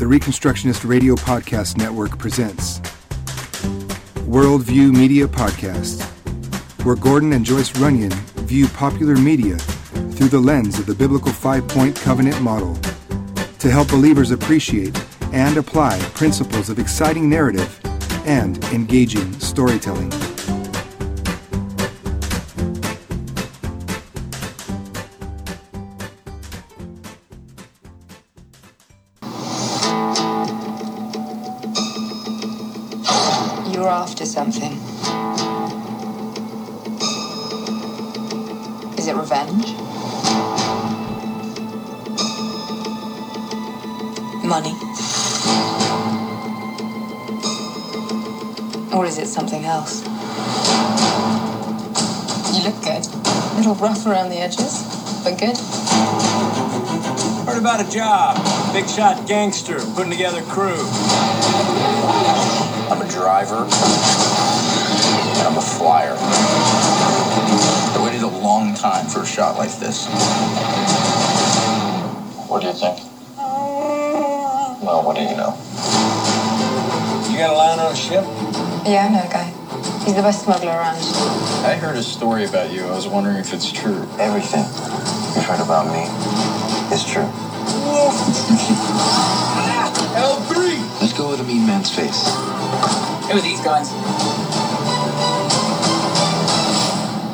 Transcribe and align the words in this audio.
the 0.00 0.06
Reconstructionist 0.06 0.88
Radio 0.88 1.14
Podcast 1.14 1.76
Network 1.76 2.18
presents 2.18 2.78
Worldview 4.24 4.96
Media 4.96 5.28
Podcast, 5.28 6.02
where 6.86 6.96
Gordon 6.96 7.34
and 7.34 7.44
Joyce 7.44 7.78
Runyon 7.78 8.10
view 8.48 8.66
popular 8.68 9.14
media 9.14 9.58
through 9.58 10.28
the 10.28 10.40
lens 10.40 10.78
of 10.78 10.86
the 10.86 10.94
biblical 10.94 11.30
five 11.30 11.68
point 11.68 11.94
covenant 11.94 12.40
model 12.40 12.76
to 13.58 13.70
help 13.70 13.88
believers 13.88 14.30
appreciate 14.30 14.98
and 15.34 15.58
apply 15.58 15.98
principles 16.14 16.70
of 16.70 16.78
exciting 16.78 17.28
narrative 17.28 17.78
and 18.24 18.64
engaging 18.72 19.30
storytelling. 19.38 20.10
Heard 57.90 57.98
about 57.98 58.36
a 58.36 58.42
job. 58.42 58.72
Big 58.72 58.88
shot 58.88 59.26
gangster 59.26 59.78
putting 59.94 60.12
together 60.12 60.42
crew. 60.42 60.76
I'm 62.88 63.02
a 63.02 63.08
driver. 63.10 63.64
And 65.38 65.48
I'm 65.48 65.56
a 65.56 65.60
flyer. 65.60 66.16
I 67.92 68.02
waited 68.04 68.22
a 68.22 68.28
long 68.28 68.74
time 68.74 69.06
for 69.06 69.22
a 69.22 69.26
shot 69.26 69.56
like 69.56 69.72
this. 69.78 70.06
What 72.48 72.60
do 72.62 72.68
you 72.68 72.74
think? 72.74 72.98
Well, 74.82 75.02
what 75.04 75.16
do 75.16 75.22
you 75.22 75.36
know? 75.36 75.56
You 77.30 77.38
got 77.38 77.50
a 77.50 77.56
line 77.56 77.78
on 77.78 77.92
a 77.92 77.96
ship? 77.96 78.24
Yeah, 78.86 79.06
I 79.06 79.12
know 79.12 79.22
a 79.22 79.32
guy. 79.32 79.52
He's 80.04 80.14
the 80.14 80.22
best 80.22 80.44
smuggler 80.44 80.70
around. 80.70 80.98
I 81.64 81.76
heard 81.76 81.96
a 81.96 82.02
story 82.02 82.44
about 82.44 82.72
you. 82.72 82.84
I 82.84 82.94
was 82.94 83.06
wondering 83.06 83.36
if 83.36 83.52
it's 83.52 83.70
true. 83.70 84.08
Everything 84.18 84.64
you've 85.34 85.44
heard 85.44 85.60
about 85.60 85.86
me 85.92 86.08
is 86.94 87.04
true. 87.04 87.30
L3! 90.16 90.54
Let's 91.00 91.12
go 91.12 91.28
with 91.28 91.38
the 91.38 91.44
mean 91.44 91.66
man's 91.66 91.94
face. 91.94 92.28
Who 93.26 93.36
are 93.36 93.42
these 93.42 93.60
guys? 93.60 93.90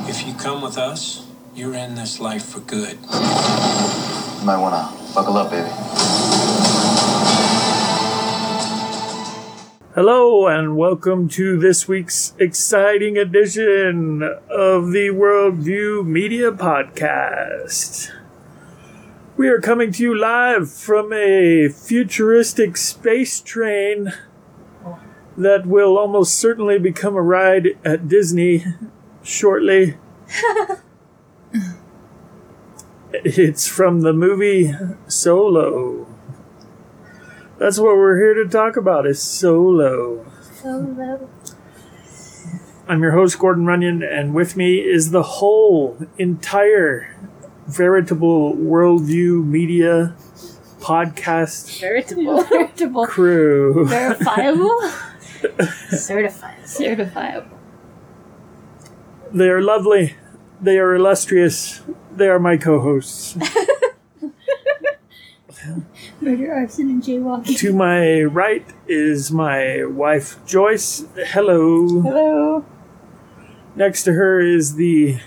If 0.08 0.27
you 0.27 0.34
come 0.34 0.62
with 0.62 0.77
us, 0.77 1.25
you're 1.55 1.75
in 1.75 1.95
this 1.95 2.19
life 2.19 2.45
for 2.47 2.58
good. 2.61 2.98
You 3.00 4.45
might 4.45 4.58
wanna 4.58 4.92
buckle 5.14 5.36
up, 5.36 5.53
baby. 5.53 5.70
Hello, 9.95 10.48
and 10.48 10.77
welcome 10.77 11.28
to 11.28 11.56
this 11.58 11.86
week's 11.86 12.34
exciting 12.41 13.17
edition 13.17 14.23
of 14.51 14.91
the 14.91 15.11
Worldview 15.11 16.05
Media 16.05 16.51
Podcast. 16.51 18.11
We 19.37 19.48
are 19.51 19.61
coming 19.61 19.92
to 19.92 20.03
you 20.03 20.19
live 20.19 20.73
from 20.73 21.12
a 21.12 21.69
futuristic 21.69 22.79
space 22.79 23.39
train 23.42 24.15
that 25.37 25.67
will 25.67 25.98
almost 25.98 26.36
certainly 26.36 26.79
become 26.79 27.14
a 27.14 27.20
ride 27.20 27.79
at 27.85 28.08
Disney 28.08 28.64
shortly. 29.23 29.98
it's 33.13 33.69
from 33.69 34.01
the 34.01 34.14
movie 34.14 34.73
Solo. 35.07 36.07
That's 37.58 37.79
what 37.79 37.97
we're 37.97 38.17
here 38.17 38.42
to 38.42 38.48
talk 38.48 38.79
about 38.79 39.07
is 39.07 39.23
Solo. 39.23 40.24
Solo. 40.41 41.29
I'm 42.89 43.03
your 43.03 43.13
host, 43.13 43.39
Gordon 43.39 43.67
Runyon, 43.67 44.03
and 44.03 44.33
with 44.33 44.57
me 44.57 44.79
is 44.79 45.11
the 45.11 45.23
whole 45.23 45.98
entire 46.17 47.14
veritable 47.67 48.55
worldview 48.55 49.45
media 49.45 50.15
podcast 50.81 51.81
Veritable. 51.81 52.43
Veritable. 52.45 53.07
crew. 53.07 53.87
Verifiable? 53.87 54.81
Certified. 55.91 56.63
Certifiable. 56.65 57.49
They 59.33 59.49
are 59.49 59.61
lovely. 59.61 60.15
They 60.61 60.79
are 60.79 60.95
illustrious. 60.95 61.83
They 62.13 62.29
are 62.29 62.39
my 62.39 62.57
co 62.57 62.81
hosts. 62.81 63.37
Murder, 66.21 66.55
arson, 66.55 66.89
and 66.91 67.03
jaywalking. 67.03 67.59
to 67.59 67.73
my 67.73 68.23
right 68.23 68.65
is 68.87 69.33
my 69.33 69.85
wife, 69.85 70.39
Joyce. 70.47 71.05
Hello. 71.17 72.01
Hello. 72.03 72.65
Next 73.75 74.05
to 74.05 74.13
her 74.13 74.41
is 74.41 74.77
the 74.77 75.19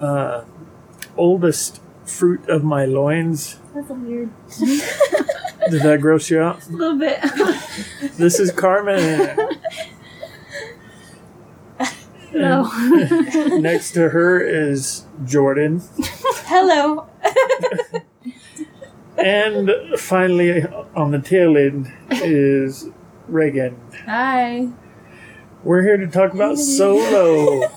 uh, 0.00 0.44
oldest 1.16 1.80
fruit 2.04 2.48
of 2.48 2.64
my 2.64 2.84
loins. 2.84 3.58
That's 3.74 3.90
a 3.90 3.94
weird. 3.94 4.30
Did 5.70 5.82
that 5.82 6.00
gross 6.00 6.28
you 6.30 6.40
out? 6.40 6.66
A 6.68 6.72
little 6.72 6.98
bit. 6.98 7.18
This 8.16 8.38
is 8.38 8.50
Carmen. 8.52 9.36
no. 12.32 12.70
Next 13.58 13.92
to 13.92 14.10
her 14.10 14.40
is 14.40 15.06
Jordan. 15.24 15.82
Hello. 16.46 17.08
And 19.16 19.70
finally, 19.96 20.64
on 20.94 21.10
the 21.12 21.20
tail 21.20 21.56
end 21.56 21.92
is 22.10 22.88
Reagan. 23.28 23.76
Hi. 24.04 24.68
We're 25.64 25.82
here 25.82 25.96
to 25.96 26.06
talk 26.08 26.34
about 26.34 26.58
Solo. 26.58 27.70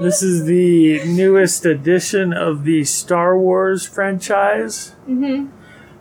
This 0.00 0.22
is 0.22 0.44
the 0.44 1.04
newest 1.06 1.64
edition 1.66 2.32
of 2.32 2.64
the 2.64 2.84
Star 2.84 3.36
Wars 3.38 3.86
franchise, 3.86 4.94
Mm-hmm. 5.08 5.46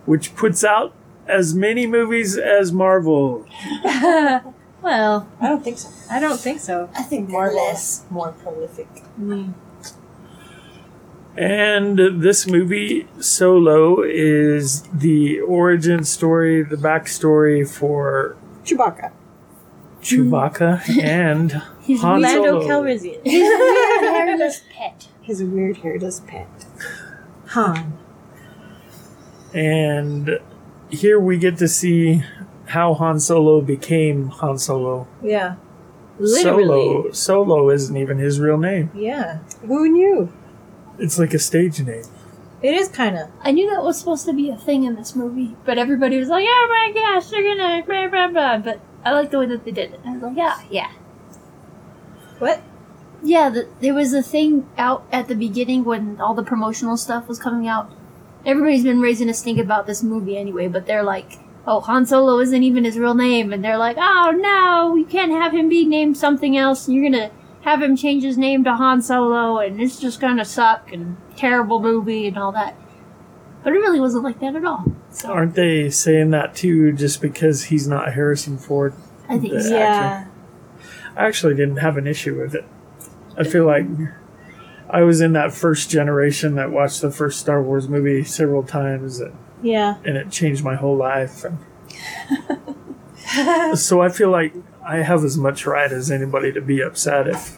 which 0.06 0.36
puts 0.36 0.64
out 0.64 0.94
as 1.28 1.54
many 1.56 1.88
movies 1.88 2.38
as 2.38 2.72
Marvel. 2.72 3.46
Well, 4.80 5.28
I 5.42 5.48
don't 5.50 5.64
think 5.64 5.80
so. 5.80 5.90
I 6.10 6.20
don't 6.20 6.40
think 6.40 6.60
so. 6.62 6.88
I 6.96 7.02
think 7.02 7.28
Marvel 7.30 7.68
is 7.74 8.06
more 8.12 8.32
prolific. 8.32 8.88
And 11.36 11.98
this 12.24 12.48
movie, 12.48 13.08
Solo, 13.20 14.02
is 14.04 14.84
the 14.94 15.42
origin 15.42 16.04
story, 16.04 16.62
the 16.64 16.76
backstory 16.78 17.68
for 17.68 18.38
Chewbacca. 18.64 19.12
Chewbacca 20.02 20.88
and 21.04 21.62
He's 21.88 22.02
Han 22.02 22.22
Lando 22.22 22.60
Solo. 22.62 22.68
Calrissian. 22.68 23.26
hairless 23.26 24.62
pet. 24.78 25.08
His 25.22 25.42
weird 25.44 25.78
hairless 25.78 26.20
pet. 26.28 26.66
Han. 27.48 27.98
And 29.54 30.40
here 30.90 31.20
we 31.20 31.38
get 31.38 31.58
to 31.60 31.68
see 31.68 32.24
how 32.68 32.94
Han 32.96 33.20
Solo 33.20 33.62
became 33.62 34.28
Han 34.28 34.58
Solo. 34.58 35.08
Yeah. 35.24 35.56
Literally. 36.20 36.66
Solo. 36.66 37.12
Solo 37.12 37.70
isn't 37.70 37.96
even 37.96 38.18
his 38.18 38.40
real 38.40 38.58
name. 38.58 38.92
Yeah. 38.94 39.40
Who 39.66 39.88
knew? 39.90 40.32
It's 41.00 41.18
like 41.18 41.34
a 41.34 41.40
stage 41.40 41.80
name. 41.80 42.04
It 42.62 42.74
is 42.74 42.90
kind 42.90 43.18
of. 43.18 43.30
I 43.42 43.52
knew 43.52 43.70
that 43.70 43.84
was 43.84 44.00
supposed 44.00 44.26
to 44.26 44.34
be 44.34 44.50
a 44.50 44.58
thing 44.58 44.84
in 44.84 44.96
this 44.96 45.16
movie, 45.16 45.56
but 45.64 45.78
everybody 45.78 46.18
was 46.18 46.28
like, 46.28 46.44
"Oh 46.50 46.68
my 46.70 46.92
gosh, 46.92 47.30
they're 47.30 47.44
gonna 47.44 47.84
blah 47.86 48.08
blah 48.08 48.28
blah." 48.30 48.58
But 48.58 48.80
I 49.06 49.12
like 49.14 49.30
the 49.30 49.38
way 49.38 49.46
that 49.46 49.64
they 49.64 49.70
did 49.70 49.94
it. 49.94 50.00
I 50.04 50.14
was 50.14 50.24
like, 50.24 50.36
"Yeah, 50.36 50.60
yeah, 50.72 50.92
What? 52.40 52.62
yeah." 53.24 53.50
The, 53.50 53.68
there 53.82 53.94
was 53.94 54.14
a 54.14 54.24
thing 54.24 54.68
out 54.78 55.06
at 55.12 55.28
the 55.28 55.36
beginning 55.36 55.84
when 55.84 56.20
all 56.22 56.34
the 56.34 56.44
promotional 56.44 56.98
stuff 56.98 57.28
was 57.28 57.40
coming 57.40 57.68
out. 57.68 57.92
Everybody's 58.46 58.84
been 58.84 59.02
raising 59.02 59.30
a 59.30 59.34
stink 59.34 59.60
about 59.60 59.88
this 59.88 60.04
movie 60.04 60.38
anyway, 60.38 60.68
but 60.68 60.86
they're 60.86 61.04
like, 61.04 61.40
"Oh, 61.66 61.80
Han 61.82 62.06
Solo 62.06 62.40
isn't 62.40 62.64
even 62.64 62.84
his 62.86 62.98
real 62.98 63.16
name," 63.16 63.52
and 63.54 63.64
they're 63.64 63.78
like, 63.78 63.98
"Oh 64.00 64.32
no, 64.36 64.96
you 64.96 65.06
can't 65.06 65.32
have 65.32 65.54
him 65.54 65.70
be 65.70 65.86
named 65.86 66.18
something 66.18 66.58
else. 66.58 66.88
You're 66.88 67.10
gonna 67.10 67.32
have 67.62 67.82
him 67.82 67.96
change 67.98 68.24
his 68.24 68.38
name 68.38 68.64
to 68.64 68.76
Han 68.76 69.02
Solo, 69.02 69.60
and 69.60 69.82
it's 69.82 70.00
just 70.00 70.22
gonna 70.22 70.46
suck 70.46 70.92
and 70.94 71.18
terrible 71.36 71.82
movie 71.82 72.28
and 72.28 72.38
all 72.38 72.52
that." 72.54 72.76
But 73.64 73.74
it 73.74 73.80
really 73.80 74.00
wasn't 74.00 74.24
like 74.24 74.40
that 74.40 74.56
at 74.56 74.64
all. 74.64 74.86
So 75.10 75.32
Aren't 75.32 75.56
they 75.56 75.90
saying 75.90 76.30
that 76.32 76.56
too 76.56 76.94
just 76.94 77.22
because 77.22 77.66
he's 77.66 77.88
not 77.88 78.14
Harrison 78.14 78.58
Ford? 78.58 78.94
I 79.28 79.38
think 79.40 79.54
the 79.54 79.62
so. 79.64 79.78
actor? 79.78 80.27
I 81.18 81.26
actually 81.26 81.56
didn't 81.56 81.78
have 81.78 81.98
an 81.98 82.06
issue 82.08 82.40
with 82.40 82.54
it. 82.56 82.66
I 83.38 83.44
feel 83.44 83.66
like 83.66 83.86
I 84.90 85.02
was 85.02 85.20
in 85.22 85.34
that 85.34 85.54
first 85.54 85.90
generation 85.90 86.56
that 86.56 86.72
watched 86.72 87.02
the 87.02 87.12
first 87.12 87.40
Star 87.40 87.62
Wars 87.62 87.88
movie 87.90 88.24
several 88.24 88.64
times. 88.64 89.20
And 89.20 89.34
Yeah. 89.62 89.96
and 90.06 90.16
it 90.18 90.30
changed 90.32 90.64
my 90.64 90.76
whole 90.76 90.96
life. 90.96 91.44
And 91.44 91.58
so 93.78 94.02
I 94.02 94.10
feel 94.10 94.30
like 94.30 94.54
I 94.86 94.98
have 94.98 95.24
as 95.24 95.38
much 95.38 95.66
right 95.66 95.92
as 95.92 96.10
anybody 96.12 96.52
to 96.54 96.62
be 96.62 96.82
upset 96.82 97.28
if 97.28 97.58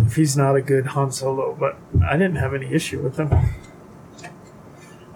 if 0.00 0.14
he's 0.16 0.36
not 0.36 0.54
a 0.54 0.62
good 0.62 0.86
Han 0.88 1.10
Solo, 1.10 1.56
but 1.58 1.76
I 2.06 2.12
didn't 2.16 2.36
have 2.36 2.54
any 2.54 2.72
issue 2.72 3.00
with 3.02 3.16
him. 3.18 3.30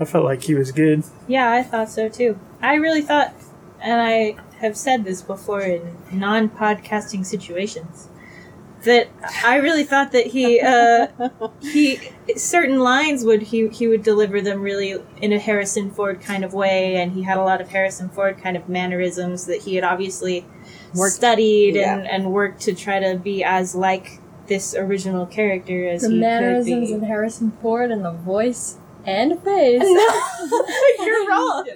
I 0.01 0.05
felt 0.05 0.25
like 0.25 0.43
he 0.43 0.55
was 0.55 0.73
good. 0.73 1.05
Yeah, 1.29 1.53
I 1.53 1.63
thought 1.63 1.89
so 1.91 2.09
too. 2.09 2.37
I 2.61 2.75
really 2.75 3.03
thought, 3.03 3.33
and 3.81 4.01
I 4.01 4.37
have 4.63 4.77
said 4.77 5.05
this 5.05 5.21
before 5.23 5.61
in 5.61 5.97
non 6.13 6.49
podcasting 6.49 7.27
situations, 7.27 8.09
that 8.85 9.09
I 9.45 9.57
really 9.57 9.85
thought 9.85 10.13
that 10.13 10.29
he, 10.29 10.61
uh, 10.61 11.09
he, 11.61 11.99
certain 12.37 12.79
lines 12.79 13.25
would, 13.25 13.43
he, 13.43 13.69
he 13.69 13.87
would 13.89 14.03
deliver 14.03 14.41
them 14.41 14.63
really 14.63 14.97
in 15.21 15.33
a 15.33 15.39
Harrison 15.39 15.91
Ford 15.91 16.21
kind 16.21 16.45
of 16.45 16.55
way, 16.55 16.97
and 16.97 17.13
he 17.13 17.23
had 17.23 17.37
a 17.37 17.43
lot 17.43 17.61
of 17.61 17.69
Harrison 17.69 18.09
Ford 18.09 18.39
kind 18.39 18.57
of 18.57 18.69
mannerisms 18.69 19.47
that 19.47 19.63
he 19.63 19.75
had 19.75 19.85
obviously 19.85 20.47
Worked- 20.95 21.15
studied 21.15 21.75
yeah. 21.75 21.97
and, 21.99 22.07
and 22.07 22.33
worked 22.33 22.61
to 22.63 22.75
try 22.75 22.99
to 23.01 23.19
be 23.19 23.43
as 23.45 23.75
like 23.75 24.21
this 24.47 24.75
original 24.75 25.27
character 25.27 25.89
as 25.89 26.03
The 26.03 26.11
he 26.11 26.19
mannerisms 26.19 26.91
of. 26.91 27.03
Harrison 27.03 27.53
Ford 27.63 27.91
and 27.91 28.05
the 28.05 28.13
voice 28.13 28.77
and 29.07 29.43
face. 29.43 29.83
You're 30.99 31.29
wrong. 31.29 31.69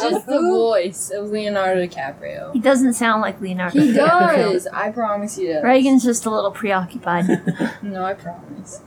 Just 0.00 0.26
the 0.26 0.40
voice 0.40 1.10
of 1.10 1.30
Leonardo 1.30 1.86
DiCaprio. 1.86 2.52
He 2.52 2.60
doesn't 2.60 2.94
sound 2.94 3.22
like 3.22 3.40
Leonardo. 3.40 3.78
DiCaprio. 3.78 3.84
He 3.84 3.92
DiCaprio. 3.98 4.52
does. 4.52 4.66
I 4.68 4.90
promise 4.90 5.38
you. 5.38 5.54
does. 5.54 5.64
Reagan's 5.64 6.04
just 6.04 6.26
a 6.26 6.30
little 6.30 6.50
preoccupied. 6.50 7.24
No, 7.82 8.04
I 8.04 8.14
promise. 8.14 8.80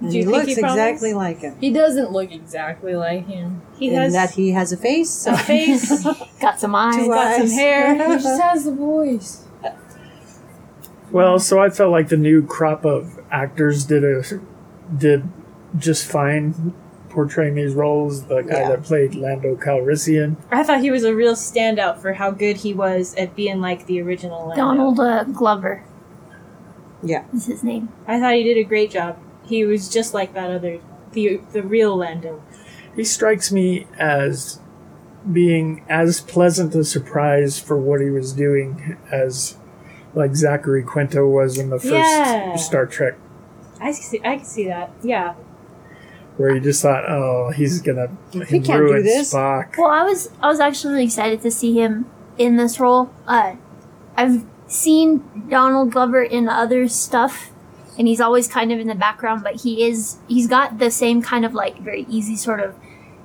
Do 0.00 0.06
you 0.06 0.10
he 0.10 0.22
think 0.22 0.26
looks 0.28 0.46
he 0.46 0.52
exactly 0.52 1.14
like 1.14 1.38
him. 1.38 1.56
He 1.60 1.72
doesn't 1.72 2.10
look 2.10 2.30
exactly 2.32 2.94
like 2.94 3.26
him. 3.26 3.62
He 3.78 3.88
in 3.88 3.94
has 3.94 4.12
that 4.12 4.30
he 4.32 4.50
has 4.50 4.72
a 4.72 4.76
face. 4.76 5.26
a 5.26 5.36
face, 5.36 6.04
Got 6.40 6.58
some 6.60 6.74
eyes. 6.74 6.96
Two 6.96 7.08
got 7.08 7.38
some 7.38 7.50
hair. 7.50 7.94
He 7.94 8.14
just 8.22 8.42
has 8.42 8.64
the 8.64 8.74
voice. 8.74 9.44
Well, 11.10 11.38
so 11.38 11.60
I 11.60 11.70
felt 11.70 11.90
like 11.92 12.08
the 12.08 12.16
new 12.16 12.44
crop 12.44 12.84
of 12.84 13.20
actors 13.30 13.84
did 13.84 14.02
a 14.04 14.22
did 14.96 15.28
just 15.78 16.10
fine 16.10 16.74
portraying 17.08 17.54
these 17.54 17.74
roles. 17.74 18.24
The 18.24 18.40
guy 18.42 18.60
Yeah. 18.60 18.68
that 18.70 18.82
played 18.84 19.14
Lando 19.14 19.54
Calrissian, 19.56 20.36
I 20.50 20.62
thought 20.62 20.80
he 20.80 20.90
was 20.90 21.04
a 21.04 21.14
real 21.14 21.34
standout 21.34 21.98
for 21.98 22.14
how 22.14 22.30
good 22.30 22.58
he 22.58 22.72
was 22.74 23.14
at 23.16 23.36
being 23.36 23.60
like 23.60 23.86
the 23.86 24.00
original 24.00 24.46
Lando. 24.48 24.56
Donald 24.62 25.00
uh, 25.00 25.24
Glover 25.24 25.82
Yeah. 27.02 27.24
is 27.34 27.46
his 27.46 27.62
name. 27.62 27.88
I 28.06 28.18
thought 28.20 28.34
he 28.34 28.42
did 28.42 28.56
a 28.56 28.64
great 28.64 28.90
job. 28.90 29.18
He 29.44 29.64
was 29.64 29.88
just 29.88 30.14
like 30.14 30.34
that 30.34 30.50
other, 30.50 30.78
the 31.12 31.40
the 31.52 31.62
real 31.62 31.96
Lando. 31.96 32.42
he 32.94 33.04
strikes 33.04 33.50
me 33.52 33.86
as 33.98 34.60
being 35.30 35.82
as 35.88 36.20
pleasant 36.20 36.74
a 36.74 36.84
surprise 36.84 37.58
for 37.58 37.76
what 37.76 38.00
he 38.00 38.10
was 38.10 38.32
doing 38.32 38.96
as 39.10 39.56
like 40.14 40.34
Zachary 40.34 40.82
Quinto 40.82 41.26
was 41.28 41.58
in 41.58 41.70
the 41.70 41.78
first 41.78 41.92
Yeah. 41.92 42.56
Star 42.56 42.86
Trek, 42.86 43.14
I 43.80 43.92
see. 43.92 44.20
I 44.24 44.36
can 44.36 44.44
see 44.44 44.66
that. 44.66 44.90
Yeah. 45.02 45.34
Where 46.42 46.56
you 46.56 46.60
just 46.60 46.82
thought, 46.82 47.08
oh, 47.08 47.52
he's 47.54 47.80
gonna 47.80 48.08
He 48.32 48.40
can't 48.40 48.64
do 48.64 48.72
ruin 48.72 49.04
this. 49.04 49.32
Spock. 49.32 49.78
Well, 49.78 49.90
I 49.90 50.02
was 50.02 50.28
I 50.42 50.48
was 50.48 50.58
actually 50.58 50.94
really 50.94 51.04
excited 51.04 51.40
to 51.42 51.52
see 51.52 51.74
him 51.74 52.10
in 52.36 52.56
this 52.56 52.80
role. 52.80 53.14
Uh, 53.28 53.54
I've 54.16 54.44
seen 54.66 55.46
Donald 55.48 55.92
Glover 55.92 56.20
in 56.20 56.48
other 56.48 56.88
stuff, 56.88 57.52
and 57.96 58.08
he's 58.08 58.20
always 58.20 58.48
kind 58.48 58.72
of 58.72 58.80
in 58.80 58.88
the 58.88 58.96
background, 58.96 59.44
but 59.44 59.62
he 59.62 59.84
is 59.84 60.18
he's 60.26 60.48
got 60.48 60.78
the 60.80 60.90
same 60.90 61.22
kind 61.22 61.44
of 61.44 61.54
like 61.54 61.78
very 61.78 62.06
easy 62.08 62.34
sort 62.34 62.58
of 62.58 62.74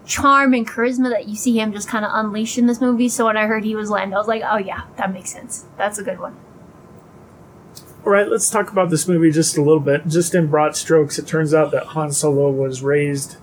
charm 0.05 0.53
and 0.53 0.67
charisma 0.67 1.09
that 1.09 1.27
you 1.27 1.35
see 1.35 1.59
him 1.59 1.73
just 1.73 1.87
kind 1.89 2.05
of 2.05 2.11
unleash 2.13 2.59
in 2.59 2.67
this 2.67 2.79
movie. 2.79 3.09
So 3.09 3.25
when 3.25 3.35
I 3.35 3.47
heard 3.47 3.63
he 3.65 3.75
was 3.75 3.89
Lando, 3.89 4.15
I 4.15 4.19
was 4.19 4.27
like, 4.27 4.43
oh 4.45 4.57
yeah, 4.57 4.83
that 4.97 5.11
makes 5.11 5.31
sense. 5.31 5.65
That's 5.75 5.97
a 5.97 6.03
good 6.03 6.19
one. 6.19 6.37
All 8.05 8.11
right, 8.13 8.27
let's 8.27 8.49
talk 8.49 8.71
about 8.71 8.89
this 8.89 9.07
movie 9.07 9.31
just 9.31 9.57
a 9.57 9.61
little 9.61 9.81
bit. 9.81 10.07
Just 10.07 10.33
in 10.33 10.47
broad 10.47 10.75
strokes, 10.75 11.19
it 11.19 11.27
turns 11.27 11.53
out 11.53 11.71
that 11.71 11.87
Han 11.87 12.11
Solo 12.11 12.49
was 12.49 12.81
raised 12.81 13.37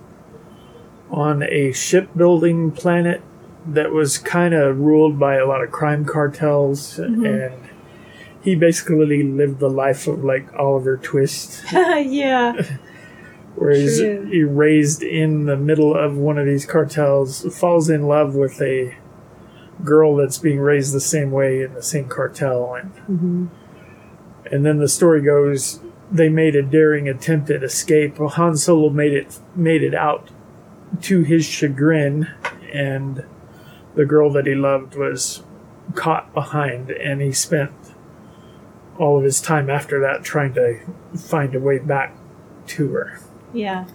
on 1.11 1.43
a 1.43 1.71
shipbuilding 1.71 2.71
planet 2.71 3.21
that 3.67 3.91
was 3.91 4.17
kind 4.17 4.53
of 4.53 4.79
ruled 4.79 5.19
by 5.19 5.35
a 5.35 5.45
lot 5.45 5.63
of 5.63 5.71
crime 5.71 6.05
cartels, 6.05 6.97
mm-hmm. 6.97 7.25
and 7.25 7.69
he 8.41 8.55
basically 8.55 9.23
lived 9.23 9.59
the 9.59 9.69
life 9.69 10.07
of 10.07 10.23
like 10.23 10.53
Oliver 10.53 10.97
Twist, 10.97 11.63
yeah. 11.71 12.53
where 13.55 13.73
he's 13.73 13.99
True. 13.99 14.25
he 14.25 14.43
raised 14.43 15.01
in 15.01 15.45
the 15.45 15.57
middle 15.57 15.95
of 15.95 16.17
one 16.17 16.37
of 16.37 16.45
these 16.45 16.65
cartels, 16.65 17.45
falls 17.57 17.89
in 17.89 18.03
love 18.03 18.35
with 18.35 18.61
a 18.61 18.95
girl 19.83 20.15
that's 20.15 20.37
being 20.37 20.59
raised 20.59 20.93
the 20.93 21.01
same 21.01 21.31
way 21.31 21.61
in 21.61 21.73
the 21.73 21.83
same 21.83 22.07
cartel, 22.07 22.75
and 22.75 22.95
mm-hmm. 22.95 23.45
And 24.51 24.65
then 24.65 24.77
the 24.77 24.87
story 24.87 25.21
goes 25.21 25.79
they 26.11 26.29
made 26.29 26.55
a 26.55 26.61
daring 26.61 27.09
attempt 27.09 27.49
at 27.49 27.63
escape. 27.63 28.19
Well, 28.19 28.29
Han 28.29 28.57
Solo 28.57 28.89
made 28.89 29.13
it 29.13 29.39
made 29.55 29.83
it 29.83 29.95
out 29.95 30.29
to 31.03 31.21
his 31.21 31.45
chagrin, 31.45 32.29
and 32.71 33.25
the 33.95 34.05
girl 34.05 34.31
that 34.33 34.45
he 34.45 34.55
loved 34.55 34.95
was 34.95 35.43
caught 35.93 36.33
behind, 36.33 36.91
and 36.91 37.21
he 37.21 37.31
spent 37.31 37.71
all 38.97 39.17
of 39.17 39.23
his 39.23 39.41
time 39.41 39.69
after 39.69 39.99
that 39.99 40.23
trying 40.23 40.53
to 40.53 40.79
find 41.17 41.55
a 41.55 41.59
way 41.59 41.79
back 41.79 42.15
to 42.67 42.93
her. 42.93 43.19
Yeah. 43.53 43.85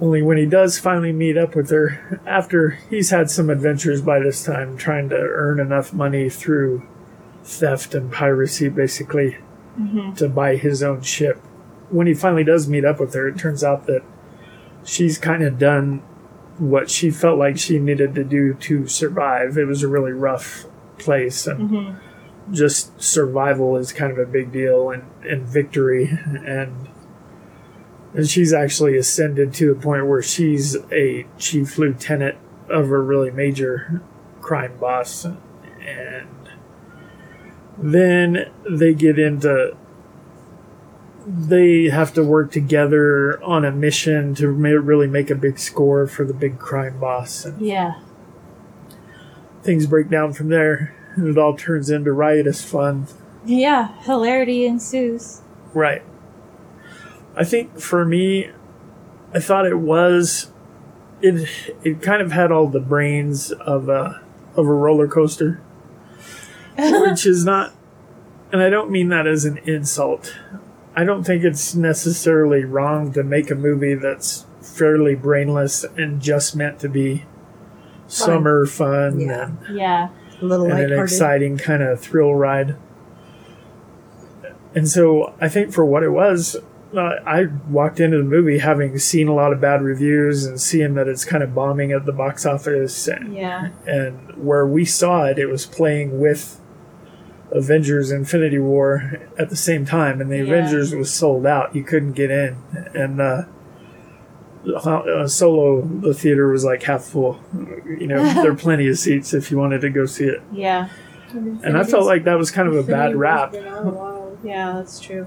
Only 0.00 0.22
when 0.22 0.36
he 0.36 0.46
does 0.46 0.78
finally 0.78 1.12
meet 1.12 1.36
up 1.36 1.56
with 1.56 1.70
her, 1.70 2.20
after 2.24 2.78
he's 2.88 3.10
had 3.10 3.30
some 3.30 3.50
adventures 3.50 4.00
by 4.00 4.20
this 4.20 4.44
time, 4.44 4.76
trying 4.76 5.08
to 5.08 5.16
earn 5.16 5.58
enough 5.58 5.92
money 5.92 6.30
through 6.30 6.86
theft 7.48 7.94
and 7.94 8.12
piracy, 8.12 8.68
basically, 8.68 9.38
mm-hmm. 9.78 10.12
to 10.14 10.28
buy 10.28 10.56
his 10.56 10.82
own 10.82 11.02
ship. 11.02 11.36
When 11.90 12.06
he 12.06 12.14
finally 12.14 12.44
does 12.44 12.68
meet 12.68 12.84
up 12.84 13.00
with 13.00 13.14
her, 13.14 13.28
it 13.28 13.38
turns 13.38 13.64
out 13.64 13.86
that 13.86 14.02
she's 14.84 15.18
kind 15.18 15.42
of 15.42 15.58
done 15.58 15.98
what 16.58 16.90
she 16.90 17.10
felt 17.10 17.38
like 17.38 17.56
she 17.56 17.78
needed 17.78 18.14
to 18.16 18.24
do 18.24 18.52
to 18.54 18.86
survive. 18.86 19.56
It 19.56 19.66
was 19.66 19.82
a 19.82 19.88
really 19.88 20.12
rough 20.12 20.66
place, 20.98 21.46
and 21.46 21.70
mm-hmm. 21.70 22.54
just 22.54 23.00
survival 23.00 23.76
is 23.76 23.92
kind 23.92 24.12
of 24.12 24.18
a 24.18 24.26
big 24.26 24.52
deal, 24.52 24.90
and, 24.90 25.04
and 25.22 25.46
victory, 25.46 26.08
and 26.44 26.88
and 28.14 28.28
she's 28.28 28.52
actually 28.52 28.96
ascended 28.96 29.52
to 29.54 29.74
the 29.74 29.80
point 29.80 30.06
where 30.06 30.22
she's 30.22 30.76
a 30.90 31.26
chief 31.38 31.78
lieutenant 31.78 32.36
of 32.68 32.90
a 32.90 32.98
really 32.98 33.30
major 33.30 34.02
crime 34.40 34.76
boss. 34.78 35.24
And 35.24 36.37
then 37.82 38.50
they 38.68 38.94
get 38.94 39.18
into. 39.18 39.76
They 41.26 41.90
have 41.90 42.14
to 42.14 42.24
work 42.24 42.50
together 42.52 43.42
on 43.42 43.64
a 43.64 43.70
mission 43.70 44.34
to 44.36 44.50
ma- 44.52 44.68
really 44.70 45.06
make 45.06 45.30
a 45.30 45.34
big 45.34 45.58
score 45.58 46.06
for 46.06 46.24
the 46.24 46.32
big 46.32 46.58
crime 46.58 46.98
boss. 46.98 47.44
And 47.44 47.60
Yeah. 47.60 47.94
things 49.62 49.86
break 49.86 50.08
down 50.08 50.32
from 50.32 50.48
there, 50.48 50.94
and 51.16 51.28
it 51.28 51.36
all 51.36 51.54
turns 51.54 51.90
into 51.90 52.12
riotous 52.12 52.64
fun. 52.64 53.06
Yeah. 53.44 53.88
Hilarity 54.04 54.64
ensues. 54.66 55.42
Right. 55.74 56.02
I 57.36 57.44
think 57.44 57.78
for 57.78 58.04
me, 58.06 58.50
I 59.34 59.40
thought 59.40 59.66
it 59.66 59.78
was 59.78 60.50
it 61.20 61.48
it 61.84 62.00
kind 62.00 62.22
of 62.22 62.32
had 62.32 62.50
all 62.50 62.68
the 62.68 62.80
brains 62.80 63.50
of 63.52 63.88
a 63.88 64.20
of 64.56 64.66
a 64.66 64.72
roller 64.72 65.06
coaster, 65.08 65.60
which 66.78 67.26
is 67.26 67.44
not, 67.44 67.74
and 68.52 68.62
I 68.62 68.70
don't 68.70 68.90
mean 68.90 69.08
that 69.08 69.26
as 69.26 69.44
an 69.44 69.58
insult. 69.58 70.34
I 70.96 71.04
don't 71.04 71.24
think 71.24 71.44
it's 71.44 71.74
necessarily 71.74 72.64
wrong 72.64 73.12
to 73.12 73.22
make 73.22 73.50
a 73.50 73.54
movie 73.54 73.94
that's 73.94 74.46
fairly 74.60 75.14
brainless 75.14 75.84
and 75.96 76.20
just 76.20 76.54
meant 76.56 76.78
to 76.80 76.88
be 76.88 77.24
summer 78.06 78.64
fun 78.66 79.20
Yeah. 79.20 79.42
and 79.66 79.76
Yeah. 79.76 80.08
A 80.40 80.44
little 80.44 80.66
and 80.70 80.92
an 80.92 80.98
exciting 81.00 81.58
kind 81.58 81.82
of 81.82 82.00
thrill 82.00 82.34
ride. 82.34 82.76
And 84.74 84.88
so 84.88 85.34
I 85.40 85.48
think 85.48 85.72
for 85.72 85.84
what 85.84 86.02
it 86.02 86.10
was, 86.10 86.56
uh, 86.96 87.00
I 87.26 87.46
walked 87.68 88.00
into 88.00 88.16
the 88.18 88.22
movie 88.24 88.58
having 88.58 88.98
seen 88.98 89.28
a 89.28 89.34
lot 89.34 89.52
of 89.52 89.60
bad 89.60 89.82
reviews 89.82 90.46
and 90.46 90.60
seeing 90.60 90.94
that 90.94 91.08
it's 91.08 91.24
kind 91.24 91.42
of 91.42 91.54
bombing 91.54 91.92
at 91.92 92.06
the 92.06 92.12
box 92.12 92.46
office. 92.46 93.08
And, 93.08 93.34
Yeah. 93.34 93.68
and 93.86 94.18
where 94.36 94.66
we 94.66 94.84
saw 94.84 95.24
it, 95.26 95.38
it 95.38 95.46
was 95.46 95.66
playing 95.66 96.20
with 96.20 96.60
Avengers 97.52 98.10
Infinity 98.10 98.58
War 98.58 99.20
at 99.38 99.48
the 99.50 99.56
same 99.56 99.84
time. 99.86 100.20
And 100.20 100.30
the 100.30 100.36
Yeah. 100.38 100.42
Avengers 100.44 100.94
was 100.94 101.12
sold 101.12 101.46
out. 101.46 101.74
You 101.74 101.82
couldn't 101.84 102.12
get 102.12 102.30
in. 102.30 102.56
And, 102.94 103.20
uh, 103.20 103.42
uh, 104.84 105.26
solo 105.26 105.80
the 105.82 106.12
theater 106.12 106.48
was 106.48 106.64
like 106.64 106.82
half 106.82 107.02
full 107.04 107.40
you 107.86 108.06
know 108.06 108.22
there 108.42 108.50
are 108.50 108.54
plenty 108.56 108.86
of 108.88 108.98
seats 108.98 109.32
if 109.32 109.50
you 109.50 109.56
wanted 109.56 109.80
to 109.80 109.88
go 109.88 110.04
see 110.04 110.24
it 110.26 110.42
Yeah. 110.52 110.88
and 111.32 111.78
I 111.78 111.84
felt 111.84 112.04
like 112.04 112.24
that 112.24 112.36
was 112.36 112.50
kind 112.50 112.68
of 112.68 112.74
a 112.74 112.82
bad 112.82 113.14
rap. 113.16 113.54
Yeah, 113.54 114.74
that's 114.76 115.00
true. 115.00 115.26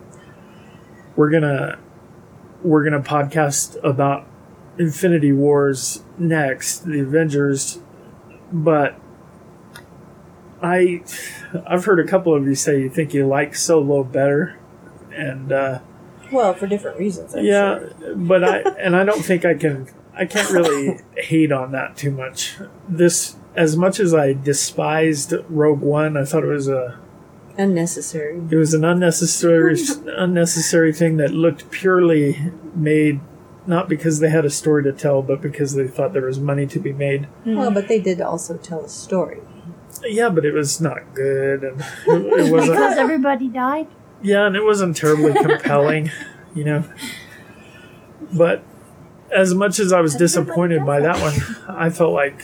We're 1.15 1.29
gonna 1.31 1.79
we're 2.61 2.83
gonna 2.83 3.01
podcast 3.01 3.77
about 3.83 4.27
Infinity 4.77 5.31
Wars 5.31 6.03
next, 6.19 6.85
the 6.85 6.99
Avengers, 6.99 7.79
but 8.51 8.99
I 10.62 11.01
I've 11.65 11.86
heard 11.86 12.00
a 12.00 12.08
couple 12.08 12.36
of 12.36 12.46
you 12.48 12.56
say 12.56 12.82
you 12.82 12.89
think 12.89 13.13
you 13.13 13.27
like 13.27 13.56
Solo 13.56 14.03
better, 14.03 14.60
and 15.13 15.51
uh, 15.51 15.80
Well, 16.32 16.53
for 16.53 16.68
different 16.68 17.00
reasons. 17.00 17.36
I'm 17.36 17.44
yeah, 17.44 17.80
sure. 17.80 18.15
but 18.15 18.44
I 18.44 18.60
and 18.80 18.96
I 18.96 19.03
don't 19.03 19.24
think 19.24 19.46
I 19.46 19.56
can 19.56 19.88
I 20.13 20.25
can't 20.25 20.50
really 20.51 21.00
hate 21.18 21.51
on 21.51 21.72
that 21.72 21.98
too 21.98 22.12
much. 22.12 22.58
This 22.88 23.38
as 23.56 23.75
much 23.75 24.00
as 24.00 24.13
I 24.13 24.34
despised 24.34 25.34
Rogue 25.50 25.82
One, 25.82 26.15
I 26.15 26.25
thought 26.25 26.44
it 26.44 26.48
was 26.48 26.68
a 26.68 27.00
unnecessary. 27.58 28.41
it 28.50 28.56
was 28.56 28.74
an 28.74 28.86
unnecessary 28.86 29.77
unnecessary 30.06 30.94
thing 30.94 31.18
that 31.18 31.32
looked 31.32 31.70
purely 31.70 32.51
made 32.74 33.20
not 33.68 33.88
because 33.88 34.20
they 34.20 34.30
had 34.30 34.46
a 34.46 34.50
story 34.50 34.84
to 34.84 34.91
tell, 34.91 35.22
but 35.22 35.41
because 35.41 35.75
they 35.75 35.88
thought 35.88 36.13
there 36.13 36.25
was 36.25 36.39
money 36.39 36.65
to 36.65 36.80
be 36.80 36.94
made. 36.94 37.27
Well, 37.46 37.72
but 37.72 37.88
they 37.88 38.00
did 38.00 38.20
also 38.20 38.58
tell 38.58 38.84
a 38.84 38.89
story. 38.89 39.39
Yeah, 40.03 40.29
but 40.29 40.46
it 40.46 40.53
was 40.53 40.81
not 40.81 41.13
good, 41.13 41.63
and 41.63 41.81
it, 42.08 42.46
it 42.48 42.51
wasn't. 42.51 42.77
Because 42.77 42.98
everybody 42.98 43.48
died. 43.48 43.88
Yeah, 44.22 44.46
and 44.46 44.55
it 44.55 44.63
wasn't 44.63 44.96
terribly 44.96 45.34
compelling, 45.41 46.12
you 46.53 46.63
know. 46.63 46.84
But 48.34 48.63
as 49.31 49.53
much 49.53 49.79
as 49.79 49.91
I 49.91 50.01
was 50.01 50.15
disappointed 50.15 50.86
by 50.86 51.00
that 51.00 51.20
one, 51.20 51.75
I 51.75 51.89
felt 51.89 52.13
like 52.13 52.43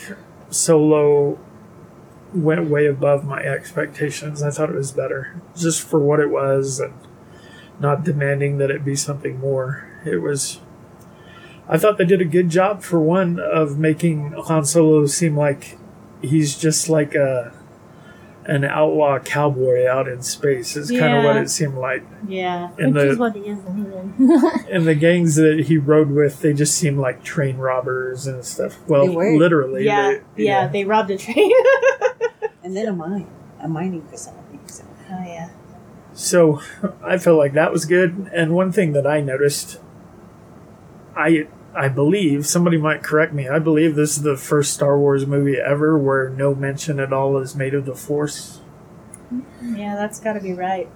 Solo 0.49 1.39
went 2.33 2.69
way 2.69 2.85
above 2.85 3.23
my 3.23 3.41
expectations. 3.41 4.41
I 4.41 4.49
thought 4.51 4.69
it 4.69 4.75
was 4.75 4.91
better, 4.91 5.41
just 5.55 5.81
for 5.81 5.99
what 5.99 6.19
it 6.19 6.29
was, 6.29 6.79
and 6.79 6.93
not 7.79 8.03
demanding 8.03 8.57
that 8.57 8.71
it 8.71 8.83
be 8.83 8.95
something 8.95 9.39
more. 9.39 9.87
It 10.05 10.17
was. 10.17 10.59
I 11.69 11.77
thought 11.77 11.97
they 11.97 12.05
did 12.05 12.21
a 12.21 12.25
good 12.25 12.49
job 12.49 12.81
for 12.81 12.99
one 12.99 13.39
of 13.39 13.77
making 13.77 14.31
Han 14.31 14.63
Solo 14.63 15.05
seem 15.05 15.35
like 15.37 15.77
he's 16.21 16.57
just 16.57 16.89
like 16.89 17.15
a 17.15 17.53
an 18.45 18.63
outlaw 18.63 19.19
cowboy 19.19 19.85
out 19.85 20.07
in 20.07 20.21
space. 20.21 20.77
Is 20.77 20.89
kind 20.89 21.13
of 21.17 21.23
what 21.25 21.35
it 21.35 21.49
seemed 21.49 21.75
like. 21.75 22.03
Yeah. 22.27 22.69
And 22.79 22.93
Which 22.95 23.03
the 23.03 23.09
is 23.11 23.17
what 23.17 23.35
he 23.35 23.41
is 23.41 23.59
anyway. 23.65 24.09
and 24.71 24.87
the 24.87 24.95
gangs 24.95 25.35
that 25.35 25.65
he 25.67 25.77
rode 25.77 26.09
with, 26.11 26.39
they 26.41 26.53
just 26.53 26.77
seemed 26.77 26.97
like 26.97 27.23
train 27.23 27.57
robbers 27.57 28.25
and 28.25 28.45
stuff. 28.45 28.77
Well, 28.87 29.07
They 29.07 29.15
were. 29.15 29.37
literally. 29.37 29.83
Yeah, 29.85 30.19
they- 30.35 30.45
yeah, 30.45 30.67
they 30.67 30.85
robbed 30.85 31.11
a 31.11 31.17
train. 31.17 31.51
And 32.63 32.75
then 32.75 32.87
a 32.87 32.91
mine, 32.93 33.27
a 33.61 33.67
mining 33.69 34.01
facility. 34.07 34.59
So. 34.65 34.83
oh 35.09 35.23
yeah. 35.25 35.49
So 36.13 36.61
I 37.01 37.17
felt 37.17 37.37
like 37.37 37.53
that 37.53 37.71
was 37.71 37.85
good. 37.85 38.29
And 38.33 38.53
one 38.53 38.73
thing 38.73 38.91
that 38.91 39.07
I 39.07 39.21
noticed, 39.21 39.79
I 41.15 41.47
I 41.77 41.89
believe 41.89 42.47
somebody 42.47 42.77
might 42.77 43.03
correct 43.03 43.33
me. 43.33 43.47
I 43.47 43.59
believe 43.59 43.95
this 43.95 44.17
is 44.17 44.23
the 44.23 44.35
first 44.35 44.73
Star 44.73 44.97
Wars 44.97 45.25
movie 45.25 45.57
ever 45.57 45.97
where 45.97 46.29
no 46.29 46.55
mention 46.55 46.99
at 46.99 47.13
all 47.13 47.37
is 47.37 47.55
made 47.55 47.73
of 47.73 47.85
the 47.85 47.95
Force. 47.95 48.61
Yeah, 49.61 49.95
that's 49.95 50.19
got 50.19 50.33
to 50.33 50.39
be 50.39 50.53
right. 50.53 50.89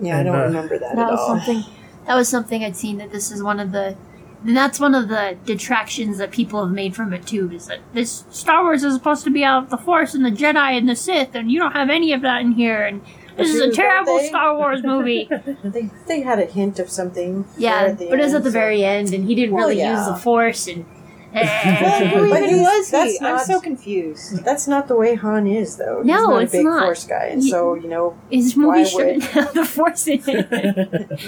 Yeah, 0.00 0.20
I 0.20 0.22
don't 0.22 0.36
uh, 0.36 0.44
remember 0.44 0.78
that, 0.78 0.96
that 0.96 1.06
at 1.06 1.10
was 1.10 1.20
all. 1.20 1.26
something. 1.26 1.64
That 2.06 2.14
was 2.14 2.28
something 2.28 2.64
I'd 2.64 2.76
seen. 2.76 2.98
That 2.98 3.12
this 3.12 3.30
is 3.30 3.42
one 3.42 3.60
of 3.60 3.72
the. 3.72 3.96
And 4.44 4.56
that's 4.56 4.80
one 4.80 4.94
of 4.94 5.08
the 5.08 5.36
detractions 5.44 6.18
that 6.18 6.32
people 6.32 6.64
have 6.64 6.74
made 6.74 6.96
from 6.96 7.12
it 7.12 7.26
too. 7.26 7.50
Is 7.52 7.66
that 7.66 7.80
this 7.92 8.24
Star 8.30 8.62
Wars 8.62 8.82
is 8.82 8.94
supposed 8.94 9.24
to 9.24 9.30
be 9.30 9.44
out 9.44 9.64
of 9.64 9.70
the 9.70 9.78
Force 9.78 10.14
and 10.14 10.24
the 10.24 10.30
Jedi 10.30 10.76
and 10.76 10.88
the 10.88 10.96
Sith, 10.96 11.34
and 11.34 11.52
you 11.52 11.58
don't 11.58 11.72
have 11.72 11.90
any 11.90 12.12
of 12.12 12.22
that 12.22 12.40
in 12.40 12.52
here. 12.52 12.84
And 12.84 13.02
this 13.36 13.54
is 13.54 13.60
a 13.60 13.70
terrible 13.72 14.18
they? 14.18 14.28
Star 14.28 14.56
Wars 14.56 14.82
movie. 14.84 15.28
They 15.64 15.90
they 16.06 16.20
had 16.22 16.38
a 16.38 16.46
hint 16.46 16.78
of 16.78 16.88
something. 16.90 17.44
yeah, 17.56 17.82
at 17.82 17.98
the 17.98 18.08
but 18.10 18.18
it 18.20 18.22
was 18.24 18.34
at 18.34 18.42
the 18.44 18.50
so- 18.50 18.58
very 18.58 18.84
end, 18.84 19.12
and 19.14 19.24
he 19.24 19.34
didn't 19.34 19.54
Well, 19.54 19.68
really 19.68 19.78
yeah. 19.80 19.96
use 19.98 20.06
the 20.06 20.16
Force. 20.16 20.66
And 20.68 20.84
eh, 21.34 21.80
Well, 21.82 22.24
who 22.24 22.30
But 22.30 22.42
he's- 22.42 22.60
was 22.60 22.86
he? 22.90 22.92
that's 22.92 23.22
I'm 23.22 23.38
so 23.46 23.58
confused. 23.60 24.44
That's 24.44 24.68
not 24.68 24.86
the 24.88 24.96
way 24.96 25.14
Han 25.14 25.46
is, 25.46 25.76
though. 25.76 25.98
He's 25.98 26.06
No, 26.06 26.26
not 26.26 26.42
it's 26.42 26.52
a 26.54 26.58
big 26.58 26.66
not. 26.66 26.82
force 26.84 27.04
guy, 27.06 27.26
and 27.32 27.42
He- 27.42 27.48
so 27.50 27.74
you 27.74 27.88
know 27.88 28.16
his 28.30 28.54
movie 28.56 28.84
shouldn't 28.84 29.22
have 29.36 29.54
the 29.54 29.64
Force 29.64 30.06
in 30.06 30.20
it. 30.26 30.48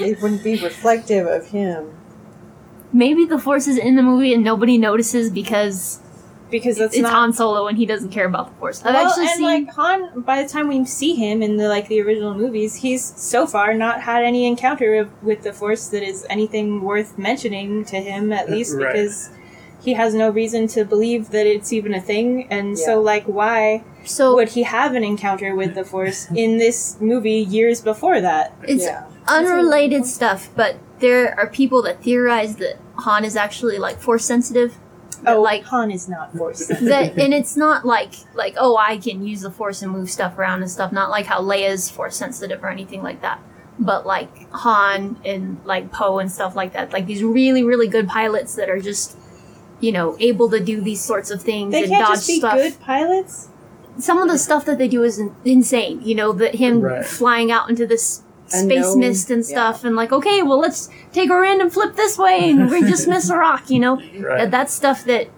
it 0.00 0.20
wouldn't 0.20 0.44
be 0.44 0.56
reflective 0.62 1.26
of 1.26 1.46
him. 1.48 1.90
Maybe 2.92 3.24
the 3.24 3.38
Force 3.38 3.66
is 3.66 3.76
in 3.78 3.96
the 3.96 4.02
movie 4.02 4.32
and 4.34 4.44
nobody 4.44 4.78
notices 4.78 5.30
because 5.30 5.98
Because 6.50 6.76
that's 6.78 6.94
it's 6.94 7.02
not. 7.02 7.12
Han 7.12 7.32
Solo 7.32 7.66
and 7.66 7.76
he 7.76 7.86
doesn't 7.86 8.10
care 8.10 8.26
about 8.26 8.48
the 8.48 8.54
Force. 8.58 8.84
I've 8.84 8.94
well, 8.94 9.08
actually 9.08 9.26
and 9.26 9.36
seen. 9.36 9.44
like 9.44 9.74
Han, 9.74 10.20
by 10.20 10.42
the 10.42 10.48
time 10.48 10.68
we 10.68 10.84
see 10.84 11.14
him 11.14 11.42
in 11.42 11.56
the 11.56 11.68
like 11.68 11.88
the 11.88 12.00
original 12.00 12.34
movies, 12.34 12.76
he's 12.76 13.02
so 13.20 13.46
far 13.46 13.74
not 13.74 14.00
had 14.02 14.24
any 14.24 14.46
encounter 14.46 14.94
of, 14.94 15.22
with 15.22 15.42
the 15.42 15.52
Force 15.52 15.88
that 15.88 16.02
is 16.02 16.26
anything 16.30 16.82
worth 16.82 17.18
mentioning 17.18 17.84
to 17.86 17.96
him, 17.96 18.32
at 18.32 18.50
least 18.50 18.76
Right. 18.76 18.92
because 18.92 19.30
he 19.82 19.92
has 19.94 20.14
no 20.14 20.30
reason 20.30 20.66
to 20.68 20.84
believe 20.84 21.30
that 21.30 21.46
it's 21.46 21.72
even 21.72 21.92
a 21.94 22.00
thing. 22.00 22.46
And 22.50 22.78
so, 22.78 23.00
like, 23.00 23.24
why 23.24 23.84
so 24.04 24.34
would 24.34 24.50
he 24.50 24.62
have 24.62 24.94
an 24.94 25.04
encounter 25.04 25.54
with 25.54 25.74
the 25.74 25.84
Force 25.84 26.30
in 26.34 26.58
this 26.58 26.98
movie 27.00 27.40
years 27.40 27.80
before 27.80 28.20
that? 28.20 28.54
it's 28.66 28.84
yeah. 28.84 29.06
unrelated 29.28 30.06
stuff, 30.06 30.48
but 30.54 30.76
there 31.00 31.38
are 31.38 31.46
people 31.48 31.82
that 31.82 32.02
theorize 32.02 32.56
that 32.56 32.78
Han 32.98 33.24
is 33.24 33.36
actually 33.36 33.78
like 33.78 34.00
Force 34.00 34.24
sensitive. 34.24 34.76
That, 35.22 35.36
Oh, 35.36 35.42
like 35.42 35.64
Han 35.64 35.90
is 35.90 36.08
not 36.08 36.36
Force. 36.36 36.66
that, 36.80 37.16
and 37.18 37.32
it's 37.34 37.56
not 37.56 37.84
like 37.86 38.14
like 38.34 38.54
oh 38.58 38.76
I 38.76 38.98
can 38.98 39.24
use 39.26 39.42
the 39.42 39.50
Force 39.50 39.82
and 39.82 39.92
move 39.92 40.10
stuff 40.10 40.38
around 40.38 40.62
and 40.62 40.70
stuff. 40.70 40.92
Not 40.92 41.10
like 41.10 41.26
how 41.26 41.40
Leia's 41.40 41.88
Force 41.90 42.16
sensitive 42.16 42.62
or 42.64 42.68
anything 42.68 43.02
like 43.02 43.22
that. 43.22 43.40
But 43.78 44.06
like 44.06 44.50
Han 44.52 45.20
and 45.24 45.58
like 45.64 45.90
Poe 45.92 46.18
and 46.18 46.30
stuff 46.30 46.54
like 46.56 46.72
that, 46.74 46.92
like 46.92 47.06
these 47.06 47.22
really 47.22 47.62
really 47.64 47.88
good 47.88 48.08
pilots 48.08 48.54
that 48.56 48.68
are 48.68 48.80
just 48.80 49.16
you 49.80 49.92
know 49.92 50.16
able 50.20 50.48
to 50.50 50.60
do 50.60 50.80
these 50.80 51.00
sorts 51.02 51.30
of 51.30 51.42
things 51.42 51.72
they 51.72 51.82
and 51.84 51.90
can't 51.92 52.06
dodge 52.06 52.16
just 52.18 52.26
be 52.28 52.38
stuff. 52.38 52.54
good 52.54 52.80
pilots. 52.80 53.48
some 53.98 54.18
of 54.18 54.28
the 54.28 54.38
stuff 54.38 54.64
that 54.64 54.78
they 54.78 54.88
do 54.88 55.02
is 55.04 55.20
insane. 55.44 56.00
You 56.02 56.14
know, 56.16 56.32
that 56.32 56.56
him 56.56 56.80
Right. 56.80 57.04
flying 57.06 57.50
out 57.52 57.70
into 57.70 57.86
this 57.86 58.22
space 58.46 58.62
Unknown, 58.62 58.98
mist 59.00 59.30
and 59.30 59.44
stuff, 59.44 59.84
and 59.84 59.96
like, 59.96 60.12
okay, 60.12 60.42
well, 60.42 60.58
let's 60.58 60.88
take 61.12 61.30
a 61.30 61.38
random 61.40 61.70
flip 61.70 61.94
this 61.96 62.18
way, 62.18 62.50
and 62.50 62.70
we 62.70 62.80
just 62.82 63.08
miss 63.08 63.30
a 63.30 63.36
rock. 63.36 63.70
You 63.70 63.80
know, 63.80 63.96
Right. 64.18 64.38
That- 64.38 64.50
that's 64.50 64.72
stuff 64.74 65.04
that 65.04 65.28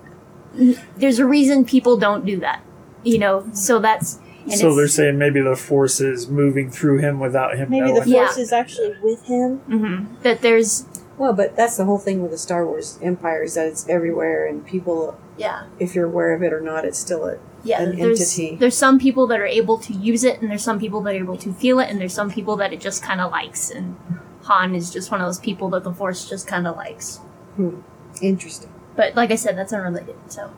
there's 0.96 1.18
a 1.18 1.26
reason 1.26 1.64
people 1.64 1.96
don't 1.96 2.24
do 2.24 2.40
that. 2.40 2.62
You 3.04 3.18
know, 3.18 3.48
so 3.52 3.78
that's 3.78 4.18
and 4.44 4.54
so 4.54 4.74
they're 4.74 4.88
saying 4.88 5.18
maybe 5.18 5.40
the 5.40 5.56
Force 5.56 6.00
is 6.00 6.28
moving 6.28 6.70
through 6.70 6.98
him 6.98 7.18
without 7.20 7.56
him 7.56 7.68
Maybe 7.70 7.86
knowing. 7.92 8.02
the 8.04 8.10
Yeah. 8.10 8.24
Force 8.26 8.38
is 8.38 8.52
actually 8.52 8.94
with 9.02 9.24
him. 9.26 9.60
mhm, 9.68 10.22
that 10.22 10.40
there's 10.40 10.86
Well, 11.18 11.32
but 11.32 11.56
that's 11.56 11.76
the 11.76 11.84
whole 11.84 11.98
thing 11.98 12.22
with 12.22 12.30
the 12.32 12.38
Star 12.38 12.66
Wars 12.66 12.98
Empire 13.02 13.42
is 13.44 13.54
that 13.54 13.66
it's 13.66 13.88
everywhere, 13.88 14.46
and 14.46 14.64
people, 14.66 15.16
yeah 15.36 15.64
if 15.78 15.94
you're 15.94 16.06
aware 16.06 16.32
of 16.32 16.42
it 16.42 16.52
or 16.52 16.60
not, 16.60 16.84
it's 16.84 16.98
still 16.98 17.24
a 17.26 17.38
yeah 17.66 17.82
an 17.82 17.96
there's 17.96 18.20
entity. 18.20 18.56
there's 18.56 18.76
some 18.76 18.98
people 18.98 19.26
that 19.26 19.40
are 19.40 19.46
able 19.46 19.78
to 19.78 19.92
use 19.92 20.24
it, 20.24 20.40
and 20.40 20.50
there's 20.50 20.62
some 20.62 20.78
people 20.78 21.00
that 21.02 21.14
are 21.14 21.18
able 21.18 21.36
to 21.36 21.52
feel 21.52 21.80
it, 21.80 21.90
and 21.90 22.00
there's 22.00 22.14
some 22.14 22.30
people 22.30 22.56
that 22.56 22.72
it 22.72 22.80
just 22.80 23.02
kind 23.02 23.20
of 23.20 23.30
likes, 23.30 23.70
and 23.70 23.96
Han 24.44 24.74
is 24.74 24.90
just 24.90 25.10
one 25.10 25.20
of 25.20 25.26
those 25.26 25.40
people 25.40 25.68
that 25.70 25.82
the 25.84 25.92
Force 25.92 26.28
just 26.28 26.46
kind 26.46 26.66
of 26.66 26.76
likes. 26.76 27.18
Hmm. 27.56 27.80
Interesting. 28.22 28.72
But 28.94 29.14
like 29.14 29.30
I 29.30 29.34
said, 29.34 29.58
that's 29.58 29.72
unrelated. 29.72 30.16
So. 30.28 30.52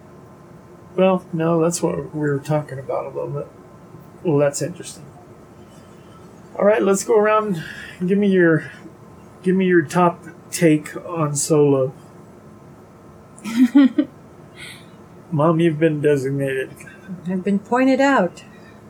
Well, 0.97 1.25
no, 1.33 1.63
that's 1.63 1.83
what 1.83 2.15
we 2.15 2.29
were 2.29 2.39
talking 2.39 2.79
about 2.79 3.07
a 3.07 3.09
little 3.09 3.31
bit. 3.31 3.49
Well, 4.25 4.39
that's 4.39 4.63
interesting. 4.63 5.05
All 6.59 6.65
right, 6.65 6.83
let's 6.83 7.05
go 7.05 7.17
around. 7.17 7.63
Give 8.05 8.19
me 8.19 8.29
your, 8.29 8.71
give 9.43 9.55
me 9.57 9.67
your 9.67 9.83
top 9.83 10.25
take 10.51 10.97
on 10.97 11.37
Solo. 11.37 11.93
Mom, 15.31 15.61
you've 15.61 15.79
been 15.79 16.01
designated, 16.01 16.71
I've 17.29 17.45
been 17.45 17.59
pointed 17.59 18.01
out. 18.01 18.45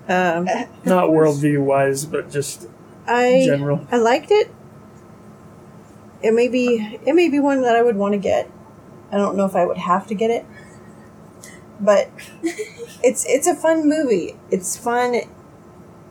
Um, 0.08 0.46
not 0.84 1.10
worldview 1.10 1.62
wise, 1.62 2.06
but 2.06 2.30
just 2.30 2.66
I 3.06 3.42
general. 3.44 3.86
I 3.92 3.96
liked 3.98 4.30
it. 4.30 4.50
It 6.22 6.32
may 6.34 6.48
be 6.48 6.98
it 7.06 7.14
may 7.14 7.28
be 7.28 7.38
one 7.38 7.62
that 7.62 7.76
I 7.76 7.82
would 7.82 7.96
want 7.96 8.12
to 8.14 8.18
get. 8.18 8.50
I 9.12 9.16
don't 9.16 9.36
know 9.36 9.44
if 9.44 9.54
I 9.54 9.64
would 9.64 9.78
have 9.78 10.06
to 10.08 10.14
get 10.14 10.30
it, 10.30 10.44
but 11.80 12.10
it's 13.02 13.24
it's 13.26 13.46
a 13.46 13.54
fun 13.54 13.88
movie. 13.88 14.34
It's 14.50 14.76
fun, 14.76 15.14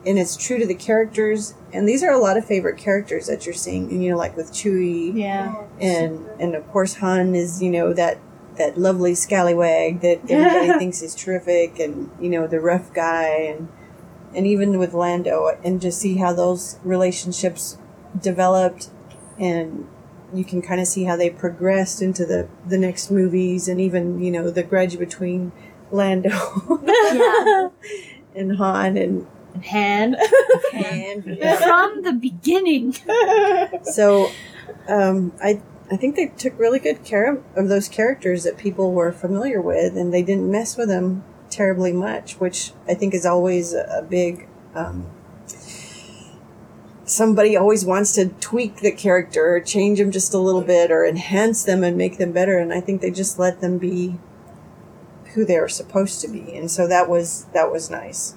and 0.06 0.18
it's 0.18 0.36
true 0.36 0.58
to 0.58 0.66
the 0.66 0.74
characters. 0.74 1.54
And 1.72 1.86
these 1.88 2.02
are 2.02 2.10
a 2.10 2.18
lot 2.18 2.36
of 2.38 2.46
favorite 2.46 2.78
characters 2.78 3.26
that 3.26 3.44
you're 3.44 3.54
seeing. 3.54 3.90
And 3.90 4.02
you 4.02 4.12
know, 4.12 4.16
like 4.16 4.36
with 4.36 4.52
Chewie, 4.52 5.14
Yeah. 5.14 5.54
and 5.80 6.26
and 6.40 6.54
of 6.54 6.66
course 6.68 6.94
Han 6.94 7.34
is 7.34 7.62
you 7.62 7.70
know 7.70 7.92
that 7.92 8.18
that 8.58 8.76
lovely 8.78 9.14
scallywag 9.14 10.00
that 10.00 10.20
everybody 10.28 10.78
thinks 10.78 11.02
is 11.02 11.14
terrific, 11.14 11.78
and 11.78 12.10
you 12.20 12.28
know 12.28 12.46
the 12.46 12.60
rough 12.60 12.92
guy, 12.92 13.28
and 13.28 13.68
and 14.34 14.46
even 14.46 14.78
with 14.78 14.92
Lando, 14.94 15.56
and 15.64 15.80
just 15.80 16.00
see 16.00 16.16
how 16.16 16.32
those 16.32 16.78
relationships 16.84 17.78
developed, 18.20 18.90
and 19.38 19.86
you 20.34 20.44
can 20.44 20.60
kind 20.60 20.80
of 20.80 20.86
see 20.86 21.04
how 21.04 21.16
they 21.16 21.30
progressed 21.30 22.02
into 22.02 22.26
the 22.26 22.48
the 22.66 22.78
next 22.78 23.10
movies, 23.10 23.68
and 23.68 23.80
even 23.80 24.20
you 24.22 24.30
know 24.30 24.50
the 24.50 24.62
grudge 24.62 24.98
between 24.98 25.52
Lando 25.90 26.30
Yeah. 26.84 27.68
and 28.34 28.56
Han 28.56 28.96
and 28.96 29.26
Han. 29.64 30.16
and 30.74 31.24
From 31.58 32.02
the 32.02 32.12
beginning. 32.12 32.94
so 33.84 34.30
um, 34.88 35.32
I 35.42 35.60
I 35.90 35.96
think 35.96 36.16
they 36.16 36.26
took 36.26 36.58
really 36.58 36.78
good 36.78 37.02
care 37.04 37.32
of, 37.32 37.42
of 37.56 37.68
those 37.68 37.88
characters 37.88 38.44
that 38.44 38.58
people 38.58 38.92
were 38.92 39.10
familiar 39.10 39.60
with, 39.60 39.96
and 39.96 40.12
they 40.12 40.22
didn't 40.22 40.50
mess 40.50 40.76
with 40.76 40.88
them 40.88 41.24
terribly 41.50 41.92
much, 41.92 42.34
which 42.34 42.72
I 42.86 42.94
think 42.94 43.14
is 43.14 43.24
always 43.24 43.72
a, 43.72 43.84
a 43.98 44.02
big. 44.02 44.46
Um, 44.74 45.06
somebody 47.04 47.56
always 47.56 47.86
wants 47.86 48.14
to 48.16 48.28
tweak 48.28 48.76
the 48.76 48.92
character, 48.92 49.54
or 49.54 49.60
change 49.60 49.98
them 49.98 50.10
just 50.10 50.34
a 50.34 50.38
little 50.38 50.60
bit, 50.60 50.90
or 50.90 51.06
enhance 51.06 51.64
them 51.64 51.82
and 51.82 51.96
make 51.96 52.18
them 52.18 52.32
better. 52.32 52.58
And 52.58 52.72
I 52.72 52.80
think 52.80 53.00
they 53.00 53.10
just 53.10 53.38
let 53.38 53.62
them 53.62 53.78
be 53.78 54.18
who 55.34 55.44
they 55.46 55.56
are 55.56 55.68
supposed 55.68 56.20
to 56.20 56.28
be, 56.28 56.54
and 56.54 56.70
so 56.70 56.86
that 56.86 57.08
was 57.08 57.46
that 57.54 57.72
was 57.72 57.88
nice. 57.88 58.34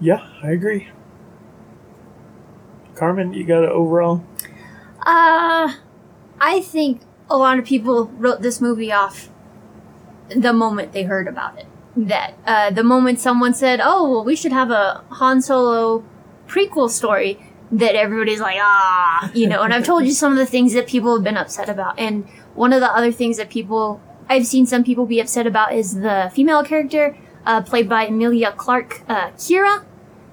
Yeah, 0.00 0.26
I 0.42 0.50
agree. 0.50 0.88
Carmen, 2.96 3.32
you 3.32 3.44
got 3.44 3.62
an 3.62 3.70
overall? 3.70 4.24
Uh, 5.04 5.74
I 6.40 6.60
think 6.60 7.02
a 7.28 7.36
lot 7.36 7.58
of 7.58 7.64
people 7.64 8.06
wrote 8.18 8.42
this 8.42 8.60
movie 8.60 8.92
off 8.92 9.28
the 10.28 10.52
moment 10.52 10.92
they 10.92 11.02
heard 11.02 11.28
about 11.28 11.58
it. 11.58 11.66
That 11.96 12.34
uh, 12.46 12.70
the 12.70 12.84
moment 12.84 13.20
someone 13.20 13.52
said, 13.52 13.80
"Oh, 13.82 14.10
well, 14.10 14.24
we 14.24 14.34
should 14.34 14.52
have 14.52 14.70
a 14.70 15.04
Han 15.10 15.42
Solo 15.42 16.04
prequel 16.46 16.88
story," 16.88 17.38
that 17.70 17.94
everybody's 17.94 18.40
like, 18.40 18.56
"Ah," 18.58 19.30
you 19.34 19.46
know. 19.46 19.62
And 19.62 19.74
I've 19.74 19.84
told 19.84 20.04
you 20.04 20.12
some 20.12 20.32
of 20.32 20.38
the 20.38 20.46
things 20.46 20.72
that 20.72 20.86
people 20.86 21.14
have 21.14 21.24
been 21.24 21.36
upset 21.36 21.68
about, 21.68 21.98
and 21.98 22.26
one 22.54 22.72
of 22.72 22.80
the 22.80 22.90
other 22.90 23.12
things 23.12 23.36
that 23.36 23.50
people 23.50 24.00
I've 24.28 24.46
seen 24.46 24.64
some 24.64 24.84
people 24.84 25.04
be 25.04 25.20
upset 25.20 25.46
about 25.46 25.74
is 25.74 26.00
the 26.00 26.30
female 26.34 26.64
character 26.64 27.18
uh, 27.44 27.60
played 27.60 27.88
by 27.88 28.06
Emilia 28.06 28.52
Clarke, 28.52 29.02
uh, 29.08 29.30
Qi'ra 29.32 29.84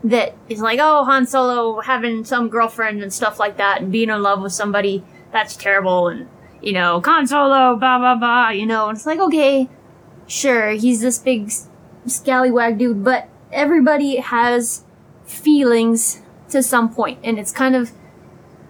that 0.03 0.35
is 0.47 0.61
like, 0.61 0.79
oh, 0.81 1.03
Han 1.03 1.27
Solo 1.27 1.81
having 1.81 2.23
some 2.23 2.49
girlfriend 2.49 3.03
and 3.03 3.11
stuff 3.11 3.39
like 3.39 3.57
that 3.57 3.81
and 3.81 3.91
being 3.91 4.09
in 4.09 4.21
love 4.21 4.41
with 4.41 4.53
somebody, 4.53 5.03
that's 5.31 5.55
terrible. 5.55 6.07
And, 6.07 6.29
you 6.61 6.73
know, 6.73 7.01
Han 7.03 7.27
Solo, 7.27 7.75
blah, 7.75 7.97
blah, 7.99 8.15
blah, 8.15 8.49
you 8.49 8.65
know, 8.65 8.87
and 8.87 8.97
it's 8.97 9.05
like, 9.05 9.19
okay, 9.19 9.69
sure, 10.27 10.71
he's 10.71 11.01
this 11.01 11.19
big 11.19 11.51
scallywag 12.05 12.77
dude, 12.77 13.03
but 13.03 13.27
everybody 13.51 14.17
has 14.17 14.85
feelings 15.25 16.21
to 16.49 16.63
some 16.63 16.93
point, 16.93 17.19
And 17.23 17.37
it's 17.37 17.51
kind 17.51 17.75
of, 17.75 17.91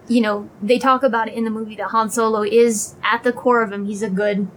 you 0.07 0.21
know, 0.21 0.49
they 0.61 0.79
talk 0.79 1.03
about 1.03 1.29
it 1.29 1.33
in 1.33 1.45
the 1.45 1.49
movie 1.49 1.75
that 1.77 1.91
Han 1.91 2.09
Solo 2.09 2.43
is, 2.43 2.95
at 3.03 3.23
the 3.23 3.31
core 3.31 3.63
of 3.63 3.71
him, 3.71 3.85
he's 3.85 4.01
a 4.01 4.09
good, 4.09 4.49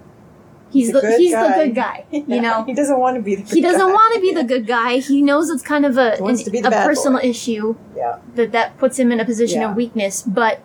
he's, 0.73 0.93
the, 0.93 1.01
good 1.01 1.19
he's 1.21 1.33
guy. 1.33 1.49
the 1.59 1.65
good 1.67 1.75
guy, 1.75 2.05
you 2.13 2.25
Yeah, 2.27 2.41
know? 2.41 2.65
he 2.65 2.75
doesn't 2.75 2.99
want 2.99 3.17
to 3.17 3.23
be 3.23 3.35
the. 3.37 3.43
he 3.55 3.61
doesn't 3.61 3.81
guy. 3.81 3.93
want 3.93 4.15
to 4.15 4.21
be 4.21 4.33
the 4.33 4.45
good 4.45 4.67
guy. 4.67 4.99
He 4.99 5.23
knows 5.23 5.51
it's 5.51 5.63
kind 5.63 5.85
of 5.87 5.97
a 5.99 6.23
an- 6.23 6.37
to 6.37 6.51
be 6.51 6.61
the 6.61 6.69
a 6.69 6.85
personal 6.87 7.21
boy. 7.21 7.29
issue 7.29 7.77
Yeah. 7.97 8.19
that 8.35 8.53
that 8.53 8.79
puts 8.79 8.99
him 8.99 9.13
in 9.13 9.21
a 9.21 9.25
position 9.25 9.61
Yeah. 9.61 9.71
of 9.71 9.77
weakness. 9.77 10.23
But 10.23 10.61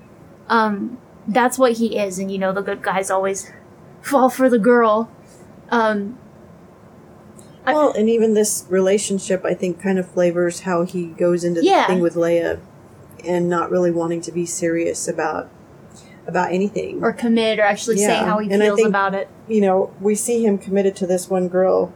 um, 0.50 0.98
that's 1.28 1.58
what 1.60 1.74
he 1.74 1.98
is, 2.00 2.20
and 2.20 2.32
you 2.32 2.38
know 2.38 2.52
the 2.54 2.62
good 2.62 2.82
guys 2.82 3.12
always 3.12 3.52
fall 4.02 4.30
for 4.30 4.50
the 4.50 4.60
girl. 4.60 5.12
Um, 5.70 6.18
I- 7.66 7.74
Well, 7.74 7.92
and 7.92 8.10
even 8.10 8.34
this 8.34 8.66
relationship, 8.70 9.44
I 9.44 9.54
think, 9.54 9.82
kind 9.82 10.00
of 10.00 10.08
flavors 10.10 10.62
how 10.62 10.84
he 10.86 11.08
goes 11.08 11.44
into 11.44 11.60
the 11.62 11.84
thing 11.88 12.00
with 12.00 12.16
Leia, 12.16 12.60
and 13.26 13.50
not 13.50 13.70
really 13.70 13.92
wanting 13.92 14.22
to 14.22 14.32
be 14.32 14.46
serious 14.46 15.08
about 15.08 15.50
about 16.28 16.52
anything. 16.52 17.02
or 17.04 17.14
commit, 17.14 17.58
or 17.60 17.64
actually 17.64 17.98
say 17.98 18.04
Yeah, 18.14 18.26
how 18.26 18.40
he 18.40 18.52
and 18.52 18.62
feels 18.62 18.76
think- 18.78 18.90
about 18.90 19.14
it. 19.16 19.28
you 19.48 19.62
know, 19.62 19.92
we 20.02 20.14
see 20.16 20.46
him 20.46 20.58
committed 20.58 20.96
to 20.98 21.08
this 21.08 21.30
one 21.30 21.48
girl, 21.48 21.92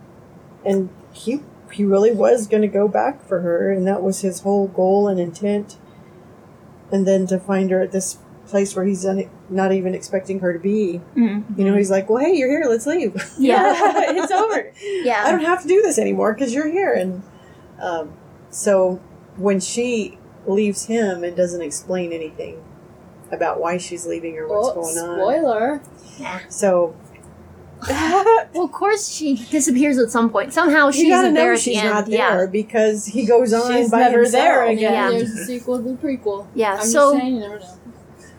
and 0.66 0.90
he 1.12 1.42
he 1.72 1.86
really 1.86 2.12
was 2.12 2.48
going 2.48 2.62
to 2.62 2.68
go 2.68 2.88
back 2.88 3.26
for 3.26 3.40
her, 3.42 3.72
and 3.72 3.88
that 3.88 4.02
was 4.04 4.22
his 4.22 4.42
whole 4.42 4.68
goal 4.68 5.08
and 5.08 5.20
intent. 5.20 5.78
And 6.92 7.08
then 7.08 7.26
to 7.28 7.40
find 7.40 7.72
her 7.72 7.82
at 7.82 7.92
this 7.94 8.18
place 8.48 8.76
where 8.76 8.84
he's 8.84 9.06
un- 9.06 9.30
not 9.50 9.72
even 9.72 9.96
expecting 9.96 10.40
her 10.40 10.52
to 10.52 10.60
be, 10.60 11.00
Mm. 11.16 11.58
you 11.58 11.64
know, 11.64 11.76
he's 11.78 11.90
like, 11.90 12.10
"Well, 12.10 12.22
hey, 12.22 12.34
you're 12.34 12.50
here. 12.50 12.66
Let's 12.70 12.86
leave. 12.86 13.14
Yeah, 13.40 13.74
it's 13.78 14.32
over. 14.32 14.72
yeah. 15.04 15.24
I 15.26 15.32
don't 15.32 15.46
have 15.46 15.62
to 15.62 15.68
do 15.70 15.82
this 15.82 15.98
anymore 15.98 16.34
because 16.34 16.54
you're 16.54 16.68
here." 16.70 16.92
And 16.94 17.22
um, 17.82 18.12
so 18.50 19.00
when 19.38 19.60
she 19.62 20.18
leaves 20.46 20.86
him 20.88 21.24
and 21.24 21.36
doesn't 21.38 21.62
explain 21.62 22.12
anything 22.12 22.62
about 23.32 23.60
why 23.60 23.78
she's 23.78 24.06
leaving 24.06 24.38
or 24.38 24.48
what's 24.48 24.70
Oh, 24.70 24.74
going 24.76 24.98
on, 24.98 25.18
spoiler. 25.20 25.82
so 26.50 26.96
well, 27.90 28.66
of 28.66 28.72
course 28.72 29.10
she 29.12 29.36
disappears 29.50 29.98
at 29.98 30.12
some 30.12 30.30
point. 30.30 30.54
Somehow 30.54 30.92
she's 30.92 31.04
you 31.04 31.10
gotta 31.10 31.32
there 31.32 31.48
know 31.48 31.54
at 31.54 31.60
she's 31.60 31.74
the 31.76 31.80
end. 31.82 31.90
not 31.90 32.06
there 32.06 32.42
Yeah, 32.44 32.46
because 32.52 33.08
he 33.08 33.26
goes 33.26 33.54
on 33.54 33.72
She's 33.74 33.90
by 33.90 34.02
never 34.02 34.22
himself. 34.22 34.32
there 34.44 34.66
again. 34.68 34.94
Yeah. 34.94 35.10
There's 35.10 35.32
a 35.32 35.46
sequel 35.46 35.78
to 35.78 35.84
the 35.84 35.94
prequel. 35.96 36.48
yeah. 36.54 36.76
I'm 36.76 36.86
so 36.86 37.12
just 37.14 37.22
saying, 37.24 37.34
you 37.36 37.40
never 37.42 37.60
know. 37.60 37.78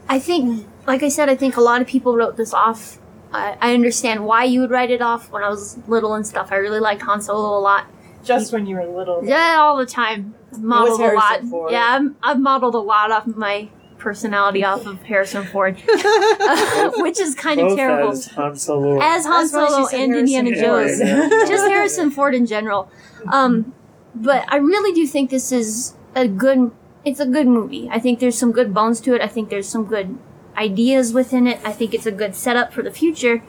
I 0.09 0.19
think, 0.21 0.69
like 0.87 1.03
I 1.03 1.09
said, 1.09 1.29
I 1.29 1.35
think 1.35 1.57
a 1.57 1.61
lot 1.61 1.81
of 1.81 1.89
people 1.89 2.15
wrote 2.15 2.37
this 2.37 2.55
off. 2.55 2.99
I, 3.33 3.57
I 3.61 3.75
understand 3.75 4.25
why 4.27 4.45
you 4.45 4.61
would 4.61 4.71
write 4.71 4.91
it 4.93 5.03
off 5.03 5.33
when 5.33 5.43
I 5.43 5.49
was 5.49 5.77
little 5.89 6.15
and 6.15 6.25
stuff. 6.27 6.53
I 6.53 6.57
really 6.57 6.81
liked 6.81 7.03
Han 7.03 7.21
Solo 7.21 7.59
a 7.59 7.61
lot. 7.61 7.87
Just 8.23 8.53
when 8.53 8.67
you 8.67 8.77
were 8.77 8.87
little. 8.87 9.25
Yeah, 9.25 9.57
all 9.59 9.77
the 9.77 9.87
time. 9.87 10.35
Modeled 10.57 11.01
a 11.01 11.15
lot. 11.15 11.43
Ford. 11.45 11.73
Yeah, 11.73 11.97
I'm, 11.97 12.17
I've 12.23 12.39
modeled 12.39 12.75
a 12.77 12.79
lot 12.79 13.11
off 13.11 13.27
my 13.27 13.69
personality 14.03 14.65
off 14.65 14.85
of 14.87 15.01
Harrison 15.03 15.45
Ford, 15.47 15.77
which 16.97 17.19
is 17.21 17.35
kind 17.35 17.61
of 17.61 17.69
Both 17.69 17.77
terrible. 17.79 18.11
as 18.13 18.27
Han 18.27 18.57
Solo. 18.57 18.99
As 19.01 19.25
Han 19.25 19.41
That's 19.43 19.53
why 19.53 19.67
she 19.67 19.71
Solo 19.73 20.03
and 20.03 20.13
Harrison 20.13 20.47
Indiana 20.47 20.61
Jones. 20.61 21.01
Yeah, 21.01 21.29
yeah. 21.31 21.45
Just 21.49 21.69
Harrison 21.69 22.11
Ford 22.11 22.35
in 22.35 22.47
general. 22.47 22.91
Um, 23.33 23.73
but 24.15 24.45
I 24.49 24.57
really 24.57 24.93
do 24.95 25.07
think 25.07 25.31
this 25.31 25.53
is 25.53 25.95
a 26.15 26.27
good. 26.29 26.71
It's 27.05 27.19
a 27.21 27.27
good 27.27 27.47
movie. 27.49 27.89
I 27.91 27.99
think 27.99 28.21
there's 28.21 28.39
some 28.39 28.53
good 28.53 28.73
bones 28.75 29.01
to 29.03 29.15
it. 29.15 29.21
I 29.23 29.27
think 29.29 29.49
there's 29.49 29.69
some 29.69 29.85
good 29.87 30.19
ideas 30.57 31.13
within 31.13 31.47
it. 31.47 31.59
I 31.65 31.73
think 31.73 31.95
it's 31.95 32.07
a 32.07 32.13
good 32.13 32.35
setup 32.35 32.73
for 32.73 32.83
the 32.83 32.91
future, 32.93 33.43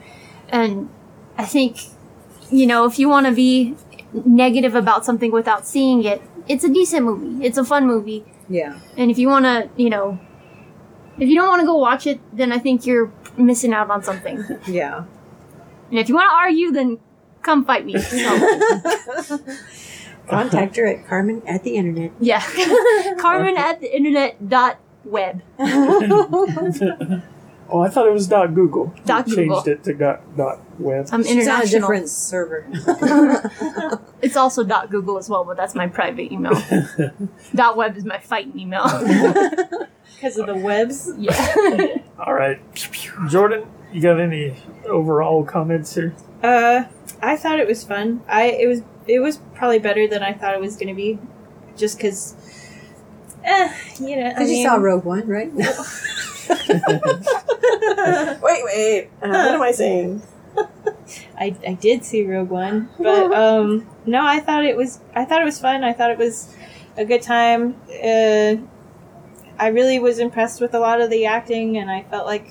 and 0.48 0.88
I 1.38 1.44
think 1.44 1.78
you 2.50 2.66
know 2.66 2.84
if 2.86 2.98
you 2.98 3.08
want 3.08 3.26
to 3.26 3.32
be 3.32 3.74
negative 4.24 4.74
about 4.74 5.04
something 5.04 5.30
without 5.30 5.66
seeing 5.66 6.02
it, 6.04 6.20
it's 6.48 6.64
a 6.64 6.68
decent 6.72 7.04
movie. 7.04 7.44
It's 7.44 7.58
a 7.58 7.64
fun 7.64 7.86
movie, 7.86 8.24
Yeah. 8.48 8.78
and 8.96 9.10
if 9.10 9.18
you 9.18 9.28
want 9.28 9.44
to, 9.44 9.68
you 9.76 9.90
know, 9.90 10.18
if 11.18 11.28
you 11.28 11.34
don't 11.36 11.48
want 11.48 11.60
to 11.60 11.66
go 11.66 11.76
watch 11.76 12.06
it, 12.06 12.20
then 12.36 12.52
I 12.52 12.58
think 12.58 12.86
you're 12.86 13.12
missing 13.36 13.72
out 13.72 13.90
on 13.90 14.02
something. 14.02 14.44
Yeah. 14.66 14.98
And 14.98 15.06
Yeah. 15.90 16.00
if 16.00 16.08
you 16.08 16.14
want 16.14 16.28
to 16.30 16.34
argue, 16.34 16.72
then 16.72 16.98
come 17.42 17.64
fight 17.64 17.84
me. 17.86 17.98
So, 17.98 19.38
Contact 20.28 20.76
her 20.76 20.86
at 20.86 21.06
Carmen 21.06 21.42
at 21.46 21.62
the 21.64 21.76
internet. 21.76 22.12
yeah, 22.18 22.40
Carmen 23.18 23.56
at 23.58 23.80
the 23.80 23.94
internet 23.94 24.48
dot 24.48 24.78
web. 25.04 25.42
oh, 25.58 27.20
I 27.80 27.88
thought 27.90 28.06
it 28.06 28.12
was 28.12 28.26
dot 28.26 28.54
Google. 28.54 28.94
Dot 29.04 29.26
Google. 29.26 29.56
Changed 29.62 29.68
it 29.68 29.84
to 29.84 29.92
dot, 29.94 30.36
dot 30.36 30.60
web. 30.80 31.08
I'm 31.12 31.22
She's 31.22 31.32
on 31.32 31.38
a 31.38 31.40
international. 31.42 31.80
different 31.80 32.08
server. 32.08 32.66
It's 34.22 34.36
also 34.36 34.64
dot 34.64 34.90
Google 34.90 35.18
as 35.18 35.28
well, 35.28 35.44
but 35.44 35.58
that's 35.58 35.74
my 35.74 35.88
private 35.88 36.32
email. 36.32 36.54
dot 37.54 37.76
web 37.76 37.96
is 37.98 38.04
my 38.06 38.18
fighting 38.18 38.58
email. 38.58 38.84
Because 40.14 40.38
of 40.38 40.46
the 40.46 40.56
webs. 40.56 41.10
yeah. 41.18 41.96
All 42.18 42.34
right, 42.34 42.60
Jordan, 43.28 43.66
you 43.92 44.00
got 44.00 44.20
any 44.20 44.56
overall 44.86 45.44
comments 45.44 45.94
here? 45.94 46.14
Uh, 46.42 46.84
I 47.20 47.36
thought 47.36 47.58
it 47.58 47.66
was 47.66 47.84
fun. 47.84 48.22
I 48.28 48.44
it 48.44 48.66
was 48.66 48.82
it 49.06 49.20
was 49.20 49.38
probably 49.54 49.78
better 49.78 50.06
than 50.08 50.22
I 50.22 50.32
thought 50.32 50.54
it 50.54 50.60
was 50.60 50.76
going 50.76 50.88
to 50.88 50.94
be, 50.94 51.18
just 51.76 51.96
because. 51.98 52.34
Eh, 53.42 53.74
you 54.00 54.16
know, 54.16 54.26
I 54.26 54.28
Because 54.30 54.50
you 54.50 54.66
saw 54.66 54.76
Rogue 54.76 55.04
One, 55.04 55.26
right? 55.26 55.52
wait, 55.54 55.68
wait. 58.42 59.10
Uh, 59.22 59.28
what 59.28 59.54
am 59.54 59.62
I 59.62 59.72
saying? 59.72 60.22
I, 61.38 61.54
I 61.66 61.74
did 61.74 62.04
see 62.04 62.24
Rogue 62.24 62.50
One, 62.50 62.88
but 62.98 63.32
um, 63.38 63.86
no, 64.06 64.24
I 64.24 64.40
thought 64.40 64.64
it 64.64 64.76
was 64.76 65.00
I 65.14 65.24
thought 65.24 65.42
it 65.42 65.44
was 65.44 65.58
fun. 65.60 65.84
I 65.84 65.92
thought 65.92 66.10
it 66.10 66.18
was 66.18 66.54
a 66.96 67.04
good 67.04 67.22
time. 67.22 67.76
Uh, 67.90 68.56
I 69.58 69.68
really 69.68 69.98
was 69.98 70.18
impressed 70.18 70.60
with 70.60 70.74
a 70.74 70.80
lot 70.80 71.00
of 71.00 71.10
the 71.10 71.26
acting, 71.26 71.76
and 71.76 71.90
I 71.90 72.02
felt 72.02 72.26
like 72.26 72.48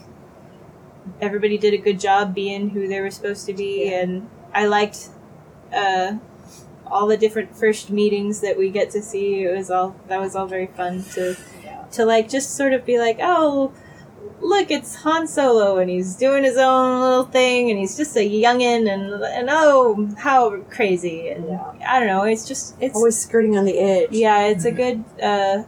everybody 1.22 1.58
did 1.58 1.74
a 1.74 1.78
good 1.78 2.00
job 2.00 2.34
being 2.34 2.70
who 2.70 2.88
they 2.88 3.02
were 3.02 3.12
supposed 3.12 3.46
to 3.48 3.54
be, 3.54 3.94
and 3.94 4.30
I 4.54 4.66
liked 4.68 5.10
uh, 5.76 6.18
all 6.86 7.08
the 7.08 7.18
different 7.18 7.56
first 7.56 7.90
meetings 7.90 8.42
that 8.42 8.58
we 8.58 8.70
get 8.70 8.90
to 8.92 9.02
see. 9.02 9.44
It 9.44 9.56
was 9.56 9.70
all 9.70 9.96
that 10.08 10.20
was 10.20 10.36
all 10.36 10.46
very 10.48 10.68
fun 10.68 11.04
to 11.14 11.36
to 11.92 12.06
like 12.06 12.30
just 12.30 12.56
sort 12.56 12.74
of 12.74 12.86
be 12.86 13.00
like, 13.00 13.18
oh, 13.22 13.74
look, 14.42 14.72
it's 14.72 14.96
Han 14.96 15.28
Solo, 15.28 15.78
and 15.78 15.90
he's 15.90 16.16
doing 16.16 16.44
his 16.44 16.58
own 16.58 17.02
little 17.02 17.26
thing, 17.26 17.70
and 17.70 17.80
he's 17.80 17.98
just 17.98 18.16
a 18.16 18.28
youngin, 18.28 18.92
and 18.92 19.24
and 19.24 19.50
oh, 19.52 20.10
how 20.18 20.58
crazy, 20.70 21.30
and 21.30 21.60
I 21.86 22.00
don't 22.00 22.08
know, 22.08 22.24
it's 22.24 22.48
just 22.48 22.76
it's 22.80 22.96
Always 22.96 23.20
skirting 23.20 23.58
on 23.58 23.66
the 23.66 23.78
edge. 23.78 24.10
yeah, 24.12 24.46
it's 24.48 24.66
a 24.66 24.72
good 24.72 25.04
uh, 25.22 25.64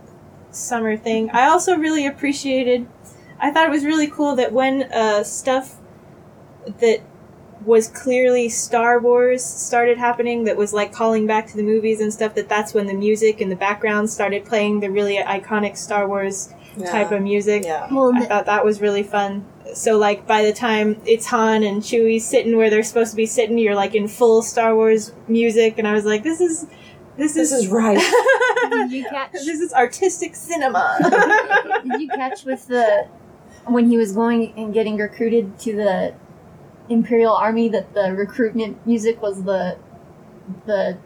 summer 0.56 0.98
thing. 0.98 1.30
I 1.32 1.48
also 1.48 1.76
really 1.76 2.06
appreciated. 2.06 2.88
I 3.40 3.52
thought 3.52 3.68
it 3.68 3.72
was 3.72 3.86
really 3.86 4.08
cool 4.08 4.36
that 4.38 4.52
when 4.54 4.84
uh, 4.92 5.24
stuff 5.24 5.76
that 6.80 7.02
was 7.66 7.88
clearly 7.88 8.48
Star 8.50 9.00
Wars 9.00 9.44
started 9.44 9.98
happening, 9.98 10.44
that 10.46 10.56
was 10.58 10.72
like 10.74 10.92
calling 10.94 11.26
back 11.26 11.48
to 11.48 11.58
the 11.58 11.64
movies 11.64 12.00
and 12.00 12.14
stuff. 12.14 12.36
That 12.36 12.48
that's 12.50 12.74
when 12.74 12.88
the 12.88 12.94
music 12.94 13.42
in 13.42 13.50
the 13.50 13.56
background 13.56 14.10
started 14.10 14.46
playing 14.46 14.80
the 14.80 14.90
really 14.90 15.18
iconic 15.18 15.76
Star 15.78 16.08
Wars 16.08 16.54
type 16.86 17.12
of 17.12 17.22
music. 17.22 17.64
Yeah. 17.64 17.88
Well, 17.92 18.14
I 18.16 18.20
the- 18.20 18.26
thought 18.26 18.46
that 18.48 18.66
was 18.66 18.82
really 18.82 19.04
fun. 19.04 19.46
So 19.74 19.98
like 19.98 20.28
by 20.28 20.44
the 20.44 20.54
time 20.54 21.02
it's 21.06 21.26
Han 21.28 21.64
and 21.64 21.82
Chewie 21.82 22.22
sitting 22.22 22.56
where 22.56 22.70
they're 22.70 22.84
supposed 22.84 23.12
to 23.12 23.18
be 23.18 23.26
sitting, 23.26 23.58
you're 23.58 23.76
like 23.76 23.96
in 23.96 24.08
full 24.08 24.42
Star 24.42 24.76
Wars 24.76 25.12
music, 25.28 25.78
and 25.80 25.88
I 25.88 25.94
was 25.94 26.06
like, 26.06 26.24
this 26.24 26.40
is 26.40 26.68
this, 27.18 27.34
This 27.34 27.52
is 27.52 27.66
is 27.66 27.68
right. 27.68 27.98
did 28.70 28.92
you 28.92 29.04
catch? 29.06 29.32
this 29.34 29.60
is 29.60 29.74
artistic 29.74 30.36
cinema. 30.36 30.98
Did 31.84 32.02
you 32.02 32.08
catch 32.10 32.44
with 32.46 32.68
the 32.68 33.08
when 33.66 33.90
he 33.90 33.98
was 33.98 34.12
going 34.14 34.54
and 34.58 34.74
getting 34.74 34.98
recruited 34.98 35.58
to 35.60 35.76
the 35.76 36.14
Imperial 36.90 37.34
Army 37.34 37.68
that 37.70 37.94
the 37.94 38.14
recruitment 38.14 38.86
music 38.86 39.22
was 39.22 39.44
the 39.44 39.78
the 40.66 40.98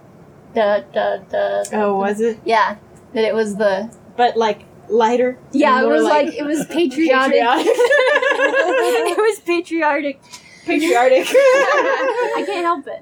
da 0.53 0.79
da 0.93 1.17
da. 1.17 1.63
oh, 1.73 1.95
was 1.97 2.19
it? 2.19 2.39
Yeah, 2.43 2.77
that 3.13 3.23
it 3.23 3.33
was 3.33 3.55
the 3.55 3.95
But 4.17 4.35
like 4.35 4.65
lighter. 4.89 5.37
yeah. 5.53 5.79
It 5.79 5.83
more 5.83 5.93
was 5.93 6.03
like, 6.03 6.27
it 6.33 6.43
was 6.43 6.65
patriotic. 6.69 7.33
patriotic. 7.33 7.67
it 7.67 9.17
was 9.17 9.39
patriotic. 9.41 10.19
Patriotic. 10.65 11.27
I 11.33 12.43
can't 12.45 12.65
help 12.65 12.85
it. 12.87 13.01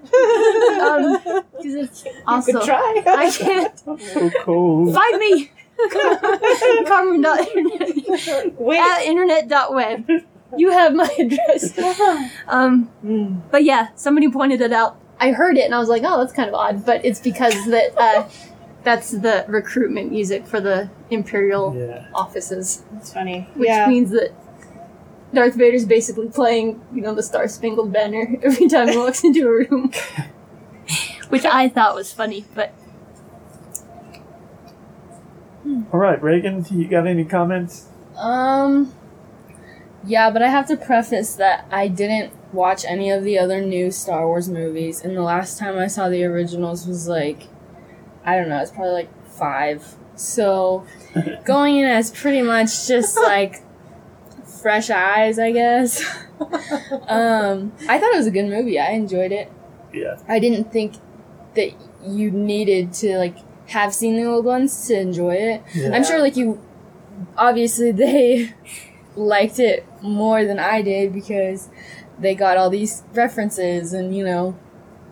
Um, 0.82 1.44
'cause 1.54 1.74
it's 1.74 2.06
you 2.06 2.12
also 2.26 2.52
could 2.54 2.62
try. 2.64 3.04
I 3.06 3.30
can't 3.32 3.80
So 4.14 4.30
cold. 4.44 4.94
find 4.94 5.18
me. 5.20 5.52
Carmen 6.88 7.24
internet 7.24 8.60
Wait. 8.60 8.80
at 8.80 9.02
internet 9.04 9.48
web. 9.72 10.10
You 10.56 10.72
have 10.72 10.94
my 10.96 11.10
address. 11.20 11.78
Um, 12.48 12.90
Mm. 13.06 13.42
but 13.52 13.64
yeah, 13.64 13.90
somebody 13.96 14.30
pointed 14.30 14.62
it 14.62 14.72
out. 14.74 14.98
I 15.20 15.32
heard 15.32 15.58
it 15.58 15.66
and 15.66 15.76
I 15.76 15.80
was 15.80 15.90
like, 15.90 16.04
oh, 16.06 16.18
that's 16.20 16.34
kind 16.34 16.48
of 16.50 16.56
odd. 16.56 16.86
But 16.86 17.04
it's 17.06 17.20
because 17.20 17.54
that 17.68 17.96
uh, 17.98 18.28
that's 18.84 19.12
the 19.12 19.46
recruitment 19.48 20.12
music 20.12 20.48
for 20.48 20.60
the 20.62 20.90
Imperial 21.10 21.76
Yeah. 21.78 22.08
offices, 22.16 22.84
That's 22.94 23.14
funny. 23.14 23.48
which 23.56 23.68
yeah. 23.68 23.88
means 23.88 24.12
that 24.12 24.32
Darth 25.34 25.56
Vader's 25.56 25.86
basically 25.86 26.30
playing, 26.30 26.82
you 26.94 27.02
know, 27.02 27.14
the 27.14 27.24
Star 27.24 27.48
Spangled 27.48 27.92
Banner 27.92 28.38
every 28.44 28.68
time 28.68 28.88
he 28.88 28.98
walks 28.98 29.24
into 29.24 29.48
a 29.48 29.52
room. 29.52 29.92
which 31.30 31.46
I 31.46 31.70
thought 31.70 31.96
was 31.96 32.14
funny, 32.14 32.46
but 32.56 32.74
All 35.92 36.00
right, 36.00 36.22
Reagan, 36.22 36.66
you 36.72 36.88
got 36.88 37.08
any 37.08 37.26
comments? 37.26 37.88
Um, 38.16 38.94
yeah, 40.06 40.30
but 40.30 40.42
I 40.42 40.50
have 40.50 40.68
to 40.68 40.78
preface 40.78 41.36
that 41.36 41.66
I 41.70 41.88
didn't 41.88 42.34
watch 42.54 42.86
any 42.86 43.12
of 43.12 43.24
the 43.24 43.38
other 43.38 43.62
new 43.62 43.92
Star 43.92 44.26
Wars 44.26 44.50
movies, 44.50 45.04
and 45.04 45.16
the 45.16 45.22
last 45.22 45.60
time 45.60 45.78
I 45.78 45.88
saw 45.88 46.10
the 46.10 46.24
originals 46.24 46.88
was 46.88 47.08
like, 47.08 47.44
I 48.24 48.36
don't 48.36 48.50
know, 48.50 48.62
it's 48.62 48.72
probably 48.72 48.94
like 48.94 49.28
five. 49.28 49.96
So, 50.16 50.86
going 51.46 51.78
in 51.78 51.86
as 51.86 52.10
pretty 52.10 52.42
much 52.42 52.88
just 52.88 53.18
like 53.18 53.62
fresh 54.62 54.90
eyes, 54.90 55.40
I 55.40 55.52
guess. 55.52 56.04
um, 57.08 57.72
I 57.88 58.00
thought 58.00 58.14
it 58.14 58.18
was 58.18 58.28
a 58.28 58.32
good 58.32 58.48
movie. 58.48 58.80
I 58.80 58.92
enjoyed 58.92 59.32
it. 59.32 59.52
Yeah. 59.94 60.18
I 60.28 60.40
didn't 60.40 60.72
think 60.72 60.96
that 61.56 61.74
you 62.06 62.32
needed 62.32 62.94
to 62.94 63.18
like 63.18 63.38
have 63.68 63.94
seen 63.94 64.16
the 64.16 64.24
old 64.24 64.46
ones 64.46 64.88
to 64.88 65.00
enjoy 65.00 65.36
it. 65.36 65.64
Yeah. 65.74 65.92
I'm 65.94 66.04
sure 66.04 66.20
like 66.20 66.38
you 66.38 66.62
obviously 67.36 67.92
they 68.04 68.54
liked 69.16 69.60
it 69.60 69.86
more 70.02 70.46
than 70.46 70.60
I 70.60 70.82
did 70.82 71.14
because 71.14 71.70
they 72.20 72.36
got 72.36 72.58
all 72.58 72.70
these 72.70 73.04
references 73.14 73.94
and 73.94 74.16
you 74.16 74.24
know 74.24 74.58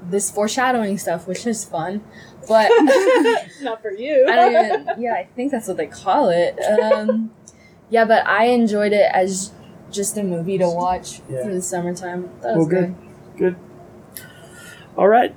this 0.03 0.29
foreshadowing 0.29 0.97
stuff 0.97 1.27
which 1.27 1.45
is 1.45 1.65
fun. 1.65 2.03
But 2.47 2.69
Not 3.61 3.81
for 3.81 3.91
you. 3.91 4.27
I 4.29 4.35
don't 4.35 4.51
even 4.51 5.01
yeah, 5.01 5.13
I 5.13 5.27
think 5.35 5.51
that's 5.51 5.67
what 5.67 5.77
they 5.77 5.87
call 5.87 6.29
it. 6.29 6.59
Um 6.59 7.31
yeah, 7.95 8.03
but 8.03 8.27
I 8.27 8.47
enjoyed 8.47 8.91
it 8.91 9.09
as 9.13 9.51
just 9.89 10.17
a 10.17 10.23
movie 10.23 10.57
to 10.57 10.69
watch 10.69 11.21
Yeah. 11.29 11.43
for 11.45 11.53
the 11.53 11.61
summertime. 11.61 12.29
That 12.41 12.49
Well, 12.49 12.57
was 12.57 12.67
good. 12.67 12.95
good. 13.37 13.55
Good. 13.55 13.55
All 14.97 15.07
right. 15.07 15.33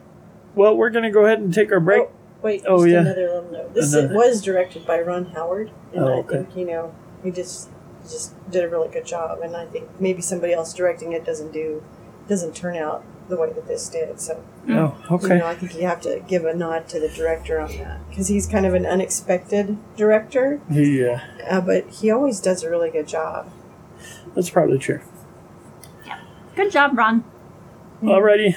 Well, 0.56 0.76
we're 0.76 0.90
going 0.90 1.04
to 1.04 1.10
go 1.12 1.24
ahead 1.24 1.38
and 1.38 1.54
take 1.54 1.70
our 1.70 1.78
break. 1.78 2.02
Oh, 2.02 2.10
wait, 2.42 2.64
Oh, 2.66 2.78
just 2.78 2.88
yeah. 2.88 3.00
another 3.02 3.26
little 3.28 3.52
note. 3.52 3.74
This 3.74 3.94
Another- 3.94 4.14
was 4.16 4.42
directed 4.42 4.84
by 4.84 5.00
Ron 5.00 5.26
Howard, 5.26 5.70
and 5.92 6.04
Oh, 6.04 6.18
I 6.18 6.22
think 6.22 6.56
you 6.56 6.64
know 6.66 6.90
he 7.22 7.30
just 7.30 7.68
just 8.08 8.32
did 8.50 8.64
a 8.64 8.68
really 8.68 8.88
good 8.88 9.04
job. 9.04 9.38
And 9.42 9.54
I 9.54 9.66
think 9.66 9.88
maybe 10.00 10.20
somebody 10.22 10.52
else 10.52 10.72
directing 10.74 11.12
it 11.12 11.24
doesn't 11.24 11.52
do 11.52 11.82
doesn't 12.28 12.54
turn 12.56 12.76
out 12.76 13.04
the 13.28 13.36
way 13.36 13.52
that 13.52 13.66
this 13.68 13.88
did. 13.88 14.20
So 14.20 14.42
Oh, 14.68 14.96
you 15.10 15.16
okay. 15.16 15.38
know, 15.38 15.46
I 15.46 15.54
think 15.54 15.74
you 15.74 15.82
have 15.86 16.00
to 16.02 16.22
give 16.28 16.44
a 16.44 16.54
nod 16.54 16.88
to 16.88 17.00
the 17.00 17.08
director 17.08 17.58
on 17.60 17.70
that 17.78 18.00
because 18.08 18.28
he's 18.28 18.46
kind 18.46 18.66
of 18.66 18.74
an 18.74 18.84
unexpected 18.86 19.76
director, 19.96 20.60
Yeah, 20.70 21.22
uh, 21.48 21.60
but 21.60 21.88
he 21.88 22.10
always 22.10 22.40
does 22.40 22.62
a 22.62 22.70
really 22.70 22.90
good 22.90 23.06
job. 23.08 23.50
that's 24.34 24.50
probably 24.50 24.78
true. 24.78 25.00
Yeah. 26.06 26.20
Good 26.56 26.70
job, 26.72 26.96
Ron. 26.96 27.24
Alrighty. 28.02 28.54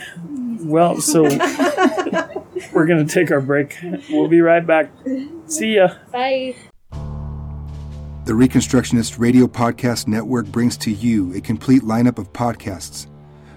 Well, 0.63 1.01
so 1.01 1.23
we're 2.73 2.85
going 2.85 3.05
to 3.05 3.11
take 3.11 3.31
our 3.31 3.41
break. 3.41 3.77
We'll 4.09 4.27
be 4.27 4.41
right 4.41 4.65
back. 4.65 4.91
See 5.47 5.75
ya. 5.77 5.95
Bye. 6.11 6.55
The 8.25 8.33
Reconstructionist 8.33 9.17
Radio 9.17 9.47
Podcast 9.47 10.07
Network 10.07 10.45
brings 10.45 10.77
to 10.77 10.91
you 10.91 11.33
a 11.35 11.41
complete 11.41 11.81
lineup 11.81 12.19
of 12.19 12.31
podcasts 12.33 13.07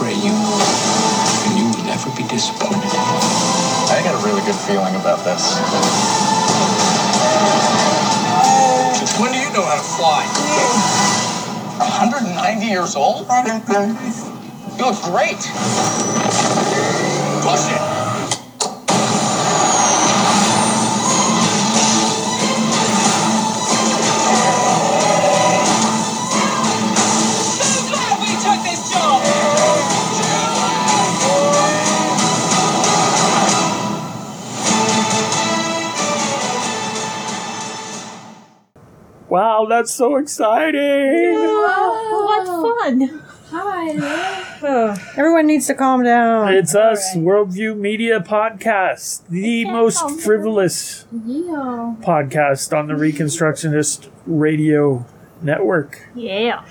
Betray 0.00 0.16
you, 0.16 0.32
and 0.32 1.58
you 1.58 1.64
will 1.64 1.84
never 1.84 2.10
be 2.16 2.22
disappointed. 2.28 2.90
I 3.92 4.00
got 4.02 4.14
a 4.14 4.26
really 4.26 4.40
good 4.42 4.54
feeling 4.54 4.94
about 4.96 5.24
this. 5.24 5.58
Since 8.98 9.18
when 9.20 9.32
do 9.32 9.38
you 9.38 9.52
know 9.52 9.64
how 9.64 9.76
to 9.76 9.82
fly? 9.82 10.24
190 11.78 12.66
years 12.66 12.96
old? 12.96 13.26
You 14.78 14.84
look 14.86 15.02
great. 15.02 15.40
Push 17.44 17.68
it! 17.68 17.79
Wow, 39.60 39.66
that's 39.66 39.92
so 39.92 40.16
exciting! 40.16 41.34
what 41.34 42.46
fun! 42.80 43.22
Hi. 43.50 45.02
Everyone 45.18 45.46
needs 45.46 45.66
to 45.66 45.74
calm 45.74 46.02
down. 46.02 46.54
It's 46.54 46.74
us, 46.74 47.14
Worldview 47.14 47.76
Media 47.76 48.20
Podcast, 48.20 49.20
the 49.28 49.66
most 49.66 50.22
frivolous 50.22 51.04
Yeah. 51.12 51.94
podcast 52.00 52.74
on 52.74 52.86
the 52.86 52.94
Reconstructionist 52.94 54.08
Radio 54.26 55.04
Network. 55.42 56.08
Yeah. 56.14 56.64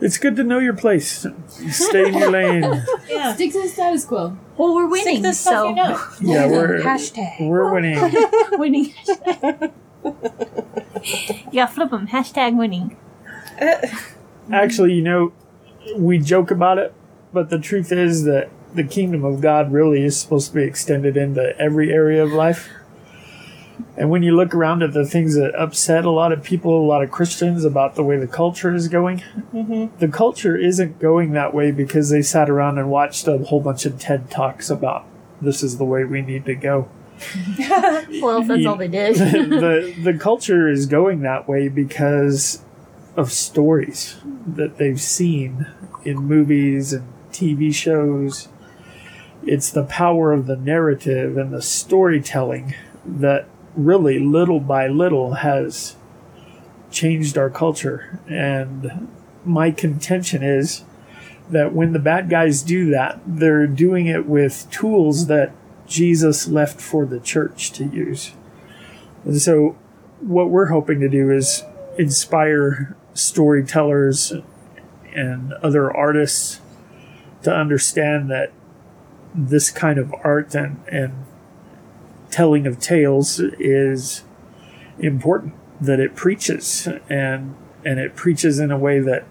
It's 0.00 0.18
good 0.18 0.34
to 0.34 0.42
know 0.42 0.58
your 0.58 0.74
place. 0.74 1.24
Stay 1.70 2.08
in 2.08 2.14
your 2.14 2.30
lane. 2.38 2.82
Yeah. 3.08 3.34
Stick 3.34 3.52
to 3.52 3.62
the 3.62 3.68
status 3.68 4.04
quo. 4.04 4.36
Well, 4.56 4.74
we're 4.74 4.90
Stick 4.96 5.04
winning, 5.06 5.22
the 5.22 5.32
stuff 5.32 5.52
so 5.54 5.68
you 5.68 5.74
know. 5.76 6.00
Yeah, 6.20 6.46
we're 6.48 6.80
Hashtag. 6.80 7.46
we're 7.48 7.72
winning. 7.72 8.00
winning. 8.58 8.94
yeah, 11.52 11.66
flip 11.66 11.90
them. 11.90 12.08
Hashtag 12.08 12.56
winning. 12.56 12.96
Actually, 14.52 14.94
you 14.94 15.02
know, 15.02 15.32
we 15.96 16.18
joke 16.18 16.50
about 16.50 16.78
it, 16.78 16.94
but 17.32 17.50
the 17.50 17.58
truth 17.58 17.92
is 17.92 18.24
that 18.24 18.50
the 18.74 18.84
kingdom 18.84 19.24
of 19.24 19.40
God 19.40 19.72
really 19.72 20.02
is 20.02 20.18
supposed 20.18 20.48
to 20.48 20.54
be 20.54 20.64
extended 20.64 21.16
into 21.16 21.56
every 21.58 21.92
area 21.92 22.22
of 22.22 22.32
life. 22.32 22.70
And 23.96 24.10
when 24.10 24.22
you 24.22 24.34
look 24.34 24.54
around 24.54 24.82
at 24.82 24.92
the 24.92 25.04
things 25.04 25.34
that 25.34 25.54
upset 25.54 26.04
a 26.04 26.10
lot 26.10 26.32
of 26.32 26.42
people, 26.42 26.82
a 26.82 26.86
lot 26.86 27.02
of 27.02 27.10
Christians 27.10 27.64
about 27.64 27.94
the 27.94 28.02
way 28.02 28.16
the 28.16 28.26
culture 28.26 28.74
is 28.74 28.88
going, 28.88 29.22
mm-hmm. 29.52 29.96
the 29.98 30.08
culture 30.08 30.56
isn't 30.56 30.98
going 30.98 31.32
that 31.32 31.52
way 31.52 31.72
because 31.72 32.10
they 32.10 32.22
sat 32.22 32.48
around 32.48 32.78
and 32.78 32.90
watched 32.90 33.26
a 33.28 33.38
whole 33.38 33.60
bunch 33.60 33.84
of 33.84 33.98
TED 33.98 34.30
Talks 34.30 34.70
about 34.70 35.06
this 35.42 35.62
is 35.62 35.76
the 35.76 35.84
way 35.84 36.04
we 36.04 36.22
need 36.22 36.44
to 36.46 36.54
go. 36.54 36.88
Well, 38.22 38.42
that's 38.42 38.60
You- 38.60 38.68
all 38.68 38.76
they 38.76 38.88
did. 38.88 39.16
the 39.16 39.94
the 40.02 40.14
culture 40.14 40.68
is 40.68 40.86
going 40.86 41.20
that 41.22 41.48
way 41.48 41.68
because 41.68 42.62
of 43.16 43.30
stories 43.32 44.16
that 44.46 44.78
they've 44.78 45.00
seen 45.00 45.66
in 46.04 46.16
movies 46.18 46.92
and 46.92 47.04
TV 47.32 47.74
shows. 47.74 48.48
It's 49.44 49.70
the 49.70 49.84
power 49.84 50.32
of 50.32 50.46
the 50.46 50.56
narrative 50.56 51.36
and 51.36 51.52
the 51.52 51.62
storytelling 51.62 52.74
that 53.04 53.46
really 53.74 54.18
little 54.18 54.60
by 54.60 54.86
little 54.86 55.34
has 55.34 55.96
changed 56.90 57.36
our 57.36 57.50
culture. 57.50 58.20
And 58.28 59.08
my 59.44 59.70
contention 59.72 60.42
is 60.42 60.84
that 61.50 61.72
when 61.74 61.92
the 61.92 61.98
bad 61.98 62.30
guys 62.30 62.62
do 62.62 62.90
that, 62.90 63.20
they're 63.26 63.66
doing 63.66 64.06
it 64.06 64.26
with 64.26 64.66
tools 64.70 65.26
that 65.26 65.52
Jesus 65.92 66.48
left 66.48 66.80
for 66.80 67.04
the 67.04 67.20
church 67.20 67.70
to 67.72 67.84
use. 67.84 68.32
And 69.24 69.40
so, 69.40 69.76
what 70.20 70.48
we're 70.48 70.66
hoping 70.66 71.00
to 71.00 71.08
do 71.08 71.30
is 71.30 71.64
inspire 71.98 72.96
storytellers 73.12 74.32
and 75.14 75.52
other 75.54 75.94
artists 75.94 76.60
to 77.42 77.52
understand 77.52 78.30
that 78.30 78.52
this 79.34 79.70
kind 79.70 79.98
of 79.98 80.14
art 80.24 80.54
and, 80.54 80.82
and 80.88 81.26
telling 82.30 82.66
of 82.66 82.80
tales 82.80 83.38
is 83.40 84.24
important, 84.98 85.54
that 85.80 86.00
it 86.00 86.16
preaches 86.16 86.88
and 87.08 87.54
and 87.84 87.98
it 87.98 88.14
preaches 88.14 88.60
in 88.60 88.70
a 88.70 88.78
way 88.78 89.00
that 89.00 89.26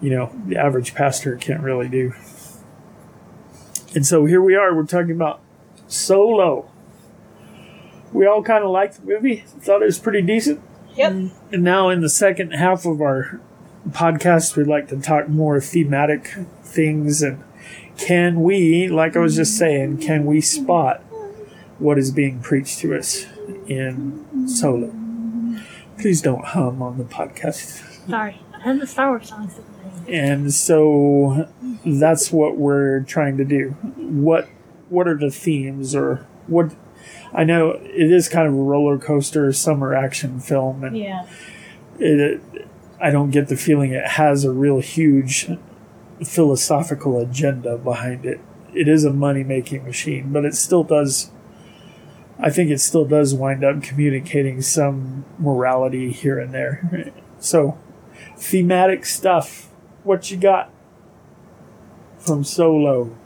you 0.00 0.10
know 0.10 0.34
the 0.46 0.56
average 0.56 0.94
pastor 0.94 1.36
can't 1.36 1.62
really 1.62 1.88
do. 1.88 2.12
And 3.94 4.06
so 4.06 4.24
here 4.24 4.40
we 4.40 4.56
are, 4.56 4.74
we're 4.74 4.86
talking 4.86 5.10
about 5.10 5.41
Solo. 5.92 6.70
We 8.12 8.26
all 8.26 8.42
kind 8.42 8.64
of 8.64 8.70
liked 8.70 9.00
the 9.00 9.06
movie, 9.06 9.44
thought 9.46 9.82
it 9.82 9.86
was 9.86 9.98
pretty 9.98 10.22
decent. 10.22 10.60
Yep. 10.94 11.12
And 11.52 11.62
now, 11.62 11.88
in 11.88 12.00
the 12.02 12.08
second 12.08 12.52
half 12.52 12.84
of 12.84 13.00
our 13.00 13.40
podcast, 13.90 14.56
we'd 14.56 14.66
like 14.66 14.88
to 14.88 15.00
talk 15.00 15.28
more 15.28 15.60
thematic 15.60 16.34
things. 16.62 17.22
And 17.22 17.42
can 17.96 18.42
we, 18.42 18.88
like 18.88 19.16
I 19.16 19.20
was 19.20 19.36
just 19.36 19.56
saying, 19.56 19.98
can 19.98 20.26
we 20.26 20.40
spot 20.40 21.00
what 21.78 21.98
is 21.98 22.10
being 22.10 22.40
preached 22.40 22.78
to 22.80 22.94
us 22.94 23.26
in 23.66 24.46
Solo? 24.46 24.92
Please 25.98 26.20
don't 26.20 26.44
hum 26.44 26.82
on 26.82 26.98
the 26.98 27.04
podcast. 27.04 28.08
Sorry. 28.08 28.40
And 28.64 28.80
the 28.80 28.86
Star 28.86 29.08
Wars 29.08 29.28
songs. 29.28 29.58
And 30.08 30.52
so 30.52 31.48
that's 31.84 32.30
what 32.30 32.56
we're 32.56 33.00
trying 33.00 33.36
to 33.38 33.44
do. 33.44 33.70
What 33.96 34.48
what 34.92 35.08
are 35.08 35.16
the 35.16 35.30
themes 35.30 35.94
or 35.94 36.26
what 36.46 36.74
I 37.32 37.44
know 37.44 37.70
it 37.70 38.12
is 38.12 38.28
kind 38.28 38.46
of 38.46 38.52
a 38.54 38.56
roller 38.56 38.98
coaster 38.98 39.52
summer 39.52 39.94
action 39.94 40.38
film 40.38 40.84
and 40.84 40.96
Yeah. 40.96 41.26
it, 41.98 42.40
I 43.00 43.10
don't 43.10 43.30
get 43.30 43.48
the 43.48 43.56
feeling 43.56 43.92
it 43.92 44.06
has 44.06 44.44
a 44.44 44.52
real 44.52 44.80
huge 44.80 45.50
philosophical 46.24 47.18
agenda 47.18 47.76
behind 47.76 48.24
it. 48.24 48.40
It 48.74 48.86
is 48.86 49.04
a 49.04 49.12
money 49.12 49.42
making 49.42 49.84
machine, 49.84 50.32
but 50.32 50.44
it 50.44 50.54
still 50.54 50.84
does. 50.84 51.30
I 52.38 52.48
think 52.50 52.70
it 52.70 52.80
still 52.80 53.04
does 53.04 53.34
wind 53.34 53.64
up 53.64 53.82
communicating 53.82 54.62
some 54.62 55.24
morality 55.38 56.12
here 56.12 56.38
and 56.38 56.54
there. 56.54 57.12
So, 57.40 57.76
thematic 58.36 59.04
stuff. 59.04 59.68
What 60.04 60.30
you 60.30 60.36
got 60.36 60.70
from 62.18 62.44
Solo? 62.44 63.16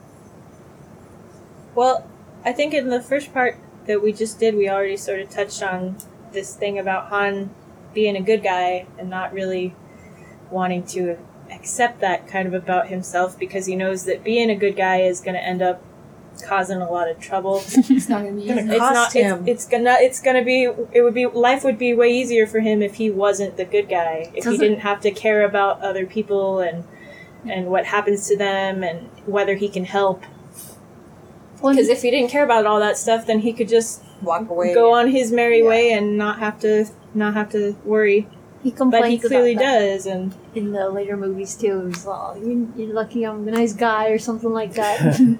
Well, 1.76 2.04
I 2.44 2.52
think 2.52 2.74
in 2.74 2.88
the 2.88 3.00
first 3.02 3.32
part 3.32 3.58
that 3.86 4.02
we 4.02 4.12
just 4.12 4.40
did, 4.40 4.56
we 4.56 4.68
already 4.68 4.96
sort 4.96 5.20
of 5.20 5.30
touched 5.30 5.62
on 5.62 5.98
this 6.32 6.56
thing 6.56 6.78
about 6.78 7.08
Han 7.10 7.50
being 7.94 8.16
a 8.16 8.20
good 8.22 8.42
guy 8.42 8.86
and 8.98 9.08
not 9.08 9.32
really 9.32 9.74
wanting 10.50 10.84
to 10.86 11.18
accept 11.50 12.00
that 12.00 12.26
kind 12.26 12.48
of 12.48 12.54
about 12.54 12.88
himself 12.88 13.38
because 13.38 13.66
he 13.66 13.76
knows 13.76 14.04
that 14.06 14.24
being 14.24 14.50
a 14.50 14.56
good 14.56 14.74
guy 14.76 15.02
is 15.02 15.20
going 15.20 15.34
to 15.34 15.42
end 15.42 15.62
up 15.62 15.82
causing 16.44 16.78
a 16.80 16.90
lot 16.90 17.08
of 17.08 17.18
trouble. 17.18 17.62
It's 17.76 18.08
not 18.08 18.24
gonna 18.24 18.36
be 18.36 18.42
easy. 18.42 18.52
it's 18.52 18.78
not 18.78 19.12
him. 19.12 19.40
It's, 19.46 19.64
it's 19.64 19.66
gonna 19.66 19.96
it's 20.00 20.20
gonna 20.20 20.44
be 20.44 20.64
it 20.92 21.02
would 21.02 21.14
be 21.14 21.24
life 21.26 21.64
would 21.64 21.78
be 21.78 21.94
way 21.94 22.10
easier 22.12 22.46
for 22.46 22.60
him 22.60 22.82
if 22.82 22.96
he 22.96 23.10
wasn't 23.10 23.56
the 23.56 23.64
good 23.64 23.88
guy 23.88 24.30
if 24.34 24.34
he 24.34 24.40
Doesn't- 24.40 24.60
didn't 24.60 24.80
have 24.80 25.00
to 25.00 25.10
care 25.10 25.44
about 25.44 25.80
other 25.80 26.04
people 26.04 26.58
and 26.60 26.84
and 27.48 27.68
what 27.68 27.86
happens 27.86 28.28
to 28.28 28.36
them 28.36 28.82
and 28.82 29.08
whether 29.24 29.54
he 29.54 29.68
can 29.68 29.84
help 29.84 30.24
because 31.56 31.88
if 31.88 32.02
he 32.02 32.10
didn't 32.10 32.30
care 32.30 32.44
about 32.44 32.66
all 32.66 32.78
that 32.80 32.96
stuff 32.96 33.26
then 33.26 33.40
he 33.40 33.52
could 33.52 33.68
just 33.68 34.02
Walk 34.22 34.48
away. 34.48 34.72
go 34.74 34.92
on 34.94 35.08
his 35.10 35.30
merry 35.32 35.58
Yeah. 35.62 35.68
way 35.68 35.92
and 35.92 36.16
not 36.18 36.38
have 36.38 36.58
to 36.60 36.86
not 37.14 37.34
have 37.34 37.50
to 37.52 37.76
worry 37.84 38.26
He 38.62 38.70
complains 38.70 39.02
but 39.04 39.10
he 39.10 39.18
clearly 39.18 39.52
about 39.52 39.62
that 39.64 39.80
does 39.80 40.06
and 40.06 40.34
in 40.54 40.72
the 40.72 40.88
later 40.90 41.16
movies 41.16 41.54
too. 41.54 41.86
He's 41.86 42.04
like, 42.06 42.18
oh, 42.18 42.34
you're, 42.42 42.66
you're 42.76 42.94
lucky 42.94 43.24
I'm 43.24 43.46
a 43.46 43.50
nice 43.50 43.72
guy 43.74 44.08
or 44.08 44.18
something 44.18 44.52
like 44.52 44.72
that. 44.74 45.20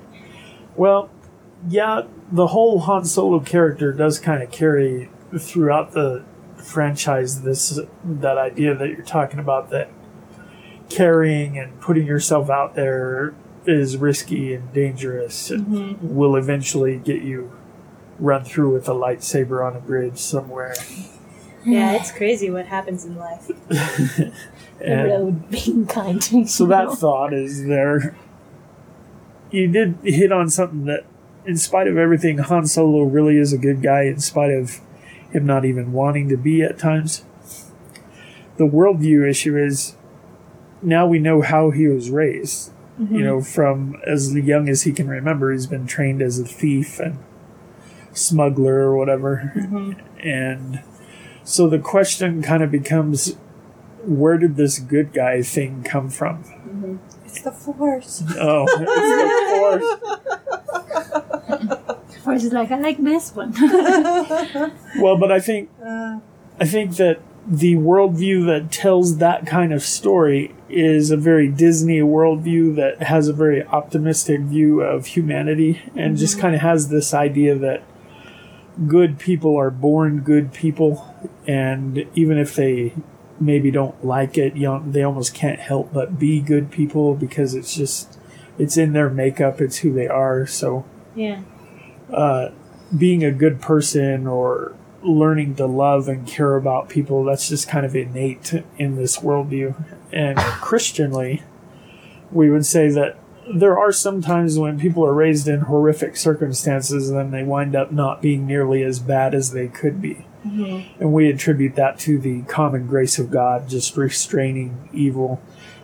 Well, 0.76 1.09
yeah, 1.68 2.02
the 2.31 2.48
whole 2.48 2.81
Han 2.81 3.07
Solo 3.07 3.40
character 3.40 3.92
does 3.94 4.18
kind 4.18 4.42
of 4.42 4.50
carry 4.50 5.09
throughout 5.38 5.92
the 5.92 6.22
franchise 6.59 7.40
this 7.42 7.81
that 8.05 8.37
idea 8.37 8.74
that 8.74 8.88
you're 8.90 9.02
talking 9.02 9.38
about 9.38 9.70
that 9.70 9.88
carrying 10.88 11.59
and 11.59 11.81
putting 11.81 12.07
yourself 12.07 12.50
out 12.50 12.74
there 12.74 13.35
is 13.68 13.96
risky 13.96 14.55
and 14.55 14.72
dangerous 14.72 15.50
and 15.50 16.00
will 16.00 16.37
eventually 16.37 16.98
get 16.98 17.22
you 17.22 17.50
run 18.18 18.44
through 18.44 18.72
with 18.72 18.88
a 18.88 18.92
lightsaber 18.92 19.66
on 19.66 19.76
a 19.76 19.81
bridge 19.81 20.18
somewhere. 20.18 20.74
yeah 21.64 21.92
it's 22.00 22.11
crazy 22.11 22.50
what 22.50 22.66
happens 22.66 23.05
in 23.05 23.16
life 23.16 23.50
the 24.79 25.05
road 25.09 25.50
being 25.50 25.87
kind 25.87 26.20
to 26.22 26.37
me. 26.37 26.46
so 26.46 26.66
that 26.66 26.92
thought 26.92 27.33
is 27.33 27.66
there. 27.66 28.16
You 29.50 29.68
did 29.68 29.98
hit 30.02 30.33
on 30.33 30.50
something 30.50 30.85
that, 30.87 31.05
in 31.44 31.57
spite 31.57 31.87
of 31.87 31.96
everything, 31.96 32.38
Han 32.38 32.66
Solo 32.66 33.05
really 33.05 33.38
is 33.38 33.52
a 33.52 33.59
good 33.59 33.81
guy, 33.81 34.02
in 34.02 34.18
spite 34.18 34.50
of 34.50 34.81
him 35.31 35.46
not 35.46 35.64
even 35.64 35.92
wanting 35.92 36.29
to 36.29 36.37
be 36.37 36.62
at 36.62 36.79
times. 36.79 37.24
The 38.57 38.64
worldview 38.64 39.29
issue 39.29 39.57
is 39.57 39.96
now 40.83 41.07
we 41.07 41.18
know 41.18 41.42
how 41.42 41.70
he 41.70 41.87
was 41.87 42.11
raised. 42.11 42.72
You 42.98 43.22
know, 43.22 43.38
mhm. 43.40 43.46
from 43.46 44.00
as 44.06 44.35
young 44.35 44.68
as 44.70 44.82
he 44.82 44.92
can 44.92 45.06
remember, 45.09 45.52
he's 45.52 45.66
been 45.66 45.87
trained 45.87 46.22
as 46.22 46.38
a 46.38 46.44
thief 46.46 46.98
and 46.98 47.18
smuggler 48.12 48.76
or 48.76 48.96
whatever. 48.96 49.52
Mm-hmm. 49.54 50.26
And 50.26 50.82
so 51.44 51.68
the 51.68 51.78
question 51.78 52.40
kind 52.42 52.62
of 52.62 52.70
becomes 52.70 53.37
where 54.02 54.38
did 54.38 54.56
this 54.56 54.78
good 54.78 55.12
guy 55.12 55.42
thing 55.42 55.82
come 55.82 56.09
from? 56.09 56.44
Mm-hmm. 56.44 56.96
It's 57.26 57.42
the 57.42 57.50
Force. 57.52 58.22
Oh, 58.38 58.64
it's 58.66 58.78
the 58.78 60.06
Force. 62.09 62.16
Force 62.24 62.44
is 62.44 62.52
like, 62.52 62.70
I 62.70 62.78
like 62.78 62.96
this 63.02 63.35
one. 63.35 63.52
Well, 64.98 65.18
but 65.18 65.30
I 65.30 65.40
think 65.40 65.68
Uh, 65.85 66.20
I 66.59 66.64
think 66.64 66.96
that 66.96 67.20
the 67.46 67.74
worldview 67.76 68.46
that 68.46 68.72
tells 68.72 69.18
that 69.18 69.46
kind 69.46 69.72
of 69.74 69.82
story 69.82 70.54
is 70.68 71.11
a 71.11 71.16
very 71.16 71.48
Disney 71.48 72.00
worldview 72.00 72.74
that 72.76 73.02
has 73.05 73.29
a 73.29 73.33
very 73.33 73.64
optimistic 73.64 74.40
view 74.40 74.81
of 74.81 75.07
humanity 75.07 75.81
and 75.94 76.16
just 76.16 76.38
kind 76.38 76.55
of 76.55 76.61
has 76.61 76.88
this 76.88 77.14
idea 77.14 77.55
that 77.57 77.83
good 78.87 79.18
people 79.18 79.57
are 79.57 79.70
born 79.70 80.20
good 80.20 80.52
people, 80.52 81.14
and 81.46 82.07
even 82.14 82.37
if 82.37 82.55
they 82.55 82.92
maybe 83.38 83.70
don't 83.70 84.05
like 84.05 84.37
it, 84.37 84.57
you 84.57 84.64
know, 84.64 84.83
they 84.87 85.02
almost 85.02 85.35
can't 85.35 85.61
help 85.61 85.92
but 85.92 86.18
be 86.18 86.40
good 86.40 86.70
people 86.70 87.14
because 87.14 87.55
it's 87.55 87.74
just 87.74 88.18
it's 88.59 88.76
in 88.76 88.92
their 88.92 89.11
makeup, 89.11 89.61
it's 89.61 89.79
who 89.79 89.92
they 89.92 90.09
are. 90.09 90.46
So 90.46 90.85
yeah 91.14 91.42
uh, 92.12 92.50
being 92.96 93.24
a 93.24 93.33
good 93.33 93.61
person 93.61 94.26
or 94.26 94.74
learning 95.02 95.57
to 95.57 95.66
love 95.66 96.09
and 96.09 96.26
care 96.26 96.57
about 96.57 96.88
people. 96.88 97.24
That's 97.24 97.48
just 97.48 97.68
kind 97.68 97.87
of 97.87 97.94
innate 97.94 98.55
in 98.79 98.96
this 98.96 99.18
worldview. 99.18 99.95
And 100.12 100.38
Christianly, 100.38 101.42
we 102.31 102.51
would 102.51 102.66
say 102.66 102.88
that 102.90 103.19
there 103.55 103.79
are 103.79 103.92
some 103.92 104.21
times 104.23 104.59
when 104.59 104.79
people 104.79 105.07
are 105.07 105.14
raised 105.14 105.47
in 105.47 105.61
horrific 105.62 106.16
circumstances 106.16 107.09
and 107.09 107.19
then 107.19 107.31
they 107.31 107.45
wind 107.45 107.77
up 107.77 107.92
not 107.92 108.21
being 108.21 108.47
nearly 108.47 108.83
as 108.83 108.99
bad 108.99 109.35
as 109.35 109.53
they 109.53 109.69
could 109.69 110.01
be. 110.03 110.27
Mm-hmm. 110.45 111.03
And 111.03 111.12
we 111.12 111.31
attribute 111.31 111.77
that 111.77 111.99
to 112.01 112.19
the 112.19 112.42
common 112.42 112.87
grace 112.87 113.19
of 113.19 113.31
God 113.31 113.69
just 113.69 113.97
restraining 113.97 114.88
evil. 114.92 115.40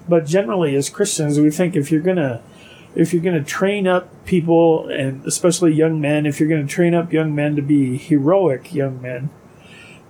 But 0.08 0.26
generally, 0.26 0.74
as 0.74 0.90
Christians, 0.90 1.38
we 1.38 1.50
think 1.50 1.76
if 1.76 1.90
you're 1.90 2.00
going 2.00 2.16
to 2.16 2.40
if 2.94 3.12
you're 3.12 3.22
going 3.22 3.38
to 3.38 3.48
train 3.48 3.86
up 3.86 4.08
people 4.26 4.86
and 4.88 5.24
especially 5.24 5.72
young 5.72 6.00
men 6.00 6.26
if 6.26 6.38
you're 6.38 6.48
going 6.48 6.66
to 6.66 6.72
train 6.72 6.94
up 6.94 7.12
young 7.12 7.34
men 7.34 7.56
to 7.56 7.62
be 7.62 7.96
heroic 7.96 8.74
young 8.74 9.00
men 9.00 9.30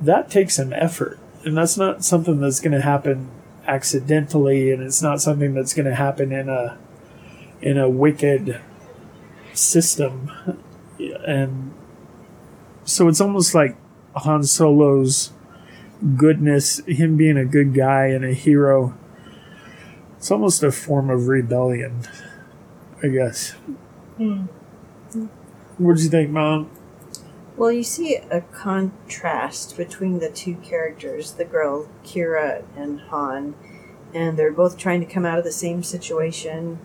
that 0.00 0.28
takes 0.28 0.56
some 0.56 0.72
effort 0.72 1.18
and 1.44 1.56
that's 1.56 1.76
not 1.76 2.04
something 2.04 2.40
that's 2.40 2.58
going 2.58 2.72
to 2.72 2.80
happen 2.80 3.30
accidentally 3.66 4.72
and 4.72 4.82
it's 4.82 5.02
not 5.02 5.20
something 5.20 5.54
that's 5.54 5.74
going 5.74 5.86
to 5.86 5.94
happen 5.94 6.32
in 6.32 6.48
a 6.48 6.78
in 7.60 7.78
a 7.78 7.88
wicked 7.88 8.60
system 9.52 10.30
and 11.26 11.72
so 12.84 13.08
it's 13.08 13.20
almost 13.20 13.54
like 13.54 13.76
Han 14.16 14.42
Solo's 14.42 15.32
goodness 16.16 16.78
him 16.86 17.16
being 17.16 17.36
a 17.36 17.44
good 17.44 17.72
guy 17.74 18.06
and 18.06 18.24
a 18.24 18.32
hero 18.32 18.98
it's 20.16 20.30
almost 20.30 20.62
a 20.62 20.72
form 20.72 21.10
of 21.10 21.28
rebellion 21.28 22.02
I 23.02 23.08
guess. 23.08 23.50
Hmm. 24.16 24.44
What 25.78 25.96
do 25.96 26.02
you 26.02 26.08
think, 26.08 26.30
Mom? 26.30 26.70
Well, 27.62 27.70
you 27.70 27.84
see 27.84 28.16
a 28.16 28.40
contrast 28.40 29.76
between 29.76 30.18
the 30.18 30.30
two 30.30 30.56
characters, 30.56 31.34
the 31.34 31.44
girl 31.44 31.88
Qi'ra 32.02 32.64
and 32.76 32.98
Han, 33.02 33.54
and 34.12 34.36
they're 34.36 34.50
both 34.50 34.76
trying 34.76 34.98
to 34.98 35.06
come 35.06 35.24
out 35.24 35.38
of 35.38 35.44
the 35.44 35.52
same 35.52 35.84
situation, 35.84 36.80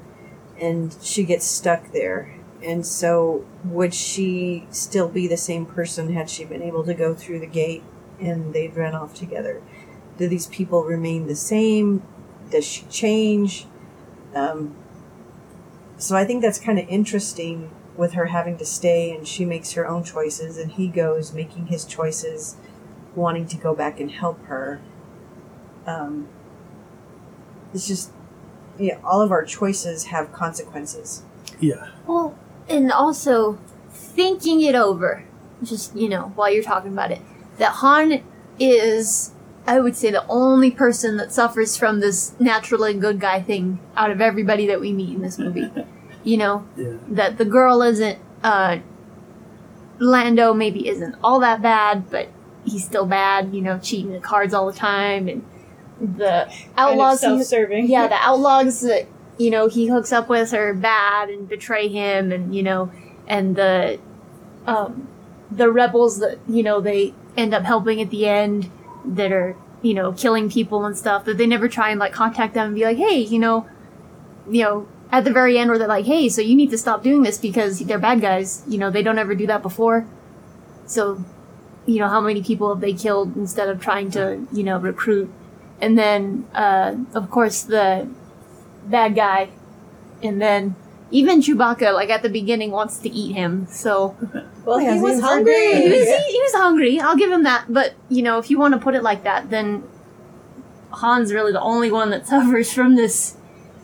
and 0.61 0.95
she 1.01 1.23
gets 1.23 1.47
stuck 1.47 1.93
there. 1.93 2.31
And 2.61 2.85
so, 2.85 3.43
would 3.63 3.95
she 3.95 4.67
still 4.69 5.09
be 5.09 5.27
the 5.27 5.35
same 5.35 5.65
person 5.65 6.13
had 6.13 6.29
she 6.29 6.45
been 6.45 6.61
able 6.61 6.83
to 6.83 6.93
go 6.93 7.15
through 7.15 7.39
the 7.39 7.47
gate 7.47 7.81
and 8.19 8.53
they'd 8.53 8.77
run 8.77 8.93
off 8.93 9.15
together? 9.15 9.63
Do 10.19 10.27
these 10.27 10.45
people 10.45 10.83
remain 10.83 11.25
the 11.25 11.35
same? 11.35 12.03
Does 12.51 12.67
she 12.67 12.85
change? 12.85 13.65
Um, 14.35 14.75
so 15.97 16.15
I 16.15 16.23
think 16.23 16.43
that's 16.43 16.59
kind 16.59 16.77
of 16.77 16.87
interesting 16.87 17.71
with 17.97 18.13
her 18.13 18.27
having 18.27 18.57
to 18.57 18.65
stay 18.65 19.11
and 19.15 19.27
she 19.27 19.43
makes 19.43 19.71
her 19.73 19.87
own 19.87 20.03
choices 20.03 20.57
and 20.57 20.73
he 20.73 20.87
goes 20.87 21.33
making 21.33 21.67
his 21.67 21.83
choices 21.85 22.55
wanting 23.15 23.47
to 23.47 23.57
go 23.57 23.73
back 23.73 23.99
and 23.99 24.11
help 24.11 24.43
her 24.45 24.79
um, 25.87 26.27
it's 27.73 27.87
just 27.87 28.11
yeah 28.77 28.97
all 29.03 29.21
of 29.21 29.31
our 29.31 29.43
choices 29.43 30.05
have 30.05 30.31
consequences 30.31 31.23
Yeah. 31.59 31.89
Well, 32.05 32.37
and 32.69 32.91
also 32.91 33.57
thinking 33.89 34.61
it 34.61 34.75
over, 34.75 35.23
just 35.63 35.95
you 35.95 36.09
know, 36.09 36.31
while 36.35 36.51
you're 36.53 36.63
talking 36.63 36.91
about 36.91 37.11
it, 37.11 37.21
that 37.57 37.71
Han 37.75 38.21
is, 38.59 39.31
I 39.65 39.79
would 39.79 39.95
say, 39.95 40.11
the 40.11 40.25
only 40.27 40.71
person 40.71 41.17
that 41.17 41.31
suffers 41.31 41.77
from 41.77 41.99
this 41.99 42.33
natural 42.39 42.83
and 42.83 43.01
good 43.01 43.19
guy 43.19 43.41
thing 43.41 43.79
out 43.95 44.11
of 44.11 44.21
everybody 44.21 44.67
that 44.67 44.79
we 44.79 44.91
meet 44.93 45.15
in 45.15 45.21
this 45.21 45.39
movie. 45.39 45.71
you 46.27 46.35
know, 46.37 46.63
Yeah. 46.75 46.93
that 47.09 47.37
the 47.37 47.45
girl 47.45 47.81
isn't, 47.81 48.17
uh, 48.43 48.77
Lando 49.99 50.53
maybe 50.53 50.87
isn't 50.87 51.15
all 51.23 51.39
that 51.39 51.61
bad, 51.61 52.09
but 52.11 52.27
he's 52.65 52.83
still 52.85 53.05
bad. 53.05 53.53
You 53.53 53.61
know, 53.61 53.79
cheating 53.79 54.11
the 54.11 54.19
cards 54.19 54.53
all 54.53 54.67
the 54.67 54.77
time, 54.77 55.27
and 55.27 55.43
the 56.19 56.47
outlaws. 56.77 57.21
he- 57.21 57.27
self-serving. 57.27 57.87
yeah, 57.87 58.07
the 58.07 58.15
outlaws 58.21 58.81
that 58.81 59.07
you 59.39 59.49
know 59.49 59.67
he 59.67 59.87
hooks 59.87 60.11
up 60.11 60.29
with 60.29 60.53
are 60.53 60.73
bad 60.73 61.29
and 61.29 61.49
betray 61.49 61.87
him, 61.87 62.31
and 62.31 62.53
you 62.53 62.61
know, 62.61 62.91
and 63.27 63.55
the 63.55 63.97
um, 64.67 65.07
the 65.49 65.71
rebels 65.71 66.19
that 66.19 66.37
you 66.47 66.61
know 66.61 66.79
they 66.79 67.13
end 67.35 67.53
up 67.53 67.63
helping 67.63 67.99
at 68.01 68.09
the 68.11 68.27
end 68.27 68.69
that 69.05 69.31
are 69.31 69.55
you 69.81 69.93
know 69.95 70.11
killing 70.11 70.47
people 70.49 70.85
and 70.85 70.95
stuff 70.97 71.25
that 71.25 71.37
they 71.39 71.47
never 71.47 71.67
try 71.67 71.89
and 71.89 71.99
like 71.99 72.11
contact 72.13 72.53
them 72.53 72.67
and 72.67 72.75
be 72.75 72.83
like, 72.83 72.97
hey, 72.97 73.17
you 73.17 73.39
know, 73.39 73.65
you 74.49 74.61
know. 74.63 74.87
At 75.11 75.23
the 75.23 75.31
very 75.31 75.57
end, 75.57 75.69
where 75.69 75.79
they're 75.79 75.87
like, 75.87 76.05
"Hey, 76.05 76.27
so 76.29 76.41
you 76.41 76.55
need 76.55 76.69
to 76.71 76.77
stop 76.77 77.01
doing 77.01 77.23
this 77.23 77.37
because 77.37 77.79
they're 77.79 77.97
bad 77.99 78.19
guys." 78.21 78.63
You 78.67 78.77
know, 78.77 78.89
they 78.89 79.01
don't 79.03 79.17
ever 79.17 79.35
do 79.35 79.47
that 79.47 79.61
before. 79.61 80.05
So, 80.85 81.23
you 81.85 81.99
know, 81.99 82.07
how 82.09 82.19
many 82.21 82.41
people 82.43 82.69
have 82.73 82.81
they 82.81 82.93
killed 82.93 83.35
instead 83.37 83.69
of 83.69 83.81
trying 83.81 84.11
to, 84.11 84.45
you 84.51 84.63
know, 84.63 84.77
recruit? 84.77 85.31
And 85.79 85.97
then, 85.97 86.45
uh, 86.53 86.95
of 87.13 87.29
course, 87.29 87.63
the 87.63 88.07
bad 88.85 89.15
guy, 89.15 89.49
and 90.23 90.41
then 90.41 90.75
even 91.11 91.39
Chewbacca, 91.41 91.93
like 91.93 92.09
at 92.09 92.21
the 92.21 92.29
beginning, 92.29 92.71
wants 92.71 92.97
to 92.99 93.09
eat 93.09 93.33
him. 93.33 93.65
So 93.69 94.15
Well, 94.65 94.79
he 94.79 94.85
he 94.87 94.91
was 94.99 95.15
was 95.15 95.21
hungry. 95.21 95.53
hungry. 95.73 95.81
he 95.83 95.89
was, 95.99 96.07
he, 96.07 96.31
he 96.33 96.39
was 96.41 96.53
hungry. 96.53 96.99
I'll 96.99 97.15
give 97.15 97.31
him 97.31 97.43
that. 97.43 97.65
But 97.69 97.93
you 98.09 98.21
know, 98.23 98.39
if 98.39 98.49
you 98.49 98.57
want 98.59 98.73
to 98.73 98.79
put 98.79 98.93
it 98.95 99.03
like 99.03 99.23
that, 99.23 99.49
then 99.49 99.83
Han's 101.01 101.31
really 101.33 101.51
the 101.53 101.61
only 101.61 101.91
one 101.91 102.09
that 102.09 102.27
suffers 102.31 102.73
from 102.73 102.95
this 102.95 103.37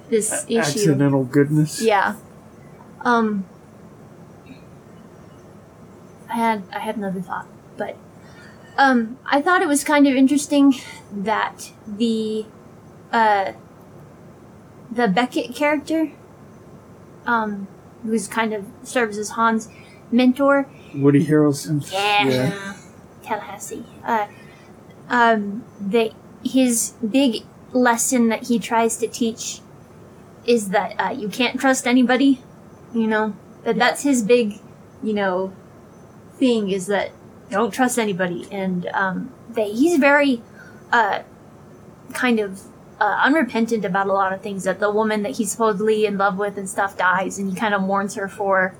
this 0.10 0.46
issue. 0.48 0.60
Accidental 0.60 1.24
goodness. 1.24 1.82
Yeah. 1.82 2.16
Um. 3.02 3.46
I 6.30 6.36
had 6.36 6.64
I 6.74 6.80
had 6.80 6.98
another 6.98 7.22
thought, 7.22 7.48
but 7.78 7.96
um, 8.78 9.18
I 9.26 9.42
thought 9.42 9.62
it 9.62 9.68
was 9.68 9.84
kind 9.84 10.08
of 10.08 10.16
interesting 10.16 10.74
that 11.12 11.72
the 11.86 12.46
uh 13.12 13.54
the 14.92 15.08
Beckett 15.08 15.56
character, 15.56 16.12
um, 17.26 17.68
who's 18.04 18.28
kind 18.28 18.54
of 18.54 18.66
serves 18.84 19.18
as 19.18 19.32
Han's 19.32 19.70
mentor, 20.12 20.68
Woody 20.96 21.26
Harrelson. 21.26 21.90
yeah. 21.92 22.76
Tallahassee. 23.24 23.86
Uh, 24.04 24.28
um, 25.10 25.64
that 25.80 26.12
his 26.44 26.94
big 27.08 27.44
lesson 27.72 28.30
that 28.30 28.48
he 28.48 28.60
tries 28.60 28.98
to 28.98 29.08
teach 29.08 29.62
is 30.46 30.70
that 30.70 30.96
uh, 31.00 31.12
you 31.12 31.30
can't 31.30 31.60
trust 31.60 31.88
anybody. 31.88 32.42
You 32.94 33.08
know 33.08 33.36
that 33.64 33.78
that's 33.78 34.04
his 34.04 34.22
big, 34.22 34.60
you 35.02 35.14
know, 35.14 35.54
thing 36.36 36.70
is 36.70 36.88
that 36.88 37.12
don't 37.50 37.72
trust 37.72 37.98
anybody, 37.98 38.48
and 38.52 38.88
um, 38.88 39.34
that 39.50 39.68
he's 39.68 39.98
very, 39.98 40.42
uh, 40.92 41.24
kind 42.14 42.40
of. 42.40 42.62
Uh, 43.00 43.20
unrepentant 43.24 43.84
about 43.84 44.08
a 44.08 44.14
lot 44.14 44.32
of 44.32 44.40
things 44.42 44.64
that 44.64 44.80
the 44.80 44.90
woman 44.90 45.24
that 45.24 45.32
he's 45.34 45.52
supposedly 45.52 46.06
in 46.06 46.18
love 46.18 46.38
with 46.38 46.58
and 46.58 46.70
stuff 46.70 46.96
dies 46.96 47.38
and 47.38 47.50
he 47.50 47.56
kind 47.56 47.74
of 47.74 47.82
mourns 47.82 48.14
her 48.16 48.30
for 48.30 48.76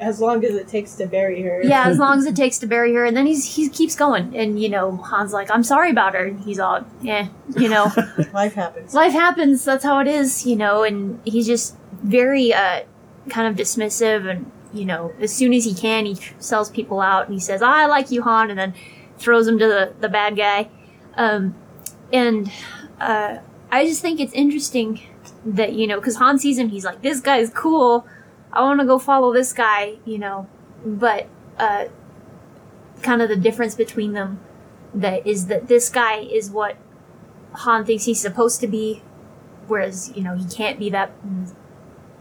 As 0.00 0.20
long 0.20 0.44
as 0.44 0.54
it 0.54 0.66
takes 0.66 0.94
to 0.96 1.06
bury 1.06 1.42
her. 1.42 1.62
yeah, 1.62 1.86
as 1.86 1.98
long 2.04 2.18
as 2.18 2.24
it 2.24 2.34
takes 2.34 2.58
to 2.58 2.66
bury 2.66 2.94
her, 2.94 3.04
and 3.04 3.16
then 3.16 3.26
he's 3.26 3.56
he 3.56 3.68
keeps 3.68 3.94
going, 3.94 4.34
and 4.36 4.60
you 4.60 4.68
know 4.68 4.96
Han's 4.96 5.32
like, 5.32 5.50
"I'm 5.50 5.62
sorry 5.62 5.90
about 5.90 6.14
her." 6.14 6.24
And 6.24 6.40
he's 6.40 6.58
all, 6.58 6.84
"Yeah, 7.02 7.28
you 7.56 7.68
know, 7.68 7.92
life 8.32 8.54
happens 8.54 8.94
life 8.94 9.12
happens. 9.12 9.64
That's 9.64 9.84
how 9.84 9.98
it 10.00 10.06
is, 10.06 10.46
you 10.46 10.56
know." 10.56 10.82
And 10.82 11.20
he's 11.24 11.46
just 11.46 11.76
very 12.02 12.52
uh, 12.52 12.82
kind 13.28 13.46
of 13.48 13.54
dismissive, 13.56 14.28
and 14.28 14.50
you 14.72 14.84
know, 14.84 15.12
as 15.20 15.34
soon 15.34 15.52
as 15.52 15.64
he 15.64 15.74
can, 15.74 16.06
he 16.06 16.16
sells 16.38 16.70
people 16.70 17.00
out, 17.00 17.26
and 17.26 17.34
he 17.34 17.40
says, 17.40 17.62
"I 17.62 17.86
like 17.86 18.10
you, 18.10 18.22
Han," 18.22 18.50
and 18.50 18.58
then 18.58 18.74
throws 19.18 19.46
him 19.46 19.58
to 19.58 19.66
the 19.66 19.92
the 20.00 20.08
bad 20.08 20.36
guy. 20.36 20.70
Um, 21.14 21.54
and 22.12 22.50
uh, 23.00 23.38
I 23.70 23.84
just 23.84 24.00
think 24.00 24.20
it's 24.20 24.32
interesting 24.32 25.00
that 25.44 25.74
you 25.74 25.86
know, 25.86 25.96
because 25.96 26.16
Han 26.16 26.38
sees 26.38 26.58
him, 26.58 26.68
he's 26.70 26.84
like, 26.84 27.02
"This 27.02 27.20
guy's 27.20 27.50
cool." 27.50 28.06
I 28.52 28.62
want 28.62 28.80
to 28.80 28.86
go 28.86 28.98
follow 28.98 29.32
this 29.32 29.52
guy, 29.52 29.96
you 30.04 30.18
know. 30.18 30.48
But 30.84 31.28
uh, 31.58 31.86
kind 33.02 33.22
of 33.22 33.28
the 33.28 33.36
difference 33.36 33.74
between 33.74 34.12
them 34.12 34.40
that 34.94 35.26
is 35.26 35.46
that 35.46 35.68
this 35.68 35.88
guy 35.88 36.16
is 36.20 36.50
what 36.50 36.76
Han 37.52 37.84
thinks 37.84 38.04
he's 38.04 38.20
supposed 38.20 38.60
to 38.60 38.66
be, 38.66 39.02
whereas 39.68 40.12
you 40.16 40.22
know 40.22 40.34
he 40.36 40.44
can't 40.46 40.78
be 40.78 40.90
that. 40.90 41.12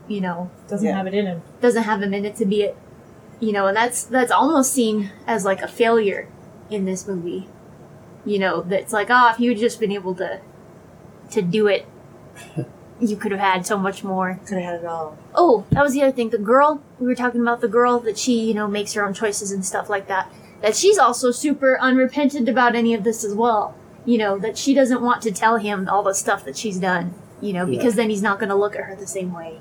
You 0.08 0.22
know, 0.22 0.50
Doesn't 0.68 0.88
Yeah. 0.88 0.98
have 0.98 1.06
it 1.08 1.14
in 1.14 1.26
him. 1.28 1.42
doesn't 1.62 1.84
have 1.84 2.02
a 2.02 2.08
minute 2.08 2.36
to 2.38 2.46
be 2.46 2.64
it. 2.64 2.76
You 3.40 3.52
know, 3.54 3.68
and 3.68 3.78
that's 3.78 4.04
that's 4.04 4.32
almost 4.32 4.74
seen 4.74 5.12
as 5.28 5.46
like 5.46 5.62
a 5.62 5.68
failure 5.68 6.28
in 6.70 6.86
this 6.86 7.08
movie. 7.08 7.48
You 8.26 8.40
know, 8.40 8.62
that's 8.62 8.92
like, 8.92 9.08
oh, 9.10 9.30
if 9.34 9.40
you'd 9.40 9.58
just 9.60 9.80
been 9.80 9.92
able 9.92 10.16
to 10.16 10.42
to 11.32 11.42
do 11.42 11.68
it, 11.68 11.86
you 13.00 13.16
could 13.16 13.32
have 13.32 13.40
had 13.40 13.66
so 13.66 13.78
much 13.78 14.04
more. 14.04 14.40
could 14.46 14.58
have 14.58 14.74
had 14.74 14.80
it 14.82 14.86
all 14.86 15.18
Oh, 15.36 15.66
that 15.72 15.84
was 15.84 15.94
the 15.94 16.02
other 16.04 16.12
thing. 16.12 16.30
The 16.30 16.38
girl, 16.38 16.82
we 17.00 17.08
were 17.08 17.16
talking 17.16 17.42
about 17.42 17.62
the 17.62 17.68
girl 17.68 18.00
that 18.00 18.18
she, 18.18 18.42
you 18.42 18.54
know, 18.54 18.68
makes 18.68 18.94
her 18.94 19.06
own 19.06 19.14
choices 19.14 19.52
and 19.52 19.66
stuff 19.66 19.90
like 19.90 20.08
that. 20.08 20.32
That 20.62 20.76
she's 20.76 20.98
also 20.98 21.32
super 21.32 21.80
unrepentant 21.80 22.50
about 22.50 22.76
any 22.76 22.94
of 22.94 23.04
this 23.04 23.24
as 23.24 23.34
well. 23.34 23.76
You 24.06 24.18
know, 24.18 24.38
that 24.40 24.58
she 24.58 24.74
doesn't 24.74 25.02
want 25.02 25.22
to 25.24 25.32
tell 25.32 25.58
him 25.58 25.88
all 25.88 26.04
the 26.04 26.14
stuff 26.14 26.44
that 26.46 26.58
she's 26.58 26.78
done, 26.78 27.14
you 27.42 27.54
know, 27.54 27.66
because 27.66 27.96
then 27.96 28.10
he's 28.10 28.22
not 28.22 28.40
going 28.40 28.50
to 28.50 28.56
look 28.56 28.76
at 28.76 28.84
her 28.84 28.96
the 28.96 29.08
same 29.08 29.34
way. 29.34 29.60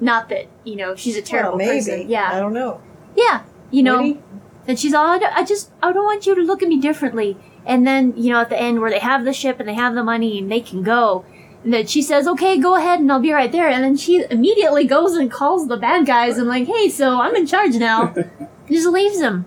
Not 0.00 0.28
that, 0.30 0.46
you 0.64 0.76
know, 0.76 0.96
she's 0.96 1.16
a 1.16 1.22
terrible 1.22 1.58
well, 1.58 1.66
maybe 1.66 1.80
person. 1.80 2.10
I 2.32 2.38
don't 2.40 2.54
know 2.54 2.80
Yeah. 3.14 3.42
You 3.70 3.82
know, 3.82 3.98
Woody? 3.98 4.22
Then 4.66 4.76
she's 4.76 4.94
all, 4.94 5.06
I 5.06 5.18
don't- 5.18 5.36
I 5.36 5.44
just, 5.44 5.70
I 5.82 5.92
don't 5.92 6.04
want 6.04 6.26
you 6.26 6.34
to 6.34 6.42
look 6.42 6.62
at 6.62 6.68
me 6.68 6.80
differently. 6.80 7.36
And 7.66 7.86
then, 7.86 8.14
you 8.16 8.32
know, 8.32 8.40
at 8.40 8.48
the 8.48 8.58
end 8.60 8.80
where 8.80 8.90
they 8.90 8.98
have 8.98 9.24
the 9.24 9.32
ship 9.32 9.60
and 9.60 9.68
they 9.68 9.74
have 9.74 9.94
the 9.94 10.02
money 10.02 10.38
and 10.38 10.50
they 10.50 10.60
can 10.60 10.82
go. 10.82 11.24
And 11.64 11.74
then 11.74 11.86
she 11.86 12.00
says, 12.00 12.26
okay, 12.26 12.58
go 12.58 12.74
ahead 12.76 13.00
and 13.00 13.12
I'll 13.12 13.20
be 13.20 13.32
right 13.32 13.52
there. 13.52 13.68
And 13.68 13.84
then 13.84 13.96
she 13.96 14.24
immediately 14.30 14.84
goes 14.86 15.14
and 15.14 15.30
calls 15.30 15.68
the 15.68 15.76
bad 15.76 16.06
guys 16.06 16.38
and 16.38 16.48
like, 16.48 16.66
hey, 16.66 16.88
so 16.88 17.20
I'm 17.20 17.36
in 17.36 17.46
charge 17.46 17.74
now. 17.74 18.14
just 18.70 18.86
leaves 18.88 19.18
them. 19.20 19.44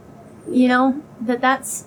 You 0.48 0.68
know, 0.68 1.02
that 1.22 1.42
that's, 1.42 1.86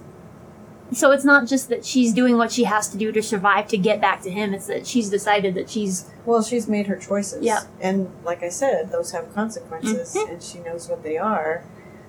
so 0.92 1.12
it's 1.12 1.24
not 1.24 1.46
just 1.46 1.68
that 1.68 1.84
she's 1.84 2.12
doing 2.12 2.36
what 2.38 2.50
she 2.50 2.64
has 2.64 2.88
to 2.88 2.96
do 2.98 3.12
to 3.12 3.22
survive 3.22 3.68
to 3.68 3.76
get 3.78 4.00
back 4.00 4.22
to 4.22 4.30
him. 4.30 4.52
It's 4.52 4.66
that 4.66 4.86
she's 4.86 5.10
decided 5.10 5.54
that 5.54 5.70
she's, 5.70 6.10
Well, 6.24 6.42
she's 6.42 6.66
made 6.66 6.86
her 6.88 6.96
choices. 6.96 7.44
Yeah. 7.44 7.60
And 7.80 8.10
like 8.24 8.42
I 8.42 8.48
said, 8.48 8.90
those 8.90 9.12
have 9.12 9.32
consequences, 9.34 10.14
Mhm. 10.16 10.30
and 10.32 10.42
she 10.42 10.58
knows 10.58 10.88
what 10.88 11.02
they 11.04 11.18
are. 11.18 11.62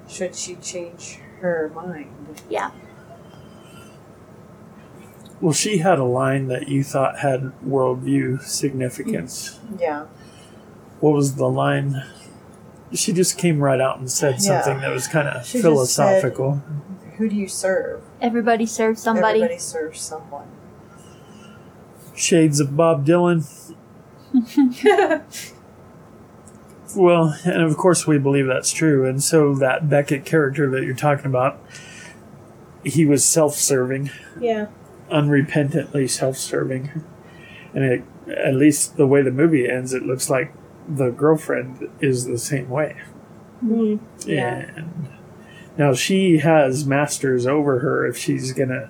Should 0.08 0.36
she 0.36 0.56
change 0.56 1.20
her 1.42 1.72
mind? 1.76 2.42
yeah. 2.50 2.72
Well, 5.40 5.54
she 5.54 5.78
had 5.80 6.00
a 6.00 6.04
line 6.04 6.48
that 6.48 6.68
you 6.68 6.84
thought 6.84 7.20
had 7.20 7.52
worldview 7.66 8.42
significance. 8.42 9.60
Yeah. 9.80 10.06
What 11.00 11.14
was 11.14 11.36
the 11.36 11.48
line? 11.48 12.04
She 12.94 13.14
just 13.14 13.38
came 13.38 13.60
right 13.60 13.80
out 13.80 14.00
and 14.00 14.10
said 14.10 14.36
Yeah. 14.40 14.62
something 14.62 14.82
that 14.82 14.92
was 14.92 15.08
kind 15.08 15.28
of 15.28 15.46
She 15.46 15.60
just 15.60 15.64
philosophical. 15.64 16.62
Who 17.18 17.30
do 17.30 17.36
you 17.36 17.48
serve? 17.48 18.02
Everybody 18.22 18.66
serves 18.66 19.02
somebody. 19.02 19.40
Everybody 19.42 19.60
serves 19.60 20.02
someone. 20.02 20.48
Shades 22.16 22.60
of 22.60 22.76
Bob 22.76 23.06
Dylan. 23.06 23.46
well, 26.96 27.38
and 27.46 27.62
of 27.62 27.78
course 27.78 28.08
we 28.08 28.18
believe 28.18 28.48
that's 28.48 28.72
true. 28.72 29.06
And 29.06 29.22
so 29.24 29.54
that 29.56 29.90
Beckett 29.90 30.26
character 30.26 30.70
that 30.72 30.84
you're 30.84 30.96
talking 30.96 31.26
about, 31.28 31.60
he 32.84 33.06
was 33.06 33.24
self-serving, 33.26 34.10
Yeah. 34.40 34.68
Unrepentantly 35.12 36.10
self-serving, 36.10 37.04
and 37.74 37.84
it, 37.84 38.04
at 38.28 38.56
least 38.56 38.98
the 38.98 39.08
way 39.08 39.22
the 39.22 39.32
movie 39.32 39.70
ends, 39.70 39.94
it 39.94 40.04
looks 40.04 40.30
like 40.30 40.54
the 40.88 41.10
girlfriend 41.10 41.90
is 42.00 42.26
the 42.26 42.38
same 42.38 42.70
way. 42.70 42.98
Mm, 43.64 44.00
yeah. 44.26 44.70
And 44.76 45.10
now 45.78 45.94
she 45.94 46.40
has 46.40 46.86
masters 46.86 47.46
over 47.46 47.80
her 47.80 48.06
if 48.06 48.18
she's 48.18 48.54
gonna 48.54 48.90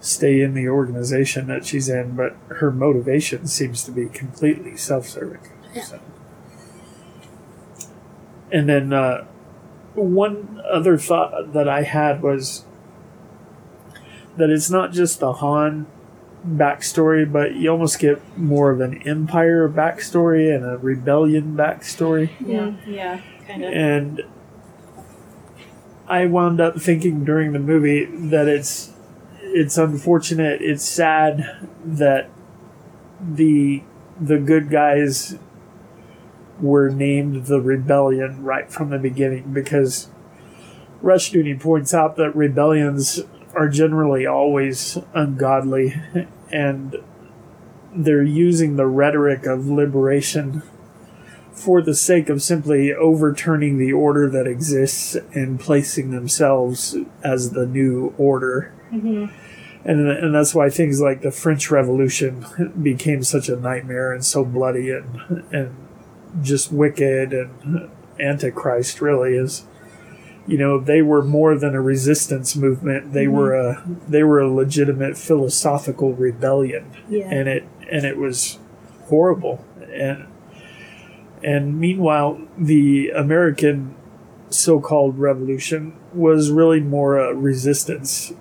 stay 0.00 0.42
in 0.42 0.54
the 0.54 0.68
organization 0.68 1.46
that 1.46 1.64
she's 1.64 1.88
in, 1.88 2.14
but 2.14 2.36
her 2.48 2.70
motivation 2.70 3.46
seems 3.46 3.84
to 3.84 3.90
be 3.90 4.06
completely 4.08 4.76
self-serving. 4.76 5.40
So. 5.82 5.98
And 8.52 8.68
then 8.68 8.92
uh, 8.92 9.24
one 9.94 10.62
other 10.70 10.98
thought 10.98 11.52
that 11.54 11.68
I 11.68 11.82
had 11.82 12.22
was 12.22 12.64
that 14.36 14.50
it's 14.50 14.70
not 14.70 14.92
just 14.92 15.20
the 15.20 15.34
Han 15.34 15.86
backstory, 16.46 17.30
but 17.30 17.54
you 17.54 17.70
almost 17.70 17.98
get 17.98 18.20
more 18.36 18.70
of 18.70 18.80
an 18.80 19.02
Empire 19.06 19.68
backstory 19.68 20.54
and 20.54 20.64
a 20.64 20.76
rebellion 20.78 21.56
backstory. 21.56 22.30
Yeah. 22.40 22.74
Yeah. 22.86 23.20
Kind 23.46 23.64
of. 23.64 23.72
And 23.72 24.22
I 26.06 26.26
wound 26.26 26.60
up 26.60 26.80
thinking 26.80 27.24
during 27.24 27.52
the 27.52 27.58
movie 27.58 28.04
that 28.04 28.48
it's 28.48 28.92
it's 29.42 29.78
unfortunate, 29.78 30.60
it's 30.60 30.84
sad 30.84 31.68
that 31.84 32.28
the 33.20 33.82
the 34.20 34.38
good 34.38 34.70
guys 34.70 35.38
were 36.60 36.88
named 36.88 37.46
the 37.46 37.60
rebellion 37.60 38.42
right 38.42 38.70
from 38.70 38.90
the 38.90 38.98
beginning 38.98 39.52
because 39.52 40.08
Rushdoony 41.02 41.60
points 41.60 41.92
out 41.92 42.16
that 42.16 42.34
rebellions 42.34 43.20
are 43.56 43.68
generally 43.68 44.26
always 44.26 44.98
ungodly 45.14 45.94
and 46.50 46.96
they're 47.94 48.22
using 48.22 48.76
the 48.76 48.86
rhetoric 48.86 49.46
of 49.46 49.66
liberation 49.66 50.62
for 51.52 51.80
the 51.80 51.94
sake 51.94 52.28
of 52.28 52.42
simply 52.42 52.92
overturning 52.92 53.78
the 53.78 53.92
order 53.92 54.28
that 54.28 54.46
exists 54.46 55.14
and 55.32 55.60
placing 55.60 56.10
themselves 56.10 56.96
as 57.22 57.50
the 57.50 57.66
new 57.66 58.12
order. 58.18 58.72
hmm 58.90 59.26
And, 59.84 60.08
and 60.08 60.34
that's 60.34 60.54
why 60.54 60.70
things 60.70 61.00
like 61.00 61.20
the 61.20 61.30
French 61.30 61.70
Revolution 61.70 62.44
became 62.82 63.22
such 63.22 63.48
a 63.48 63.56
nightmare 63.56 64.12
and 64.12 64.24
so 64.24 64.44
bloody 64.44 64.90
and, 64.90 65.44
and 65.52 65.76
just 66.42 66.72
wicked 66.72 67.32
and 67.32 67.90
antichrist 68.18 69.00
really 69.00 69.36
is 69.36 69.64
you 70.46 70.58
know 70.58 70.78
they 70.78 71.02
were 71.02 71.22
more 71.22 71.56
than 71.56 71.74
a 71.74 71.80
resistance 71.80 72.54
movement. 72.56 73.12
They 73.12 73.26
were 73.28 73.54
a 73.54 73.84
they 74.08 74.22
were 74.22 74.40
a 74.40 74.50
legitimate 74.52 75.16
philosophical 75.16 76.12
rebellion. 76.12 76.90
Yeah. 77.08 77.28
and 77.30 77.48
it 77.48 77.64
and 77.90 78.04
it 78.04 78.18
was 78.18 78.58
horrible. 79.06 79.64
And 79.92 80.26
and 81.42 81.78
meanwhile 81.78 82.40
the 82.56 83.10
american 83.10 83.94
so-called 84.50 85.18
revolution 85.18 85.94
was 86.12 86.50
really 86.50 86.80
more 86.80 87.18
a 87.18 87.34
resistance 87.34 88.32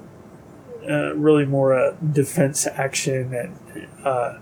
uh, 0.90 1.16
really 1.16 1.46
more 1.46 1.74
a 1.74 1.96
defense 2.12 2.68
action. 2.68 3.34
And 3.34 3.88
uh, 4.06 4.40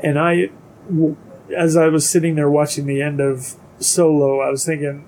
and 0.00 0.18
i 0.18 0.50
w- 0.88 1.16
as 1.56 1.76
i 1.76 1.88
was 1.88 2.08
sitting 2.08 2.34
there 2.34 2.50
watching 2.50 2.86
the 2.86 3.00
end 3.02 3.20
of 3.20 3.54
solo 3.78 4.40
i 4.40 4.50
was 4.50 4.64
thinking 4.64 5.04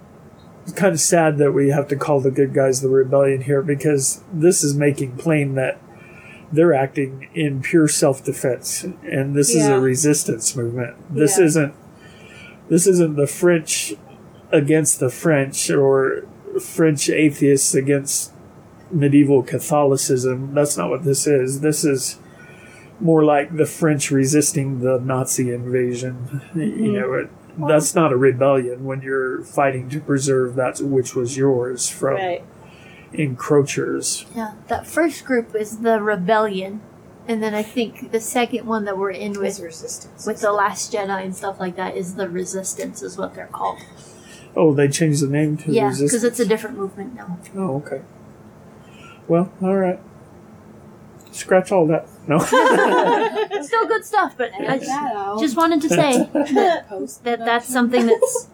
kind 0.71 0.93
of 0.93 1.01
sad 1.01 1.39
that 1.39 1.53
we 1.53 1.69
have 1.71 1.89
to 1.89 1.97
call 1.97 2.21
the 2.21 2.31
good 2.31 2.55
guys 2.55 2.81
the 2.81 2.89
rebellion 2.89 3.43
here 3.43 3.63
because 3.63 4.23
this 4.33 4.63
is 4.63 4.75
making 4.75 5.17
plain 5.17 5.55
that 5.55 5.81
they're 6.53 6.75
acting 6.75 7.29
in 7.35 7.63
pure 7.63 7.87
self-defense 7.87 8.85
and 9.05 9.35
this 9.37 9.55
is 9.55 9.67
a 9.67 9.79
resistance 9.79 10.57
movement. 10.57 10.97
This 11.15 11.39
Yeah. 11.39 11.45
isn't 11.45 11.75
this 12.69 12.87
isn't 12.87 13.17
the 13.17 13.27
french 13.27 13.95
against 14.53 15.01
the 15.01 15.11
french 15.11 15.71
or 15.71 16.25
french 16.61 17.09
atheists 17.09 17.75
against 17.75 18.33
medieval 18.91 19.43
catholicism. 19.43 20.55
That's 20.55 20.77
not 20.77 20.91
what 20.91 21.05
this 21.05 21.27
is. 21.27 21.61
This 21.61 21.85
is 21.85 22.19
more 23.01 23.25
like 23.25 23.57
the 23.57 23.67
french 23.67 24.11
resisting 24.11 24.81
the 24.81 25.01
nazi 25.01 25.53
invasion. 25.53 26.43
You 26.55 26.63
mm. 26.63 26.93
know 26.93 27.13
it, 27.15 27.31
that's 27.59 27.95
not 27.95 28.13
a 28.13 28.17
rebellion 28.17 28.85
when 28.85 29.03
you're 29.03 29.43
fighting 29.43 29.89
to 29.91 30.01
preserve 30.01 30.55
that 30.57 30.81
which 30.81 31.15
was 31.15 31.37
yours 31.37 31.89
from 31.89 32.15
Right. 32.15 32.45
encroachers 33.13 34.25
Yeah, 34.35 34.53
that 34.69 34.87
first 34.87 35.25
group 35.25 35.55
is 35.55 35.79
the 35.79 36.01
rebellion, 36.01 36.81
and 37.29 37.43
then 37.43 37.55
I 37.55 37.63
think 37.63 38.13
the 38.13 38.21
second 38.21 38.67
one 38.67 38.85
that 38.85 38.97
we're 38.99 39.11
in 39.11 39.33
With 39.33 39.41
with 39.41 39.61
resistance. 39.61 40.27
with 40.27 40.41
the 40.41 40.53
Last 40.53 40.93
Jedi 40.93 41.25
and 41.25 41.35
stuff 41.35 41.61
like 41.61 41.77
that 41.77 41.97
is 41.97 42.15
the 42.15 42.29
Resistance, 42.29 43.03
is 43.03 43.17
what 43.19 43.35
they're 43.35 43.47
called. 43.53 43.79
Oh, 44.57 44.75
they 44.75 44.89
changed 44.89 45.23
the 45.23 45.29
name 45.29 45.57
to 45.59 45.71
yeah, 45.73 45.87
Resistance. 45.89 46.11
because 46.13 46.25
it's 46.25 46.41
a 46.41 46.47
different 46.47 46.77
movement 46.77 47.15
now. 47.15 47.39
Oh, 47.57 47.77
okay. 47.77 48.03
Well, 49.29 49.53
all 49.63 49.77
right. 49.77 50.01
Scratch 51.31 51.71
all 51.71 51.87
that. 51.87 52.09
No. 52.27 52.39
Still 53.63 53.87
good 53.87 54.05
stuff, 54.05 54.35
but 54.37 54.53
I 54.55 54.65
Edit 54.65 54.87
that 54.87 55.17
out. 55.17 55.41
just 55.41 55.57
wanted 55.57 55.81
to 55.83 55.89
say 55.89 56.29
Post 56.89 57.25
that 57.25 57.39
that's 57.41 57.67
something 57.67 58.07
that's 58.07 58.49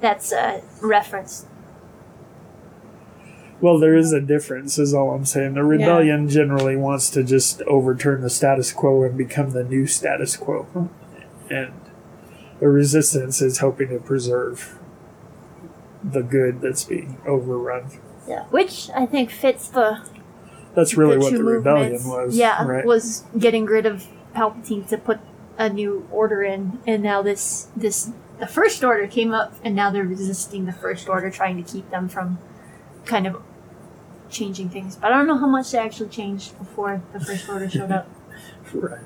that's 0.00 0.32
uh, 0.32 0.62
referenced. 0.80 1.46
well, 3.60 3.78
there 3.78 3.94
is 3.94 4.12
a 4.12 4.20
difference, 4.20 4.78
is 4.78 4.94
all 4.94 5.10
I'm 5.10 5.26
saying. 5.26 5.54
The 5.54 5.64
rebellion 5.64 6.28
generally 6.28 6.76
wants 6.76 7.10
to 7.10 7.22
just 7.22 7.60
overturn 7.62 8.22
the 8.22 8.30
status 8.30 8.72
quo 8.72 9.02
and 9.02 9.18
become 9.18 9.50
the 9.50 9.64
new 9.64 9.86
status 9.86 10.36
quo, 10.36 10.88
and 11.50 11.72
the 12.60 12.68
resistance 12.68 13.42
is 13.42 13.58
hoping 13.58 13.88
to 13.88 13.98
preserve 13.98 14.78
the 16.02 16.22
good 16.22 16.62
that's 16.62 16.84
being 16.84 17.18
overrun. 17.26 17.90
Yeah, 18.26 18.44
which 18.44 18.88
I 18.94 19.04
think 19.04 19.30
fits 19.30 19.68
the 19.68 20.00
That's 20.74 20.96
really 20.96 21.14
the 21.14 21.20
what 21.20 21.32
the 21.32 21.44
rebellion 21.44 22.04
was. 22.04 22.36
Yeah, 22.36 22.64
right? 22.64 22.84
was 22.84 23.24
getting 23.38 23.66
rid 23.66 23.86
of 23.86 24.06
Palpatine 24.34 24.88
to 24.88 24.98
put 24.98 25.20
a 25.58 25.68
new 25.68 26.08
order 26.10 26.42
in, 26.42 26.80
and 26.86 27.02
now 27.02 27.22
this 27.22 27.68
this 27.76 28.10
the 28.38 28.46
First 28.46 28.82
Order 28.82 29.06
came 29.06 29.32
up, 29.32 29.54
and 29.62 29.76
now 29.76 29.90
they're 29.90 30.04
resisting 30.04 30.64
the 30.64 30.72
First 30.72 31.08
Order, 31.08 31.30
trying 31.30 31.62
to 31.62 31.70
keep 31.70 31.90
them 31.90 32.08
from 32.08 32.38
kind 33.04 33.26
of 33.26 33.42
changing 34.30 34.70
things. 34.70 34.96
But 34.96 35.12
I 35.12 35.18
don't 35.18 35.26
know 35.26 35.36
how 35.38 35.46
much 35.46 35.70
they 35.70 35.78
actually 35.78 36.08
changed 36.08 36.58
before 36.58 37.02
the 37.12 37.20
First 37.20 37.48
Order 37.48 37.68
showed 37.68 37.92
up. 37.92 38.08
right. 38.72 39.04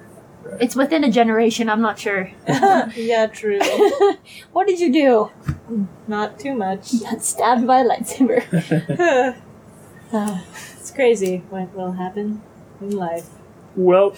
it's 0.60 0.76
within 0.76 1.02
a 1.02 1.10
generation. 1.10 1.68
I'm 1.68 1.80
not 1.80 1.98
sure. 1.98 2.30
yeah, 2.94 3.26
true. 3.26 3.58
what 4.52 4.66
did 4.66 4.78
you 4.78 4.92
do? 4.92 5.86
Not 6.06 6.38
too 6.38 6.54
much. 6.54 6.92
You 6.92 7.00
got 7.00 7.22
stabbed 7.22 7.66
by 7.66 7.80
a 7.80 7.84
lightsaber. 7.84 9.36
it's 10.12 10.90
crazy 10.90 11.38
what 11.50 11.74
will 11.74 11.92
happen 11.92 12.42
in 12.80 12.90
life. 12.90 13.28
Well, 13.76 14.14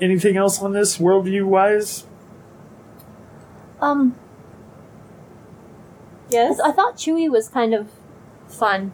anything 0.00 0.36
else 0.36 0.60
on 0.60 0.72
this 0.72 0.98
worldview 0.98 1.46
wise? 1.46 2.04
um, 3.80 4.16
Yes. 6.28 6.58
I 6.60 6.72
thought 6.72 6.96
Chewie 6.96 7.30
was 7.30 7.48
kind 7.48 7.72
of 7.72 7.88
fun. 8.48 8.92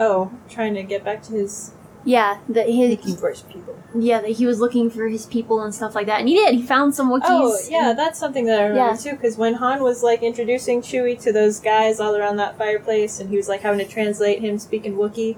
Oh, 0.00 0.32
trying 0.48 0.74
to 0.74 0.82
get 0.82 1.04
back 1.04 1.22
to 1.24 1.32
his 1.32 1.72
Yeah, 2.08 2.38
that 2.48 2.66
his 2.70 2.90
Looking 2.90 3.16
for 3.16 3.28
his 3.28 3.42
people. 3.42 3.76
yeah 3.94 4.20
that 4.22 4.30
he 4.30 4.46
was 4.46 4.60
looking 4.60 4.88
for 4.88 5.08
his 5.08 5.26
people 5.26 5.60
and 5.60 5.74
stuff 5.74 5.94
like 5.94 6.06
that, 6.06 6.20
and 6.20 6.28
he 6.28 6.34
did. 6.36 6.54
He 6.54 6.62
found 6.62 6.94
some 6.94 7.10
Wookiees. 7.10 7.24
Oh, 7.24 7.58
yeah, 7.68 7.92
that's 7.92 8.18
something 8.18 8.46
that 8.46 8.58
I 8.60 8.62
remember 8.68 8.92
Yeah. 8.92 8.96
too. 8.96 9.10
Because 9.10 9.36
when 9.36 9.54
Han 9.54 9.82
was 9.82 10.02
like 10.02 10.22
introducing 10.22 10.80
Chewie 10.80 11.20
to 11.22 11.32
those 11.32 11.60
guys 11.60 12.00
all 12.00 12.16
around 12.16 12.36
that 12.36 12.56
fireplace, 12.56 13.20
and 13.20 13.28
he 13.28 13.36
was 13.36 13.46
like 13.46 13.60
having 13.60 13.78
to 13.78 13.84
translate 13.84 14.40
him 14.40 14.58
speaking 14.58 14.96
Wookiee 14.96 15.36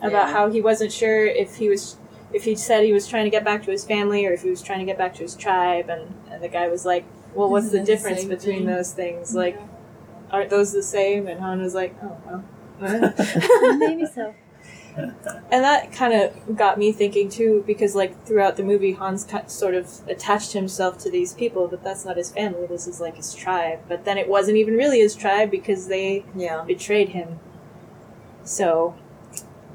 about 0.00 0.12
Yeah. 0.28 0.32
how 0.32 0.50
he 0.50 0.62
wasn't 0.62 0.92
sure 0.92 1.26
if 1.26 1.56
he 1.56 1.68
was 1.68 1.96
if 2.32 2.44
he 2.44 2.54
said 2.54 2.84
he 2.84 2.92
was 2.94 3.06
trying 3.06 3.24
to 3.24 3.30
get 3.30 3.44
back 3.44 3.62
to 3.64 3.70
his 3.70 3.84
family 3.84 4.24
or 4.26 4.32
if 4.32 4.42
he 4.42 4.50
was 4.50 4.62
trying 4.62 4.78
to 4.80 4.84
get 4.86 4.96
back 4.96 5.12
to 5.14 5.22
his 5.22 5.34
tribe, 5.34 5.90
and, 5.90 6.14
and 6.30 6.42
the 6.42 6.48
guy 6.48 6.68
was 6.68 6.86
like, 6.86 7.04
"Well, 7.34 7.50
what's 7.50 7.68
the 7.70 7.80
Isn't 7.82 7.84
the 7.86 7.92
difference 7.92 8.20
same 8.20 8.28
between 8.30 8.58
thing?" 8.60 8.66
those 8.66 8.92
things? 8.92 9.34
Like, 9.34 9.58
aren't 10.30 10.48
those 10.48 10.72
the 10.72 10.82
same?" 10.82 11.26
And 11.26 11.38
Han 11.40 11.60
was 11.60 11.74
like, 11.74 11.94
"Oh 12.02 12.16
well." 12.26 12.44
maybe 13.78 14.06
so. 14.06 14.34
And 14.96 15.64
that 15.64 15.92
kind 15.92 16.12
of 16.12 16.56
got 16.56 16.78
me 16.78 16.92
thinking 16.92 17.28
too, 17.28 17.62
because 17.66 17.94
like 17.94 18.24
throughout 18.26 18.56
the 18.56 18.62
movie, 18.64 18.92
Hans 18.92 19.24
ki- 19.24 19.38
sort 19.46 19.74
of 19.74 19.88
attached 20.08 20.52
himself 20.52 20.98
to 20.98 21.10
these 21.10 21.34
people, 21.34 21.68
but 21.68 21.82
that's 21.84 22.04
not 22.04 22.16
his 22.16 22.30
family. 22.32 22.66
This 22.66 22.86
is 22.86 23.00
like 23.00 23.16
his 23.16 23.34
tribe. 23.34 23.80
But 23.88 24.04
then 24.04 24.18
it 24.18 24.28
wasn't 24.28 24.56
even 24.56 24.74
really 24.74 24.98
his 24.98 25.14
tribe 25.14 25.50
because 25.50 25.86
they 25.88 26.24
Yeah. 26.36 26.64
betrayed 26.66 27.10
him. 27.10 27.38
So 28.44 28.94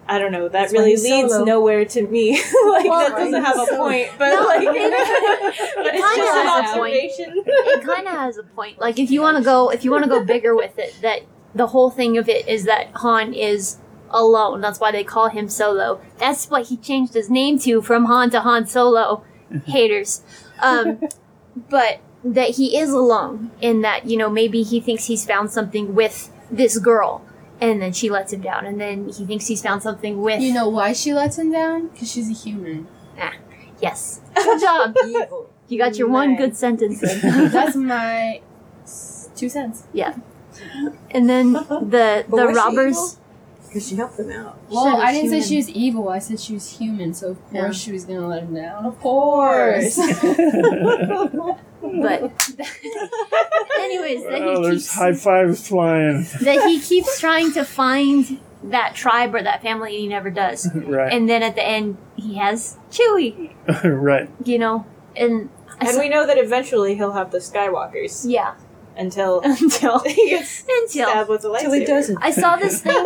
I 0.08 0.20
don't 0.20 0.34
know. 0.34 0.44
That 0.44 0.52
That's 0.52 0.74
really 0.74 0.98
leads 0.98 1.32
solo. 1.32 1.46
nowhere 1.46 1.86
to 1.86 2.02
me. 2.08 2.32
like 2.68 2.86
Well, 2.86 3.10
that 3.10 3.18
doesn't 3.18 3.44
have 3.44 3.58
a 3.58 3.66
point, 3.78 4.10
but 4.18 4.30
No, 4.30 4.44
like, 4.46 4.62
it- 4.64 5.76
but 5.76 5.86
it's 5.96 6.04
kinda 6.04 6.16
just 6.18 6.38
an 6.38 6.48
has 6.48 6.72
a 6.72 6.78
point. 6.78 6.96
observation. 7.06 7.44
it 7.46 7.84
kind 7.84 8.08
of 8.08 8.14
has 8.14 8.38
a 8.38 8.44
point. 8.44 8.80
Like 8.80 9.00
if 9.00 9.10
you 9.10 9.22
want 9.22 9.38
to 9.38 9.44
go, 9.44 9.70
if 9.70 9.86
you 9.86 9.92
want 9.92 10.04
to 10.04 10.10
go 10.10 10.24
bigger 10.24 10.56
with 10.56 10.78
it, 10.78 10.96
that 11.02 11.22
the 11.56 11.68
whole 11.68 11.90
thing 11.90 12.18
of 12.18 12.28
it 12.28 12.48
is 12.48 12.66
that 12.66 12.88
Han 12.96 13.34
is 13.34 13.78
alone. 14.14 14.62
That's 14.62 14.80
why 14.80 14.92
they 14.92 15.04
call 15.04 15.30
him 15.30 15.50
Solo. 15.50 16.00
That's 16.18 16.50
what 16.50 16.68
he 16.68 16.78
changed 16.78 17.14
his 17.14 17.30
name 17.30 17.60
to 17.60 17.82
from 17.82 18.06
Han 18.06 18.30
to 18.32 18.42
Han 18.42 18.68
Solo. 18.68 19.24
Haters. 19.66 20.22
Um, 20.62 21.02
but 21.70 22.00
that 22.24 22.52
he 22.52 22.78
is 22.78 22.90
alone 22.92 23.52
in 23.60 23.82
that 23.82 24.06
you 24.06 24.16
know 24.16 24.30
maybe 24.30 24.64
he 24.64 24.80
thinks 24.80 25.06
he's 25.06 25.26
found 25.26 25.52
something 25.52 25.94
with 25.96 26.32
this 26.50 26.78
girl. 26.78 27.26
And 27.62 27.82
then 27.82 27.94
she 27.94 28.10
lets 28.10 28.34
him 28.34 28.42
down, 28.42 28.66
and 28.66 28.82
then 28.82 29.08
he 29.08 29.26
thinks 29.26 29.48
he's 29.48 29.62
found 29.62 29.84
something 29.84 30.22
with. 30.22 30.42
You 30.42 30.54
know 30.54 30.68
why 30.68 30.92
she 30.92 31.14
lets 31.14 31.38
him 31.38 31.50
down? 31.52 31.88
Because 31.88 32.12
she's 32.12 32.30
a 32.30 32.34
human. 32.34 32.88
Ah, 33.18 33.36
yes, 33.80 34.20
good 34.36 34.60
job. 34.60 34.96
Evil. 35.06 35.50
You 35.70 35.78
got 35.78 35.98
your 35.98 36.10
one 36.10 36.36
good 36.36 36.58
sentence 36.58 37.02
in. 37.02 37.52
That's 37.52 37.76
my 37.76 38.42
two 39.36 39.48
cents. 39.48 39.88
Yeah. 39.94 40.18
And 41.12 41.30
then 41.30 41.54
the 41.54 42.26
the 42.28 42.46
was 42.46 42.50
she 42.50 42.56
robbers. 42.56 43.18
Because 43.74 43.88
she 43.90 43.96
helped 43.96 44.18
them 44.18 44.30
out. 44.30 44.56
Well, 44.70 44.84
Said 44.98 45.04
I 45.04 45.12
didn't 45.12 45.32
say 45.32 45.42
she 45.42 45.58
was 45.58 45.68
evil. 45.70 46.08
I 46.10 46.20
said 46.20 46.40
she 46.40 46.54
was 46.54 46.78
human. 46.78 47.16
So 47.16 47.30
of 47.32 47.42
course 47.50 47.54
Yeah. 47.56 47.72
she 47.72 47.92
was 47.92 48.06
gonna 48.06 48.28
let 48.28 48.44
him 48.44 48.54
down. 48.54 48.86
Of 48.86 49.00
course. 49.00 49.98
But 51.84 52.22
anyways, 53.80 54.24
that 54.24 54.42
Oh, 54.42 54.58
he 54.62 54.64
there's 54.68 54.84
keeps 54.84 54.94
high 54.96 55.14
fives 55.14 55.68
flying. 55.68 56.26
that 56.42 56.66
he 56.66 56.80
keeps 56.80 57.20
trying 57.20 57.52
to 57.54 57.66
find 57.66 58.40
that 58.64 58.96
tribe 58.96 59.36
or 59.36 59.44
that 59.44 59.62
family 59.62 59.94
and 59.96 60.02
he 60.04 60.08
never 60.08 60.30
does. 60.30 60.70
right. 60.76 61.12
And 61.12 61.28
then 61.30 61.44
at 61.44 61.56
the 61.56 61.64
end 61.64 61.98
he 62.16 62.36
has 62.36 62.78
Chewie, 62.90 63.54
right. 63.84 64.30
you 64.46 64.60
know. 64.60 64.86
And 65.16 65.50
and 65.80 65.90
saw- 65.90 66.00
we 66.00 66.08
know 66.08 66.26
that 66.26 66.38
eventually 66.38 66.96
he'll 66.96 67.12
have 67.12 67.32
the 67.32 67.40
Skywalkers 67.40 68.24
yeah, 68.30 68.56
until 68.96 69.42
until 69.44 70.00
he 70.06 70.30
gets 70.30 70.62
until 70.70 71.08
stabbed 71.10 71.30
with 71.30 71.44
a 71.46 71.48
lightsaber. 71.48 71.60
Till 71.62 71.72
he 71.74 71.86
doesn't. 71.86 72.18
I 72.22 72.32
saw 72.32 72.56
this 72.58 72.82
thing 72.82 73.04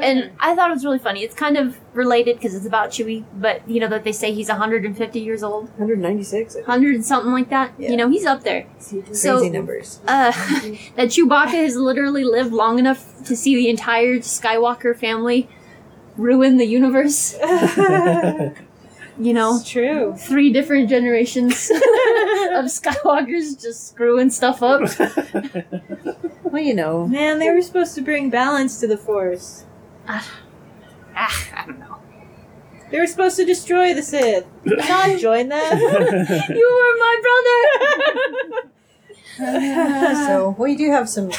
and 0.00 0.30
I 0.40 0.54
thought 0.54 0.70
it 0.70 0.74
was 0.74 0.84
really 0.84 0.98
funny. 0.98 1.22
It's 1.22 1.34
kind 1.34 1.56
of 1.56 1.78
related 1.94 2.36
because 2.36 2.54
it's 2.54 2.66
about 2.66 2.90
Chewie, 2.90 3.24
but 3.34 3.68
you 3.68 3.80
know 3.80 3.88
that 3.88 4.04
they 4.04 4.12
say 4.12 4.32
he's 4.32 4.48
150 4.48 5.20
years 5.20 5.42
old, 5.42 5.64
196. 5.78 6.54
100 6.56 6.94
and 6.94 7.04
something 7.04 7.32
like 7.32 7.48
that. 7.50 7.72
Yeah. 7.78 7.90
You 7.90 7.96
know, 7.96 8.08
he's 8.08 8.24
up 8.26 8.42
there. 8.44 8.66
Crazy 8.78 9.02
So- 9.14 9.46
numbers. 9.48 10.00
uh, 10.06 10.32
that 10.96 11.08
Chewbacca 11.08 11.50
has 11.52 11.76
literally 11.76 12.24
lived 12.24 12.52
long 12.52 12.78
enough 12.78 13.24
to 13.24 13.36
see 13.36 13.54
the 13.54 13.68
entire 13.68 14.18
Skywalker 14.18 14.96
family 14.96 15.48
ruin 16.16 16.56
the 16.58 16.66
universe. 16.66 17.34
You 19.18 19.34
know, 19.34 19.56
It's 19.56 19.68
true. 19.68 20.14
three 20.16 20.52
different 20.52 20.88
generations 20.88 21.70
of 21.70 22.64
Skywalkers 22.66 23.60
just 23.60 23.88
screwing 23.88 24.30
stuff 24.30 24.62
up. 24.62 24.82
Well, 26.44 26.60
you 26.62 26.74
know. 26.74 27.06
Man, 27.08 27.38
they 27.38 27.48
were 27.48 27.62
supposed 27.62 27.94
to 27.94 28.02
bring 28.02 28.28
balance 28.28 28.78
to 28.80 28.86
the 28.86 28.98
Force. 28.98 29.64
Ah, 30.06 30.30
I 31.16 31.64
don't 31.64 31.78
know. 31.78 31.96
They 32.90 32.98
were 32.98 33.06
supposed 33.06 33.36
to 33.36 33.46
destroy 33.46 33.94
the 33.94 34.02
Sith, 34.02 34.44
not 34.66 35.18
join 35.18 35.48
them. 35.48 35.78
You 35.80 35.86
were 35.88 36.98
my 36.98 37.16
brother. 39.38 40.16
so, 40.26 40.54
we 40.58 40.76
do 40.76 40.90
have 40.90 41.08
some 41.08 41.30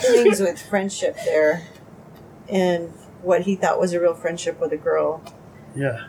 things 0.00 0.40
with 0.40 0.58
friendship 0.62 1.16
there. 1.26 1.66
And 2.48 2.88
what 3.20 3.42
he 3.42 3.56
thought 3.56 3.78
was 3.78 3.92
a 3.92 4.00
real 4.00 4.14
friendship 4.14 4.58
with 4.58 4.72
a 4.72 4.78
girl. 4.78 5.22
yeah. 5.74 6.06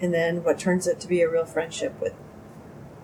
And 0.00 0.14
then 0.14 0.42
what 0.42 0.58
turns 0.58 0.88
out 0.88 1.00
to 1.00 1.08
be 1.08 1.20
a 1.20 1.30
real 1.30 1.44
friendship 1.44 2.00
with 2.00 2.14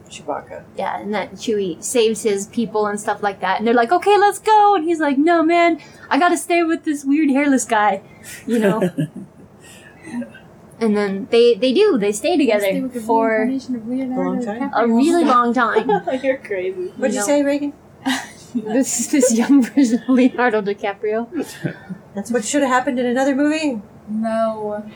Chewbacca. 0.09 0.65
Yeah, 0.77 1.01
and 1.01 1.13
that 1.15 1.33
Chewie 1.33 1.83
saves 1.83 2.23
his 2.23 2.47
people 2.47 2.87
and 2.87 2.99
stuff 2.99 3.23
like 3.23 3.41
that. 3.41 3.59
And 3.59 3.67
they're 3.67 3.75
like, 3.75 3.93
okay, 3.93 4.17
let's 4.19 4.39
go. 4.39 4.75
And 4.75 4.85
he's 4.85 5.01
like, 5.01 5.19
no, 5.19 5.43
man, 5.43 5.81
I 6.09 6.19
gotta 6.19 6.37
stay 6.37 6.63
with 6.63 6.85
this 6.85 7.05
weird 7.05 7.31
hairless 7.31 7.65
guy. 7.65 8.03
You 8.47 8.59
know? 8.59 8.81
and 10.81 10.97
then 10.97 11.29
they, 11.31 11.55
they 11.55 11.73
do. 11.73 11.99
They 11.99 12.13
stay 12.13 12.37
together 12.37 12.89
for 13.01 13.43
A 13.43 13.59
long 13.89 14.45
time. 14.45 14.71
a 14.75 14.87
really 14.87 15.25
long 15.25 15.53
time. 15.53 15.91
You're 16.23 16.39
crazy. 16.39 16.89
What'd 16.97 17.15
you 17.15 17.21
know. 17.21 17.27
say, 17.27 17.43
Reagan? 17.43 17.73
this 18.55 19.01
is 19.01 19.11
this 19.11 19.35
young 19.35 19.63
version 19.63 20.03
of 20.03 20.09
Leonardo 20.09 20.63
DiCaprio. 20.63 21.75
That's 22.15 22.31
what 22.31 22.45
should 22.45 22.63
have 22.63 22.71
happened 22.71 22.99
in 22.99 23.07
another 23.07 23.35
movie? 23.35 23.83
No. 24.09 24.89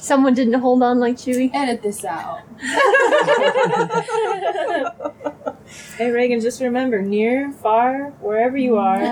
Someone 0.00 0.34
didn't 0.34 0.54
hold 0.60 0.82
on 0.82 0.98
like 0.98 1.16
Chewie. 1.16 1.50
Edit 1.54 1.82
this 1.82 2.04
out. 2.04 2.40
Hey 5.96 6.10
Reagan, 6.10 6.40
just 6.40 6.60
remember, 6.60 7.00
near, 7.00 7.52
far, 7.52 8.10
wherever 8.20 8.56
you 8.56 8.76
are. 8.76 8.98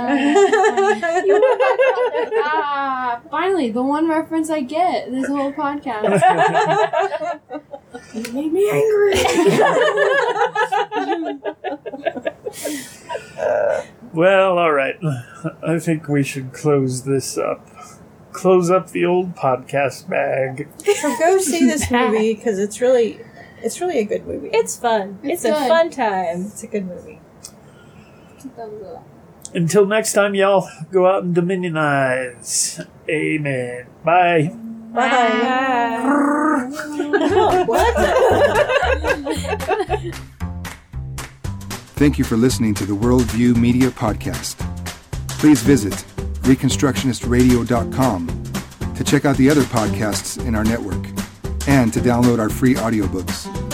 ah, 2.43 3.20
finally, 3.30 3.70
the 3.70 3.82
one 3.82 4.09
reference 4.09 4.51
I 4.51 4.62
get 4.62 5.11
this 5.11 5.28
whole 5.28 5.53
podcast. 5.53 6.20
You 8.14 8.32
made 8.32 8.53
me 8.53 8.70
angry. 8.70 9.14
Well, 14.12 14.59
all 14.59 14.72
right. 14.72 14.97
I 15.62 15.78
think 15.78 16.09
we 16.09 16.22
should 16.24 16.53
close 16.53 17.05
this 17.05 17.36
up. 17.39 17.68
Close 18.39 18.70
up 18.70 18.91
the 18.91 19.05
old 19.05 19.34
podcast 19.34 20.09
bag. 20.09 20.68
so 20.84 21.18
go 21.18 21.39
see 21.39 21.64
this 21.66 21.91
movie 21.99 22.34
because 22.34 22.59
it's 22.59 22.80
really, 22.80 23.18
it's 23.62 23.80
really 23.80 23.99
a 23.99 24.05
good 24.05 24.24
movie. 24.26 24.49
it's 24.53 24.76
fun. 24.76 25.18
It's, 25.24 25.45
It's 25.45 25.57
a 25.57 25.59
good. 25.59 25.68
fun 25.68 25.91
time. 25.91 26.43
It's 26.47 26.62
a 26.62 26.66
good 26.68 26.86
movie. 26.86 27.20
Until 29.55 29.86
next 29.86 30.12
time, 30.12 30.34
y'all, 30.36 30.68
go 30.93 31.07
out 31.07 31.24
and 31.24 31.34
dominionize. 31.34 32.86
Amen. 33.09 33.86
Bye. 34.05 34.53
Bye. 34.95 36.68
Thank 41.97 42.18
you 42.18 42.24
for 42.24 42.36
listening 42.36 42.74
to 42.74 42.86
the 42.86 42.95
Worldview 42.95 43.57
Media 43.57 43.91
Podcast. 43.91 44.57
Please 45.41 45.61
visit 45.62 46.05
ReconstructionistRadio.com 46.49 48.44
to 48.94 49.05
check 49.05 49.26
out 49.26 49.36
the 49.36 49.51
other 49.51 49.64
podcasts 49.64 50.42
in 50.46 50.55
our 50.55 50.64
network 50.64 51.07
and 51.68 51.92
to 51.92 52.01
download 52.01 52.38
our 52.38 52.49
free 52.49 52.72
audiobooks. 52.72 53.67